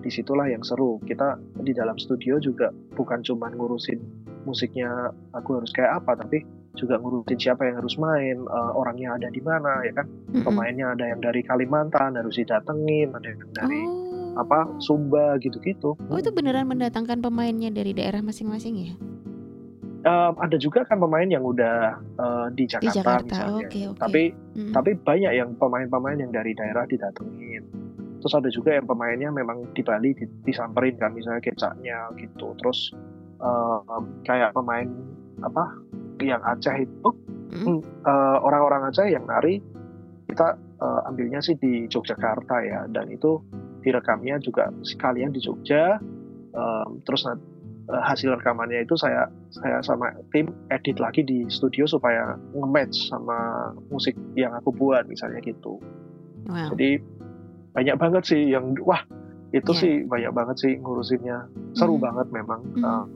di 0.00 0.10
situlah 0.10 0.46
yang 0.46 0.62
seru 0.62 0.98
kita 1.02 1.34
di 1.60 1.72
dalam 1.72 1.96
studio 1.96 2.38
juga 2.38 2.70
bukan 2.94 3.22
cuma 3.22 3.50
ngurusin 3.50 3.98
musiknya 4.46 5.10
aku 5.34 5.58
harus 5.58 5.74
kayak 5.74 5.98
apa 5.98 6.14
tapi 6.22 6.46
juga 6.76 7.00
ngurusin 7.00 7.40
siapa 7.40 7.66
yang 7.66 7.80
harus 7.80 7.96
main 7.96 8.36
eh, 8.38 8.72
orangnya 8.76 9.16
ada 9.16 9.28
di 9.32 9.42
mana 9.42 9.82
ya 9.82 9.92
kan 9.96 10.06
Mm-mm. 10.06 10.44
pemainnya 10.44 10.92
ada 10.92 11.04
yang 11.10 11.18
dari 11.18 11.42
Kalimantan 11.42 12.14
harus 12.14 12.36
didatengin 12.36 13.10
ada 13.14 13.26
yang 13.26 13.40
dari 13.52 13.80
Oh. 14.36 14.44
apa 14.44 14.68
Sumba 14.84 15.40
gitu-gitu 15.40 15.96
Oh 15.96 16.18
itu 16.20 16.28
beneran 16.28 16.68
mendatangkan 16.68 17.24
pemainnya 17.24 17.72
dari 17.72 17.96
daerah 17.96 18.20
masing-masing 18.20 18.74
ya? 18.76 18.94
Em, 20.06 20.32
ada 20.38 20.54
juga 20.54 20.84
kan 20.84 21.00
pemain 21.00 21.24
yang 21.24 21.40
udah 21.42 21.96
eh, 21.98 22.46
di 22.54 22.68
Jakarta, 22.68 22.86
Di 22.86 22.96
Jakarta, 23.00 23.24
misalnya. 23.26 23.56
oke 23.64 23.80
oke. 23.90 23.98
Tapi 24.04 24.22
Mm-mm. 24.54 24.72
tapi 24.76 24.90
banyak 24.94 25.32
yang 25.34 25.50
pemain-pemain 25.56 26.18
yang 26.20 26.30
dari 26.30 26.52
daerah 26.52 26.84
didatengin. 26.84 27.64
Terus 28.26 28.42
ada 28.42 28.50
juga 28.50 28.74
yang 28.74 28.90
pemainnya 28.90 29.30
memang 29.30 29.70
di 29.70 29.86
Bali 29.86 30.10
di- 30.10 30.26
disamperin 30.42 30.98
kan 30.98 31.14
misalnya 31.14 31.38
kecaknya 31.46 32.10
gitu. 32.18 32.58
Terus 32.58 32.90
em, 33.38 34.02
kayak 34.26 34.50
pemain 34.50 34.90
apa 35.46 35.78
yang 36.18 36.42
Aceh 36.42 36.74
itu 36.74 37.08
Mm-mm. 37.54 37.86
eh, 38.02 38.38
orang-orang 38.42 38.90
Aceh 38.90 39.06
yang 39.06 39.30
nari 39.30 39.62
kita 40.26 40.58
eh, 40.58 41.00
ambilnya 41.06 41.38
sih 41.38 41.54
di 41.54 41.86
Yogyakarta 41.86 42.66
ya 42.66 42.90
dan 42.90 43.14
itu 43.14 43.38
direkamnya 43.86 44.42
juga 44.42 44.74
sekalian 44.82 45.30
di 45.30 45.38
Jogja. 45.38 46.02
Em, 46.50 46.98
terus 47.06 47.30
eh, 47.30 47.38
hasil 47.86 48.42
rekamannya 48.42 48.82
itu 48.90 48.98
saya 48.98 49.30
saya 49.54 49.86
sama 49.86 50.10
tim 50.34 50.50
edit 50.74 50.98
lagi 50.98 51.22
di 51.22 51.46
studio 51.46 51.86
supaya 51.86 52.34
nge-match 52.58 53.06
sama 53.06 53.70
musik 53.86 54.18
yang 54.34 54.50
aku 54.50 54.74
buat 54.74 55.06
misalnya 55.06 55.38
gitu. 55.46 55.78
Wow. 56.50 56.74
Jadi 56.74 56.98
banyak 57.76 57.96
banget 58.00 58.22
sih 58.24 58.42
yang 58.48 58.72
wah 58.80 59.04
itu 59.52 59.70
Iya. 59.70 59.78
sih 59.78 59.94
banyak 60.04 60.32
banget 60.32 60.56
sih 60.58 60.72
ngurusinnya. 60.80 61.38
Seru 61.76 62.00
Mhm. 62.00 62.02
banget 62.02 62.26
memang. 62.32 62.60
Mhm. 62.72 62.82
Em, 62.82 63.06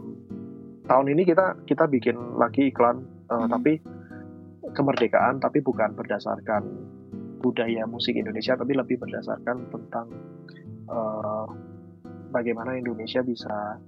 tahun 0.85 1.07
ini 1.09 1.23
kita 1.25 1.65
kita 1.65 1.89
bikin 1.89 2.17
lagi 2.37 2.69
iklan 2.69 3.01
eh, 3.27 3.35
Mhm. 3.35 3.49
tapi 3.49 3.73
kemerdekaan 4.71 5.39
tapi 5.39 5.59
bukan 5.61 5.97
berdasarkan 5.97 6.63
budaya 7.41 7.89
musik 7.89 8.15
Indonesia 8.15 8.53
tapi 8.53 8.77
lebih 8.77 9.01
berdasarkan 9.01 9.73
tentang 9.73 10.07
eh, 10.87 11.47
bagaimana 12.29 12.75
Indonesia 12.75 13.23
bisa 13.23 13.79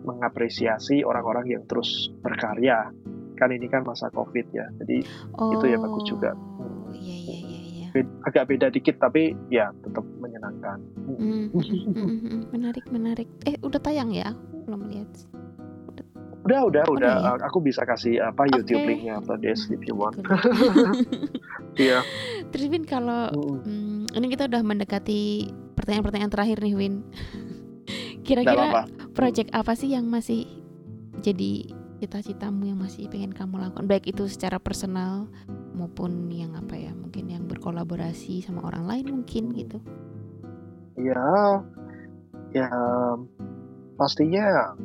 mengapresiasi 0.00 1.00
orang-orang 1.00 1.46
yang 1.50 1.62
terus 1.64 1.88
berkarya. 2.20 2.88
Kan 3.34 3.50
ini 3.50 3.66
kan 3.66 3.84
masa 3.84 4.08
Covid 4.10 4.52
ya. 4.52 4.68
Jadi 4.76 5.00
Oh. 5.34 5.56
itu 5.56 5.64
ya 5.66 5.76
bagus 5.76 6.04
juga. 6.04 6.36
Iya 6.92 7.16
iya 7.16 7.36
iya 7.90 8.00
iya. 8.00 8.06
be- 8.06 8.14
agak 8.26 8.44
beda 8.46 8.66
dikit 8.70 8.96
tapi 9.02 9.34
ya 9.50 9.74
tetap 9.82 10.06
menyenangkan. 10.22 10.78
Mm. 11.06 11.50
Menarik 12.54 12.86
menarik. 12.88 13.28
Eh 13.44 13.58
udah 13.60 13.80
tayang 13.82 14.14
ya? 14.14 14.30
Aku 14.32 14.64
belum 14.70 14.82
lihat. 14.88 15.10
Udah, 16.40 16.64
udah, 16.64 16.84
udah. 16.88 17.14
ya? 17.36 17.46
Aku 17.52 17.60
bisa 17.60 17.84
kasih 17.84 18.16
apa 18.24 18.48
YouTube 18.48 18.80
Oke. 18.80 18.88
linknya 18.88 19.20
after 19.20 19.36
this 19.36 19.68
if 19.68 19.82
you 19.84 19.92
want. 19.94 20.16
Iya. 21.78 22.02
Terus 22.50 22.66
Win 22.66 22.82
kalau 22.82 23.30
Mm. 23.30 23.62
hmm, 23.62 24.18
ini 24.18 24.26
kita 24.26 24.50
udah 24.50 24.62
mendekati 24.64 25.48
pertanyaan-pertanyaan 25.78 26.32
terakhir 26.32 26.58
nih 26.58 26.74
Win. 26.74 27.06
Kira-kira 28.26 28.84
project 29.14 29.54
apa 29.54 29.72
sih 29.78 29.94
yang 29.94 30.10
masih 30.10 30.50
jadi 31.22 31.70
cita-citamu 32.00 32.72
yang 32.72 32.80
masih 32.80 33.06
pengen 33.12 33.36
kamu 33.36 33.60
lakukan 33.60 33.84
baik 33.84 34.08
itu 34.08 34.24
secara 34.26 34.56
personal 34.56 35.28
maupun 35.76 36.32
yang 36.32 36.56
apa 36.56 36.72
ya 36.74 36.96
mungkin 36.96 37.28
yang 37.28 37.44
berkolaborasi 37.44 38.40
sama 38.40 38.64
orang 38.64 38.88
lain 38.88 39.06
mungkin 39.20 39.52
gitu 39.52 39.78
Ya, 41.00 41.24
ya 42.52 42.68
pastinya 43.96 44.76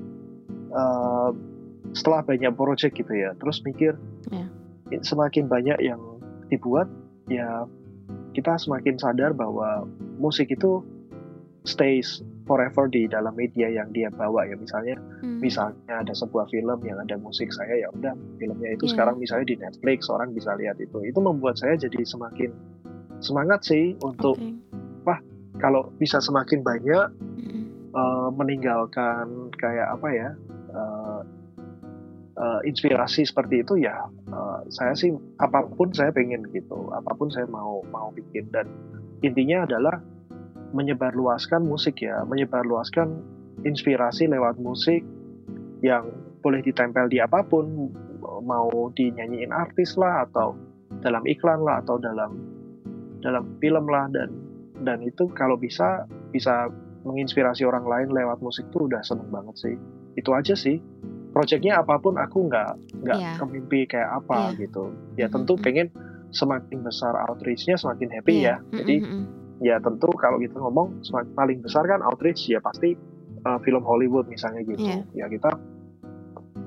eh, 0.72 1.30
setelah 1.92 2.24
banyak 2.24 2.52
project 2.56 2.96
gitu 2.96 3.14
ya, 3.16 3.32
terus 3.40 3.64
mikir 3.64 3.96
Ya. 4.32 4.48
semakin 5.04 5.48
banyak 5.48 5.80
yang 5.84 6.00
dibuat, 6.52 6.88
ya 7.28 7.68
kita 8.32 8.56
semakin 8.60 8.96
sadar 8.96 9.32
bahwa 9.32 9.84
musik 10.20 10.52
itu 10.52 10.84
stays 11.64 12.22
forever 12.46 12.86
di 12.88 13.10
dalam 13.10 13.34
media 13.34 13.68
yang 13.68 13.90
dia 13.92 14.08
bawa 14.14 14.46
ya 14.46 14.56
misalnya 14.56 14.96
Hmm. 15.22 15.42
misalnya 15.42 16.06
ada 16.06 16.14
sebuah 16.14 16.46
film 16.48 16.80
yang 16.86 17.02
ada 17.02 17.18
musik 17.18 17.50
saya 17.50 17.82
ya 17.82 17.90
udah 17.92 18.14
filmnya 18.38 18.78
itu 18.78 18.86
Iya. 18.86 18.92
sekarang 18.94 19.16
misalnya 19.18 19.46
di 19.50 19.58
Netflix 19.58 20.08
orang 20.08 20.32
bisa 20.32 20.54
lihat 20.56 20.78
itu 20.78 21.02
itu 21.02 21.20
membuat 21.20 21.58
saya 21.58 21.74
jadi 21.76 22.06
semakin 22.06 22.54
semangat 23.20 23.66
sih 23.66 23.98
untuk 24.00 24.38
Oke. 24.38 24.54
kalau 25.56 25.88
bisa 25.98 26.20
semakin 26.20 26.62
banyak 26.62 27.08
Mm-mm. 27.40 27.64
eh, 27.96 28.30
meninggalkan 28.36 29.50
kayak 29.56 29.88
apa 29.88 30.08
ya 30.12 30.30
eh, 30.76 31.22
eh, 32.36 32.60
inspirasi 32.68 33.24
seperti 33.24 33.64
itu 33.64 33.80
ya 33.80 34.04
eh, 34.30 34.60
saya 34.68 34.92
sih 34.94 35.16
apa 35.40 35.64
pun 35.66 35.90
saya 35.96 36.12
pengen 36.12 36.44
gitu 36.52 36.92
apa 36.92 37.16
pun 37.16 37.32
saya 37.32 37.48
mau 37.48 37.82
mau 37.88 38.12
bikin 38.12 38.52
dan 38.52 38.68
intinya 39.24 39.64
adalah 39.64 39.96
menyebarluaskan 40.76 41.64
musik 41.64 42.04
ya 42.04 42.28
menyebarluaskan 42.28 43.16
inspirasi 43.64 44.28
lewat 44.28 44.60
musik 44.60 45.02
yang 45.80 46.12
boleh 46.44 46.60
ditempel 46.60 47.08
di 47.08 47.24
apa 47.24 47.42
pun 47.48 47.90
mau 48.44 48.92
dinyanyiin 48.94 49.56
artis 49.56 49.96
lah 49.96 50.28
atau 50.28 50.54
dalam 51.00 51.24
iklan 51.26 51.64
lah 51.64 51.80
atau 51.82 51.96
dalam 51.98 52.36
dalam 53.24 53.58
film 53.64 53.88
lah 53.88 54.12
dan 54.12 54.30
dan 54.84 55.00
itu 55.02 55.32
kalau 55.34 55.56
bisa 55.56 56.04
bisa 56.36 56.68
menginspirasi 57.08 57.64
orang 57.64 57.88
lain 57.88 58.10
lewat 58.12 58.44
musik 58.44 58.68
tuh 58.76 58.86
udah 58.92 59.00
seneng 59.02 59.32
banget 59.32 59.56
sih 59.56 59.76
itu 60.20 60.30
aja 60.36 60.54
sih 60.54 60.78
proyeknya 61.32 61.80
apa 61.84 62.00
pun 62.00 62.16
aku 62.20 62.48
nggak 62.48 63.02
nggak 63.06 63.18
Iya. 63.20 63.34
kemimpi 63.40 63.80
kayak 63.88 64.10
apa 64.24 64.52
Iya. 64.54 64.68
gitu 64.68 64.84
ya 65.16 65.28
tentu 65.32 65.56
mhm. 65.56 65.64
pengen 65.64 65.88
semakin 66.36 66.84
besar 66.84 67.16
outreach-nya 67.30 67.80
semakin 67.80 68.10
happy 68.12 68.44
Iya. 68.44 68.60
ya 68.60 68.84
jadi 68.84 68.96
Mm-mm, 69.02 69.12
mm-mm. 69.12 69.45
Ya 69.64 69.80
tentu 69.80 70.12
kalau 70.20 70.36
kita 70.42 70.60
ngomong 70.60 71.00
paling 71.36 71.64
besar 71.64 71.88
kan 71.88 72.04
outreach 72.04 72.52
ya 72.52 72.60
pasti 72.60 72.96
uh, 73.48 73.60
film 73.64 73.84
Hollywood 73.86 74.28
misalnya 74.28 74.66
gitu. 74.66 74.84
Yeah. 74.84 75.04
ya 75.14 75.26
kita 75.32 75.56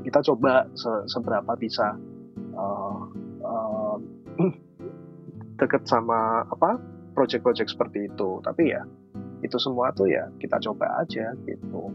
kita 0.06 0.18
coba 0.32 0.64
se 0.72 0.90
seberapa 1.10 1.52
bisa 1.58 1.98
uh, 2.56 3.00
uh, 3.44 3.96
deket 5.60 5.84
sama 5.84 6.46
apa 6.48 6.80
project-project 7.12 7.68
seperti 7.68 8.08
itu. 8.08 8.40
Tapi 8.40 8.72
ya 8.72 8.86
itu 9.44 9.56
semua 9.60 9.92
tuh 9.92 10.08
ya 10.08 10.30
kita 10.40 10.56
coba 10.62 11.02
aja 11.02 11.34
gitu. 11.44 11.92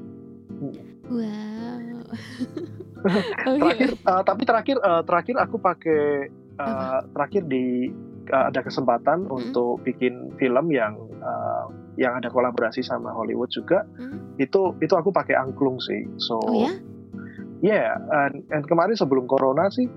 Wow. 1.10 2.06
Terakhir 3.60 3.90
uh, 4.08 4.24
tapi 4.24 4.44
terakhir 4.48 4.78
uh, 4.80 5.04
terakhir 5.04 5.36
aku 5.36 5.60
pakai 5.60 6.32
uh, 6.56 7.00
terakhir 7.12 7.44
di 7.48 7.92
uh, 8.32 8.54
ada 8.54 8.62
kesempatan 8.64 9.28
hmm. 9.28 9.34
untuk 9.34 9.82
bikin 9.84 10.32
film 10.40 10.72
yang 10.72 10.96
uh, 11.20 11.68
yang 12.00 12.18
ada 12.18 12.30
kolaborasi 12.30 12.82
sama 12.82 13.12
Hollywood 13.12 13.52
juga 13.52 13.84
hmm. 14.00 14.40
itu 14.40 14.78
itu 14.80 14.94
aku 14.94 15.10
pakai 15.12 15.36
angklung 15.36 15.82
sih 15.82 16.06
so 16.22 16.40
oh, 16.40 16.54
ya 16.54 16.72
yeah 17.64 17.96
and, 18.28 18.44
and 18.52 18.64
kemarin 18.68 18.96
sebelum 18.96 19.28
corona 19.28 19.68
sih 19.72 19.88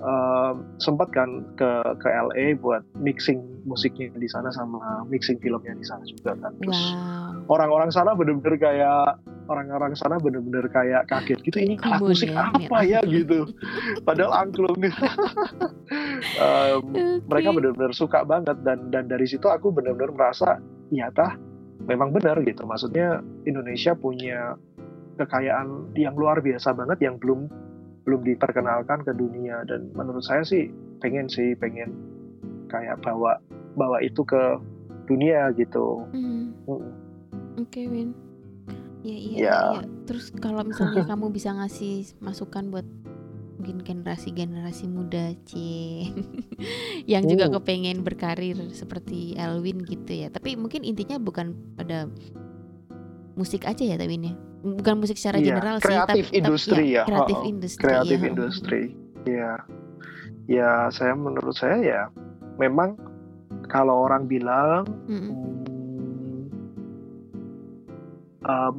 uh, 0.00 0.52
sempat 0.80 1.12
kan 1.12 1.44
ke 1.54 1.70
ke 2.00 2.08
LA 2.08 2.56
buat 2.58 2.82
mixing 2.98 3.40
musiknya 3.68 4.10
di 4.16 4.28
sana 4.28 4.48
sama 4.50 5.04
mixing 5.06 5.38
filmnya 5.38 5.76
di 5.76 5.86
sana 5.86 6.02
juga 6.08 6.36
kan. 6.40 6.52
Terus 6.60 6.80
wow. 6.96 7.52
orang-orang 7.52 7.90
sana 7.92 8.16
bener-bener 8.16 8.56
kayak 8.56 9.20
orang-orang 9.50 9.92
sana 9.98 10.16
bener-bener 10.22 10.66
kayak 10.70 11.10
kaget 11.10 11.38
gitu 11.42 11.58
ini 11.58 11.74
alat 11.82 12.00
musik 12.00 12.30
ya, 12.30 12.48
apa 12.50 12.78
ya, 12.86 13.00
gitu. 13.04 13.50
Padahal 14.06 14.46
angklung 14.46 14.78
um, 14.78 14.88
okay. 16.94 17.18
mereka 17.26 17.48
bener-bener 17.50 17.92
suka 17.92 18.22
banget 18.22 18.56
dan 18.62 18.88
dan 18.94 19.10
dari 19.10 19.26
situ 19.26 19.46
aku 19.50 19.74
bener-bener 19.74 20.14
merasa 20.14 20.62
iya 20.94 21.10
tah 21.10 21.34
memang 21.84 22.14
benar 22.14 22.38
gitu. 22.46 22.62
Maksudnya 22.64 23.20
Indonesia 23.44 23.92
punya 23.98 24.54
kekayaan 25.18 25.92
yang 25.98 26.16
luar 26.16 26.40
biasa 26.40 26.72
banget 26.72 27.04
yang 27.04 27.20
belum 27.20 27.50
belum 28.10 28.26
diperkenalkan 28.26 29.06
ke 29.06 29.14
dunia 29.14 29.62
dan 29.70 29.94
menurut 29.94 30.26
saya 30.26 30.42
sih 30.42 30.66
pengen 30.98 31.30
sih 31.30 31.54
pengen 31.54 31.94
kayak 32.66 32.98
bawa 33.06 33.38
bawa 33.78 34.02
itu 34.02 34.26
ke 34.26 34.58
dunia 35.06 35.54
gitu. 35.54 36.02
Mm. 36.10 36.50
Mm. 36.66 36.90
Oke 37.62 37.70
okay, 37.70 37.84
Win. 37.86 38.10
Ya 39.06 39.14
iya, 39.14 39.38
ya. 39.38 39.58
ya. 39.78 39.82
Terus 40.10 40.34
kalau 40.42 40.66
misalnya 40.66 41.06
kamu 41.14 41.30
bisa 41.30 41.54
ngasih 41.54 42.18
masukan 42.18 42.66
buat 42.74 42.86
mungkin 43.62 43.86
generasi-generasi 43.86 44.90
muda 44.90 45.36
C 45.46 45.54
yang 47.12 47.30
juga 47.30 47.46
oh. 47.46 47.62
kepengen 47.62 48.02
berkarir 48.02 48.58
seperti 48.74 49.38
Elwin 49.38 49.86
gitu 49.86 50.26
ya. 50.26 50.34
Tapi 50.34 50.58
mungkin 50.58 50.82
intinya 50.82 51.22
bukan 51.22 51.54
pada 51.78 52.10
musik 53.38 53.70
aja 53.70 53.86
ya 53.86 53.94
tapi 53.94 54.18
ini 54.18 54.49
bukan 54.60 54.94
musik 55.00 55.16
secara 55.16 55.40
yeah, 55.40 55.46
general 55.56 55.76
kreatif 55.80 56.24
sih 56.28 56.36
tapi 56.36 56.38
industri 56.40 56.84
ya, 56.92 57.02
ya 57.02 57.04
kreatif 57.08 57.36
oh, 57.36 57.44
industri 57.48 57.82
kreatif 57.84 58.18
ya. 58.18 58.28
industri 58.28 58.82
ya 59.24 59.52
ya 60.50 60.70
saya 60.92 61.12
menurut 61.16 61.56
saya 61.56 61.78
ya 61.80 62.02
memang 62.60 62.96
kalau 63.72 64.04
orang 64.04 64.28
bilang 64.28 64.84
mm 65.08 65.18
-hmm. 65.18 65.32
um, 68.44 68.74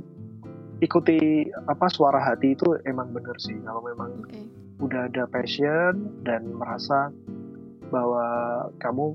ikuti 0.81 1.45
apa 1.69 1.85
suara 1.93 2.17
hati 2.17 2.57
itu 2.57 2.77
emang 2.89 3.13
bener 3.13 3.37
sih 3.37 3.57
kalau 3.61 3.85
memang 3.85 4.11
okay. 4.25 4.45
udah 4.81 5.09
ada 5.09 5.29
passion 5.29 6.09
dan 6.25 6.45
merasa 6.57 7.13
bahwa 7.93 8.25
kamu 8.81 9.13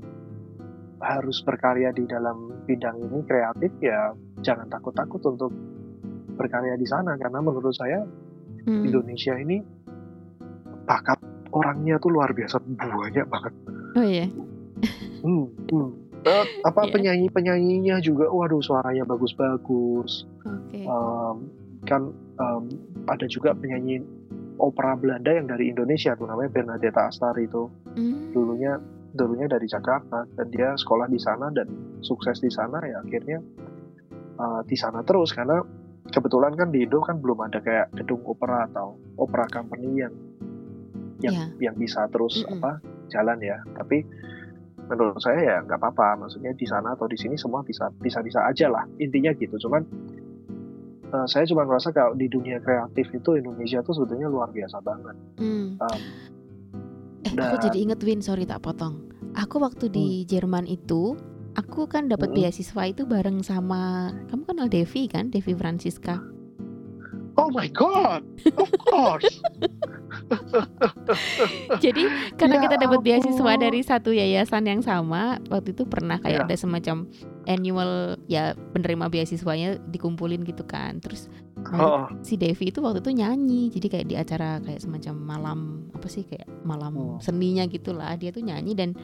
harus 1.02 1.42
berkarya 1.44 1.92
di 1.92 2.08
dalam 2.08 2.54
bidang 2.64 2.96
ini 3.02 3.20
kreatif 3.26 3.72
ya 3.82 4.16
jangan 4.40 4.70
takut-takut 4.72 5.20
untuk 5.26 5.52
berkarya 6.36 6.76
di 6.76 6.86
sana 6.86 7.16
karena 7.16 7.40
menurut 7.40 7.74
saya 7.74 8.04
hmm. 8.68 8.84
Indonesia 8.86 9.34
ini 9.40 9.64
bakat 10.86 11.18
orangnya 11.50 11.96
tuh 11.98 12.12
luar 12.12 12.30
biasa 12.36 12.60
banyak 12.62 13.26
banget. 13.26 13.54
Oh 13.96 14.04
iya. 14.04 14.26
hmm, 15.24 15.46
hmm. 15.72 15.90
Uh, 16.26 16.46
apa 16.66 16.90
yeah. 16.90 16.92
penyanyi 16.92 17.28
penyanyinya 17.30 17.96
juga, 18.02 18.26
waduh 18.26 18.58
suaranya 18.58 19.06
bagus-bagus. 19.06 20.26
Okay. 20.42 20.82
Um, 20.84 21.46
kan 21.86 22.10
um, 22.42 22.66
ada 23.06 23.30
juga 23.30 23.54
penyanyi 23.54 24.02
opera 24.58 24.98
Belanda 24.98 25.30
yang 25.30 25.46
dari 25.46 25.70
Indonesia 25.70 26.18
tuh 26.18 26.26
namanya 26.26 26.50
Bernadetta 26.50 27.08
Astari 27.08 27.46
itu. 27.46 27.70
Mm. 27.94 28.34
Dulunya 28.34 28.74
dulunya 29.16 29.48
dari 29.48 29.64
Jakarta 29.64 30.28
dan 30.36 30.46
dia 30.52 30.76
sekolah 30.76 31.08
di 31.08 31.16
sana 31.16 31.48
dan 31.54 31.70
sukses 32.04 32.36
di 32.42 32.52
sana 32.52 32.84
ya 32.84 33.00
akhirnya 33.00 33.40
uh, 34.36 34.60
di 34.68 34.76
sana 34.76 35.00
terus 35.06 35.32
karena 35.32 35.64
kebetulan 36.10 36.52
kan 36.54 36.68
di 36.70 36.86
Indo 36.86 37.02
kan 37.02 37.18
belum 37.18 37.38
ada 37.46 37.58
kayak 37.62 37.94
gedung 37.96 38.22
opera 38.26 38.66
atau 38.70 38.98
opera 39.18 39.46
company 39.50 40.04
yang 40.04 40.14
yang 41.24 41.34
yeah. 41.34 41.48
yang 41.70 41.76
bisa 41.76 42.06
terus 42.12 42.42
mm 42.42 42.46
-hmm. 42.46 42.54
apa 42.60 42.72
jalan 43.08 43.38
ya 43.40 43.58
tapi 43.74 44.04
menurut 44.86 45.18
saya 45.18 45.40
ya 45.42 45.56
nggak 45.66 45.78
apa-apa 45.82 46.26
maksudnya 46.26 46.54
di 46.54 46.66
sana 46.66 46.94
atau 46.94 47.10
di 47.10 47.18
sini 47.18 47.34
semua 47.34 47.66
bisa 47.66 47.90
bisa 47.98 48.22
bisa 48.22 48.46
aja 48.46 48.70
lah 48.70 48.86
intinya 49.02 49.34
gitu 49.34 49.58
cuman 49.66 49.82
uh, 51.10 51.26
saya 51.26 51.42
cuma 51.50 51.66
merasa 51.66 51.90
kalau 51.90 52.14
di 52.14 52.30
dunia 52.30 52.62
kreatif 52.62 53.10
itu 53.10 53.34
Indonesia 53.34 53.82
tuh 53.82 53.98
sebetulnya 53.98 54.30
luar 54.30 54.54
biasa 54.54 54.78
banget 54.86 55.16
mm. 55.42 55.68
um, 55.82 56.00
eh 57.26 57.32
dan, 57.34 57.50
aku 57.50 57.56
jadi 57.66 57.78
inget 57.82 58.00
Win 58.06 58.22
sorry 58.22 58.46
tak 58.46 58.62
potong 58.62 59.10
aku 59.34 59.58
waktu 59.58 59.90
di 59.90 60.22
hmm. 60.22 60.26
Jerman 60.30 60.64
itu 60.70 61.18
aku 61.56 61.88
kan 61.88 62.06
dapat 62.06 62.30
hmm. 62.30 62.36
beasiswa 62.36 62.82
itu 62.86 63.02
bareng 63.08 63.40
sama 63.40 64.12
kamu 64.28 64.42
kenal 64.44 64.68
Devi 64.68 65.08
kan 65.08 65.32
Devi 65.32 65.56
Francisca 65.56 66.20
Oh 67.36 67.52
my 67.52 67.68
god, 67.68 68.24
of 68.56 68.72
course. 68.88 69.28
Jadi 71.84 72.08
karena 72.40 72.56
ya 72.56 72.62
kita 72.64 72.76
dapat 72.80 73.04
beasiswa 73.04 73.52
dari 73.60 73.84
satu 73.84 74.08
yayasan 74.08 74.64
yang 74.64 74.80
sama, 74.80 75.36
waktu 75.52 75.76
itu 75.76 75.84
pernah 75.84 76.16
kayak 76.16 76.32
ya. 76.32 76.44
ada 76.48 76.56
semacam 76.56 77.04
annual 77.44 78.16
ya 78.24 78.56
penerima 78.72 79.12
beasiswanya 79.12 79.76
dikumpulin 79.92 80.48
gitu 80.48 80.64
kan. 80.64 80.96
Terus 81.04 81.28
oh. 81.76 82.08
si 82.24 82.40
Devi 82.40 82.72
itu 82.72 82.80
waktu 82.80 83.04
itu 83.04 83.12
nyanyi, 83.12 83.68
jadi 83.68 83.86
kayak 83.92 84.06
di 84.08 84.16
acara 84.16 84.56
kayak 84.64 84.80
semacam 84.80 85.14
malam 85.20 85.58
apa 85.92 86.08
sih 86.08 86.24
kayak 86.24 86.48
malam 86.64 86.96
oh. 86.96 87.20
seninya 87.20 87.68
gitulah. 87.68 88.16
Dia 88.16 88.32
tuh 88.32 88.48
nyanyi 88.48 88.72
dan 88.72 88.96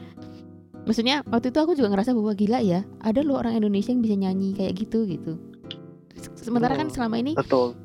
maksudnya 0.83 1.23
waktu 1.27 1.51
itu 1.51 1.59
aku 1.59 1.73
juga 1.75 1.91
ngerasa 1.95 2.11
bahwa 2.11 2.33
gila 2.35 2.59
ya 2.59 2.83
ada 2.99 3.23
loh 3.23 3.39
orang 3.39 3.55
Indonesia 3.55 3.91
yang 3.91 4.03
bisa 4.03 4.15
nyanyi 4.19 4.49
kayak 4.55 4.73
gitu 4.79 5.07
gitu. 5.07 5.39
Sementara 6.39 6.75
kan 6.75 6.87
selama 6.91 7.19
ini 7.19 7.35
betul. 7.35 7.75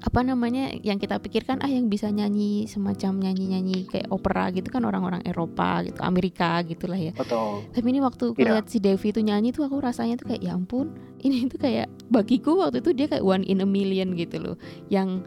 apa 0.00 0.20
namanya 0.22 0.70
yang 0.86 1.02
kita 1.02 1.18
pikirkan 1.18 1.58
ah 1.64 1.68
yang 1.68 1.90
bisa 1.90 2.12
nyanyi 2.12 2.70
semacam 2.70 3.26
nyanyi-nyanyi 3.26 3.90
kayak 3.90 4.08
opera 4.12 4.54
gitu 4.54 4.70
kan 4.70 4.86
orang-orang 4.86 5.24
Eropa 5.26 5.82
gitu 5.82 5.98
Amerika 6.04 6.62
gitulah 6.62 7.00
ya. 7.00 7.12
Betul. 7.16 7.66
Tapi 7.72 7.86
ini 7.90 8.00
waktu 8.04 8.36
yeah. 8.36 8.54
lihat 8.54 8.70
si 8.70 8.78
Devi 8.78 9.10
itu 9.10 9.20
nyanyi 9.24 9.50
tuh 9.50 9.66
aku 9.66 9.80
rasanya 9.82 10.20
tuh 10.20 10.30
kayak 10.30 10.44
ya 10.44 10.54
ampun 10.54 10.94
ini 11.26 11.48
tuh 11.50 11.58
kayak 11.58 11.90
bagiku 12.12 12.60
waktu 12.60 12.84
itu 12.84 12.92
dia 12.94 13.10
kayak 13.10 13.24
one 13.24 13.44
in 13.48 13.64
a 13.64 13.68
million 13.68 14.14
gitu 14.14 14.38
loh. 14.38 14.56
Yang 14.92 15.26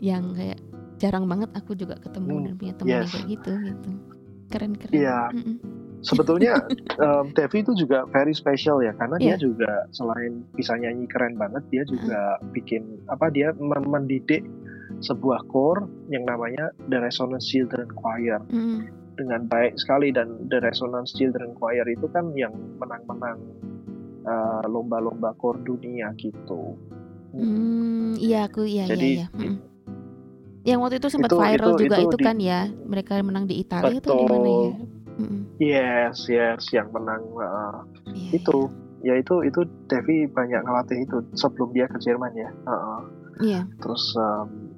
yang 0.00 0.32
kayak 0.32 0.58
jarang 0.98 1.26
banget 1.28 1.50
aku 1.52 1.76
juga 1.76 1.98
ketemu 2.00 2.32
hmm, 2.32 2.44
dan 2.46 2.54
punya 2.56 2.74
teman 2.78 2.94
yes. 3.04 3.10
kayak 3.12 3.26
gitu 3.28 3.52
gitu. 3.60 3.90
Keren 4.48 4.72
keren. 4.78 4.94
Yeah. 4.94 5.28
mm 5.34 5.42
-mm 5.42 5.83
sebetulnya 6.04 6.60
um, 7.00 7.32
Devi 7.32 7.64
itu 7.64 7.72
juga 7.74 8.04
very 8.12 8.36
special 8.36 8.84
ya 8.84 8.92
karena 9.00 9.16
yeah. 9.18 9.34
dia 9.34 9.34
iya. 9.34 9.40
juga 9.40 9.72
selain 9.96 10.44
bisa 10.54 10.76
nyanyi 10.76 11.08
keren 11.08 11.34
banget 11.40 11.64
dia 11.72 11.82
juga 11.88 12.38
mm. 12.38 12.52
bikin 12.52 12.82
apa 13.08 13.32
dia 13.32 13.56
mendidik 13.60 14.44
sebuah 15.00 15.42
core 15.50 15.88
yang 16.12 16.28
namanya 16.28 16.70
The 16.92 17.00
Resonance 17.00 17.48
Children 17.48 17.88
Choir 17.96 18.40
mm. 18.52 18.78
dengan 19.16 19.48
baik 19.48 19.80
sekali 19.80 20.12
dan 20.12 20.48
The 20.52 20.60
Resonance 20.60 21.16
Children 21.16 21.56
Choir 21.56 21.88
itu 21.88 22.06
kan 22.12 22.30
yang 22.36 22.52
menang-menang 22.78 23.40
uh, 24.28 24.62
lomba-lomba 24.68 25.32
core 25.40 25.64
dunia 25.64 26.12
gitu. 26.20 26.76
Mm, 27.34 28.14
iya 28.22 28.46
aku 28.46 28.62
iya 28.62 28.86
Jadi, 28.86 29.24
iya. 29.24 29.26
iya. 29.40 29.50
Mm. 29.50 29.58
Yang 30.64 30.78
waktu 30.80 30.96
itu 30.96 31.08
sempat 31.12 31.28
itu, 31.28 31.36
viral 31.36 31.72
itu, 31.76 31.80
juga 31.84 31.96
itu, 32.00 32.08
itu 32.08 32.16
kan 32.24 32.36
ya 32.40 32.60
mereka 32.88 33.20
menang 33.20 33.44
di 33.44 33.60
Italia 33.60 34.00
itu 34.00 34.08
di 34.08 34.24
mana 34.24 34.48
ya? 34.48 34.72
Mm-hmm. 35.14 35.40
Yes, 35.62 36.26
yes, 36.26 36.62
yang 36.74 36.90
menang 36.90 37.22
uh, 37.38 37.86
yeah, 38.10 38.34
itu, 38.34 38.66
yeah. 39.02 39.14
ya 39.14 39.22
itu 39.22 39.46
itu 39.46 39.60
Devi 39.86 40.26
banyak 40.26 40.66
ngelatih 40.66 40.98
itu 41.06 41.16
sebelum 41.38 41.70
dia 41.70 41.86
ke 41.86 41.98
Jerman 42.02 42.34
ya. 42.34 42.50
Uh, 42.66 43.00
yeah. 43.38 43.62
Terus, 43.78 44.02
um, 44.18 44.74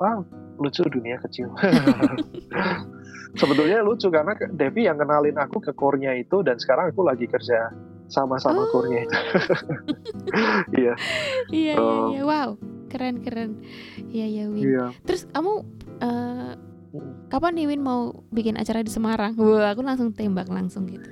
wow, 0.00 0.24
lucu 0.56 0.80
dunia 0.88 1.20
kecil. 1.20 1.52
Sebetulnya 3.40 3.84
lucu 3.84 4.08
karena 4.08 4.32
Devi 4.56 4.88
yang 4.88 4.96
kenalin 4.96 5.36
aku 5.36 5.60
ke 5.60 5.76
kornya 5.76 6.16
itu 6.16 6.40
dan 6.40 6.56
sekarang 6.56 6.88
aku 6.88 7.04
lagi 7.04 7.28
kerja 7.28 7.68
sama-sama 8.08 8.64
oh. 8.64 8.70
kornya 8.72 9.04
itu. 9.04 9.18
Iya. 10.76 10.94
Iya, 11.50 11.74
iya, 11.78 12.00
iya. 12.12 12.22
Wow, 12.26 12.58
keren 12.90 13.22
keren. 13.22 13.62
Iya, 14.10 14.26
iya, 14.26 14.44
Win. 14.50 14.62
Yeah. 14.62 14.90
Terus 15.06 15.26
kamu 15.30 15.64
uh, 16.02 16.52
kapan 17.28 17.52
nih 17.58 17.66
Win 17.70 17.82
mau 17.82 18.12
bikin 18.30 18.56
acara 18.60 18.84
di 18.84 18.92
Semarang? 18.92 19.34
Wah, 19.38 19.72
aku 19.72 19.82
langsung 19.82 20.12
tembak 20.12 20.48
langsung 20.48 20.86
gitu. 20.88 21.08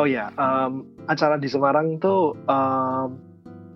oh 0.00 0.06
ya, 0.06 0.30
um, 0.36 0.86
acara 1.06 1.38
di 1.38 1.48
Semarang 1.48 1.94
itu 1.94 2.36
um, 2.48 3.08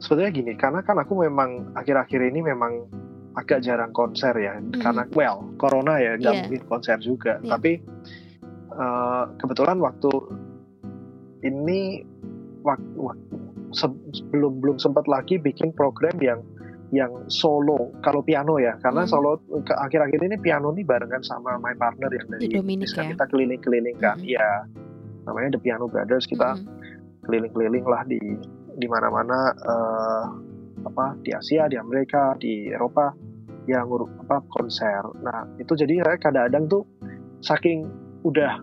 sebetulnya 0.03 0.33
gini, 0.35 0.53
karena 0.59 0.81
kan 0.85 0.99
aku 1.01 1.25
memang 1.25 1.73
akhir-akhir 1.79 2.21
ini 2.21 2.45
memang 2.45 2.87
agak 3.35 3.67
jarang 3.67 3.91
konser 3.91 4.35
ya, 4.39 4.61
mm. 4.61 4.79
karena 4.79 5.03
well, 5.17 5.43
corona 5.59 5.99
ya, 5.99 6.15
nggak 6.19 6.35
yeah. 6.35 6.43
mungkin 6.47 6.63
konser 6.71 6.97
juga. 7.03 7.43
Yeah. 7.43 7.57
Tapi 7.57 7.73
uh, 8.75 9.25
kebetulan 9.39 9.79
waktu 9.83 10.13
ini 11.45 12.05
waktu, 12.63 12.95
waktu 12.97 13.35
sebelum 13.75 14.63
belum 14.63 14.79
sempat 14.79 15.05
lagi 15.11 15.37
bikin 15.37 15.75
program 15.75 16.15
yang 16.23 16.41
yang 16.95 17.27
solo 17.27 17.91
kalau 18.07 18.23
piano 18.23 18.63
ya 18.63 18.79
karena 18.79 19.03
hmm. 19.03 19.11
solo 19.11 19.43
akhir-akhir 19.67 20.31
ini 20.31 20.37
piano 20.39 20.71
ini 20.71 20.87
barengan 20.87 21.27
sama 21.27 21.59
my 21.59 21.75
partner 21.75 22.07
yang 22.15 22.27
dari 22.31 22.47
Dominic, 22.47 22.95
ya? 22.95 23.11
kita 23.11 23.25
keliling-keliling 23.29 23.99
kan 23.99 24.17
hmm. 24.23 24.31
ya 24.31 24.63
namanya 25.27 25.59
The 25.59 25.61
Piano 25.61 25.91
Brothers 25.91 26.31
kita 26.31 26.55
hmm. 26.55 26.65
keliling-keliling 27.27 27.85
lah 27.85 28.07
di 28.07 28.21
di 28.79 28.87
mana-mana 28.87 29.51
uh, 29.67 30.25
apa 30.87 31.19
di 31.27 31.35
Asia 31.35 31.67
di 31.67 31.75
Amerika 31.75 32.39
di 32.39 32.71
Eropa 32.71 33.11
yang 33.67 33.91
apa 34.29 34.45
konser 34.55 35.03
nah 35.25 35.43
itu 35.59 35.75
jadi 35.75 36.05
saya 36.05 36.19
kadang-kadang 36.23 36.65
tuh 36.71 36.83
saking 37.43 37.91
udah 38.23 38.63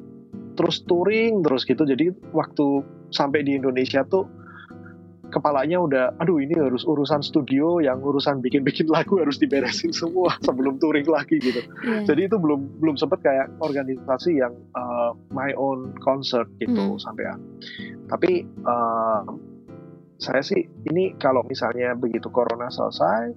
terus 0.55 0.83
touring 0.87 1.43
terus 1.43 1.67
gitu 1.67 1.83
jadi 1.83 2.15
waktu 2.31 2.85
sampai 3.11 3.43
di 3.43 3.59
Indonesia 3.59 4.07
tuh 4.07 4.29
kepalanya 5.31 5.79
udah 5.79 6.05
aduh 6.19 6.37
ini 6.37 6.53
harus 6.59 6.83
urusan 6.83 7.23
studio 7.23 7.79
yang 7.79 8.03
urusan 8.03 8.43
bikin-bikin 8.43 8.91
lagu 8.91 9.17
harus 9.17 9.39
diberesin 9.39 9.95
semua 9.95 10.35
sebelum 10.45 10.77
touring 10.77 11.07
lagi 11.07 11.39
gitu. 11.39 11.63
Yeah. 11.81 12.05
Jadi 12.05 12.27
itu 12.27 12.35
belum 12.35 12.83
belum 12.83 12.95
sempat 12.99 13.23
kayak 13.23 13.47
organisasi 13.63 14.43
yang 14.43 14.53
uh, 14.75 15.15
my 15.31 15.55
own 15.55 15.95
concert 16.03 16.51
gitu 16.59 16.95
hmm. 16.95 16.99
sampai 16.99 17.23
ya. 17.31 17.35
Tapi 18.11 18.31
uh, 18.67 19.23
saya 20.21 20.43
sih 20.45 20.61
ini 20.91 21.17
kalau 21.17 21.41
misalnya 21.47 21.97
begitu 21.97 22.29
corona 22.29 22.69
selesai 22.69 23.33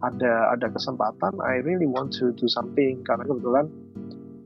ada 0.00 0.54
ada 0.54 0.66
kesempatan 0.70 1.40
I 1.42 1.60
really 1.64 1.90
want 1.90 2.14
to 2.22 2.30
do 2.36 2.46
something 2.46 3.02
karena 3.02 3.26
kebetulan 3.26 3.66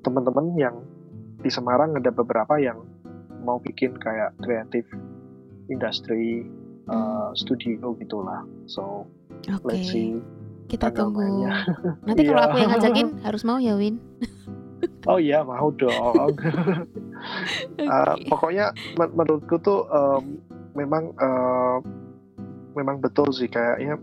teman-teman 0.01 0.57
yang 0.57 0.77
di 1.45 1.51
Semarang 1.53 1.93
ada 1.99 2.09
beberapa 2.09 2.57
yang 2.57 2.81
mau 3.45 3.61
bikin 3.61 4.01
kayak 4.01 4.33
kreatif 4.41 4.89
industri 5.69 6.49
uh, 6.89 7.31
studio 7.37 7.97
gitulah. 8.01 8.45
So 8.69 9.09
okay. 9.45 9.61
let's 9.65 9.89
see. 9.93 10.21
Kita 10.69 10.91
tunggu. 10.91 11.49
Nanti 12.09 12.23
kalau 12.25 12.43
aku 12.49 12.57
yang 12.61 12.71
ngajakin 12.73 13.09
harus 13.27 13.43
mau 13.45 13.59
ya 13.61 13.77
Win. 13.77 14.01
oh 15.09 15.21
iya 15.21 15.45
mau 15.45 15.73
dong. 15.77 15.93
okay. 16.29 16.53
uh, 17.85 18.15
pokoknya 18.29 18.73
men 19.01 19.09
menurutku 19.17 19.57
tuh 19.61 19.89
um, 19.89 20.41
memang 20.77 21.13
uh, 21.21 21.81
memang 22.77 23.01
betul 23.01 23.29
sih 23.33 23.49
kayaknya 23.49 23.97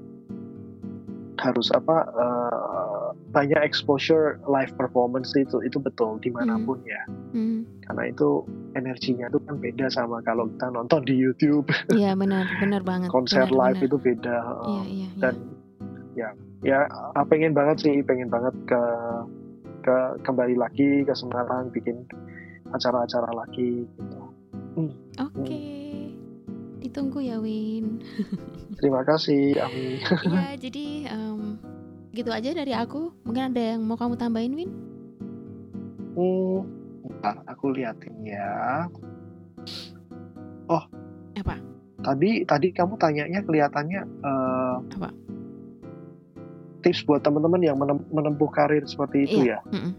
harus 1.41 1.73
apa 1.73 2.05
uh, 2.13 3.01
banyak 3.32 3.59
exposure 3.63 4.38
live 4.45 4.71
performance 4.75 5.32
itu 5.34 5.63
itu 5.63 5.79
betul 5.79 6.19
di 6.19 6.29
mana 6.32 6.59
pun 6.61 6.77
hmm. 6.84 6.91
ya 6.91 7.01
hmm. 7.36 7.59
karena 7.88 8.03
itu 8.11 8.29
energinya 8.75 9.25
itu 9.32 9.39
kan 9.47 9.55
beda 9.57 9.88
sama 9.91 10.19
kalau 10.23 10.47
kita 10.51 10.67
nonton 10.71 11.01
di 11.07 11.15
YouTube 11.15 11.71
iya 11.95 12.13
benar 12.13 12.45
benar 12.59 12.84
banget 12.84 13.09
konser 13.09 13.47
benar, 13.47 13.71
live 13.71 13.79
benar. 13.79 13.88
itu 13.88 13.97
beda 13.97 14.38
iya, 14.67 14.84
iya, 14.86 15.09
dan 15.19 15.36
iya. 16.13 16.29
ya 16.61 16.79
ya 17.15 17.21
pengen 17.25 17.55
banget 17.55 17.88
sih 17.88 17.95
pengen 18.03 18.27
banget 18.27 18.53
ke 18.67 18.84
ke 19.82 19.97
kembali 20.21 20.55
lagi 20.59 21.01
ke 21.07 21.13
Semarang 21.17 21.73
bikin 21.73 22.05
acara-acara 22.69 23.32
lagi 23.34 23.88
gitu 23.88 24.19
hmm. 24.77 24.91
oke 25.17 25.36
okay. 25.41 25.79
hmm 25.79 25.82
ditunggu 26.82 27.21
ya 27.21 27.38
Win. 27.38 28.01
Terima 28.82 29.05
kasih 29.05 29.55
Ami. 29.61 30.01
ya 30.27 30.57
jadi 30.67 31.07
um, 31.13 31.61
gitu 32.12 32.30
aja 32.30 32.51
dari 32.51 32.76
aku. 32.76 33.12
Mungkin 33.24 33.55
ada 33.55 33.62
yang 33.76 33.82
mau 33.88 33.95
kamu 33.95 34.20
tambahin 34.20 34.55
Win? 34.55 34.72
Hmm, 36.12 36.68
bentar, 37.07 37.39
aku 37.47 37.72
liatin 37.72 38.16
ya. 38.28 38.88
Oh, 40.68 40.84
apa? 41.39 41.55
Tadi 42.01 42.43
tadi 42.43 42.68
kamu 42.76 42.99
tanyanya 42.99 43.39
kelihatannya 43.45 44.01
uh, 44.26 44.76
apa? 44.99 45.09
Tips 46.82 47.05
buat 47.05 47.22
teman-teman 47.22 47.62
yang 47.62 47.78
menempuh 48.09 48.49
karir 48.49 48.84
seperti 48.84 49.30
itu 49.30 49.38
iya. 49.47 49.62
ya. 49.62 49.70
Mm 49.70 49.80
-mm. 49.80 49.93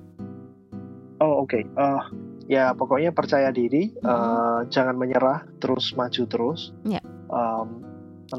Oh 1.23 1.47
oke. 1.47 1.55
Okay. 1.55 1.63
Uh, 1.79 2.03
ya 2.51 2.75
pokoknya 2.75 3.15
percaya 3.15 3.55
diri, 3.55 3.95
mm 3.95 4.03
-hmm. 4.03 4.11
uh, 4.11 4.61
jangan 4.69 4.99
menyerah, 4.99 5.47
terus 5.63 5.95
maju 5.95 6.23
terus. 6.27 6.75
Yeah. 6.83 7.05
Um, 7.33 7.87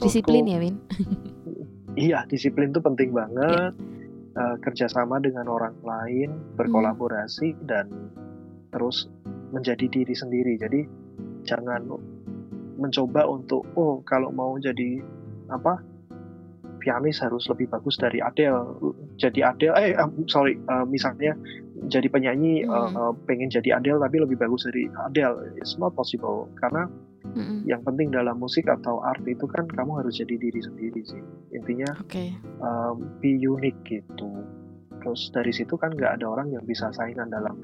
disiplin 0.04 0.46
ya, 0.46 0.60
Win. 0.62 0.78
iya, 1.96 2.26
disiplin 2.28 2.72
itu 2.72 2.82
penting 2.82 3.14
banget. 3.14 3.74
Yeah. 3.74 4.02
Uh, 4.34 4.58
kerjasama 4.66 5.22
dengan 5.22 5.46
orang 5.46 5.78
lain, 5.86 6.34
berkolaborasi 6.58 7.54
mm. 7.54 7.70
dan 7.70 7.86
terus 8.74 9.06
menjadi 9.54 9.86
diri 9.86 10.16
sendiri. 10.18 10.58
Jadi 10.58 10.90
jangan 11.46 11.86
mencoba 12.82 13.30
untuk 13.30 13.62
oh 13.78 14.02
kalau 14.02 14.34
mau 14.34 14.58
jadi 14.58 15.06
apa 15.54 15.86
pianis 16.82 17.22
harus 17.22 17.46
lebih 17.46 17.70
bagus 17.70 17.94
dari 18.02 18.18
Adele. 18.26 18.74
Jadi 19.22 19.46
Adele, 19.46 19.78
eh 19.78 19.94
sorry, 20.26 20.58
uh, 20.66 20.82
misalnya 20.90 21.38
jadi 21.88 22.08
penyanyi 22.08 22.64
hmm. 22.64 22.96
uh, 22.96 23.14
pengen 23.28 23.52
jadi 23.52 23.80
Adele 23.80 24.00
tapi 24.00 24.22
lebih 24.22 24.38
bagus 24.40 24.64
dari 24.68 24.88
Adele 25.04 25.52
it's 25.60 25.76
not 25.76 25.92
possible 25.96 26.48
karena 26.60 26.88
hmm. 27.34 27.66
yang 27.68 27.82
penting 27.82 28.14
dalam 28.14 28.38
musik 28.40 28.66
atau 28.70 29.02
art 29.02 29.22
itu 29.26 29.46
kan 29.50 29.66
kamu 29.66 30.02
harus 30.02 30.18
jadi 30.18 30.36
diri 30.38 30.62
sendiri 30.62 31.02
sih 31.04 31.22
intinya 31.54 31.90
okay. 32.00 32.34
um, 32.62 33.20
be 33.20 33.34
unique 33.34 33.78
gitu 33.86 34.30
terus 35.04 35.30
dari 35.36 35.52
situ 35.52 35.76
kan 35.76 35.92
nggak 35.92 36.22
ada 36.22 36.26
orang 36.30 36.54
yang 36.54 36.64
bisa 36.64 36.94
saingan 36.96 37.28
dalam 37.28 37.60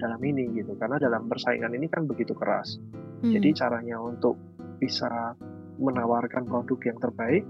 dalam 0.00 0.20
ini 0.24 0.48
gitu 0.56 0.72
karena 0.80 0.96
dalam 0.96 1.28
persaingan 1.28 1.76
ini 1.76 1.86
kan 1.92 2.08
begitu 2.08 2.32
keras 2.32 2.80
hmm. 3.20 3.30
jadi 3.36 3.66
caranya 3.66 4.00
untuk 4.00 4.40
bisa 4.80 5.36
menawarkan 5.76 6.48
produk 6.48 6.80
yang 6.88 6.98
terbaik 6.98 7.44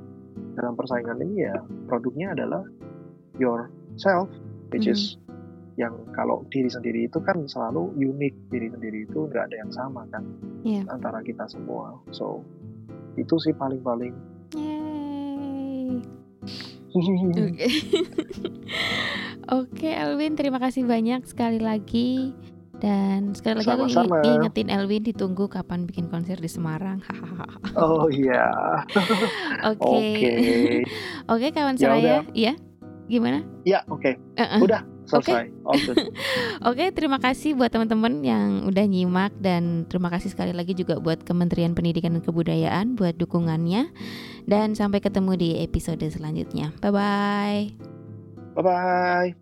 dalam 0.58 0.74
persaingan 0.74 1.18
ini 1.22 1.46
ya 1.46 1.56
produknya 1.86 2.34
adalah 2.34 2.66
yourself 3.38 4.26
which 4.74 4.90
hmm. 4.90 4.94
is 4.94 5.14
yang 5.80 5.96
kalau 6.12 6.44
diri 6.52 6.68
sendiri 6.68 7.08
itu 7.08 7.16
kan 7.24 7.48
selalu 7.48 7.88
unik 7.96 8.52
diri 8.52 8.68
sendiri 8.68 9.08
itu 9.08 9.24
nggak 9.32 9.48
ada 9.48 9.56
yang 9.56 9.72
sama 9.72 10.04
kan 10.12 10.22
yeah. 10.60 10.84
antara 10.92 11.24
kita 11.24 11.48
semua 11.48 11.96
so 12.12 12.44
itu 13.16 13.34
sih 13.40 13.56
paling 13.56 13.80
paling 13.80 14.12
Oke, 16.90 17.70
okay, 19.70 19.94
Elvin, 19.94 20.34
terima 20.34 20.58
kasih 20.58 20.82
banyak 20.82 21.22
sekali 21.22 21.62
lagi. 21.62 22.34
Dan 22.80 23.36
sekali 23.36 23.60
lagi 23.62 23.92
Sama-sama. 23.92 24.24
aku 24.24 24.26
ingetin 24.26 24.72
Elvin 24.72 25.04
ditunggu 25.04 25.46
kapan 25.46 25.86
bikin 25.86 26.10
konser 26.10 26.34
di 26.40 26.50
Semarang. 26.50 26.98
oh 27.78 28.10
iya. 28.10 28.50
Oke. 29.70 30.82
Oke, 31.30 31.46
kawan 31.54 31.76
ya 31.76 31.94
saya, 31.94 32.16
ya. 32.34 32.58
Gimana? 33.06 33.46
Ya, 33.62 33.86
oke. 33.86 34.02
Okay. 34.02 34.14
Uh 34.34 34.42
-uh. 34.42 34.60
Udah 34.64 34.82
selesai. 35.10 35.50
Oke, 35.66 35.90
okay. 35.90 36.06
okay, 36.62 36.88
terima 36.94 37.18
kasih 37.18 37.58
buat 37.58 37.74
teman-teman 37.74 38.22
yang 38.22 38.70
udah 38.70 38.84
nyimak 38.86 39.34
dan 39.42 39.84
terima 39.90 40.08
kasih 40.08 40.30
sekali 40.30 40.54
lagi 40.54 40.78
juga 40.78 41.02
buat 41.02 41.26
Kementerian 41.26 41.74
Pendidikan 41.74 42.14
dan 42.14 42.22
Kebudayaan 42.22 42.94
buat 42.94 43.18
dukungannya. 43.18 43.90
Dan 44.46 44.78
sampai 44.78 45.02
ketemu 45.02 45.36
di 45.36 45.50
episode 45.60 46.02
selanjutnya. 46.06 46.70
Bye 46.78 46.94
bye. 46.94 47.62
Bye 48.54 48.62
bye. 48.62 49.39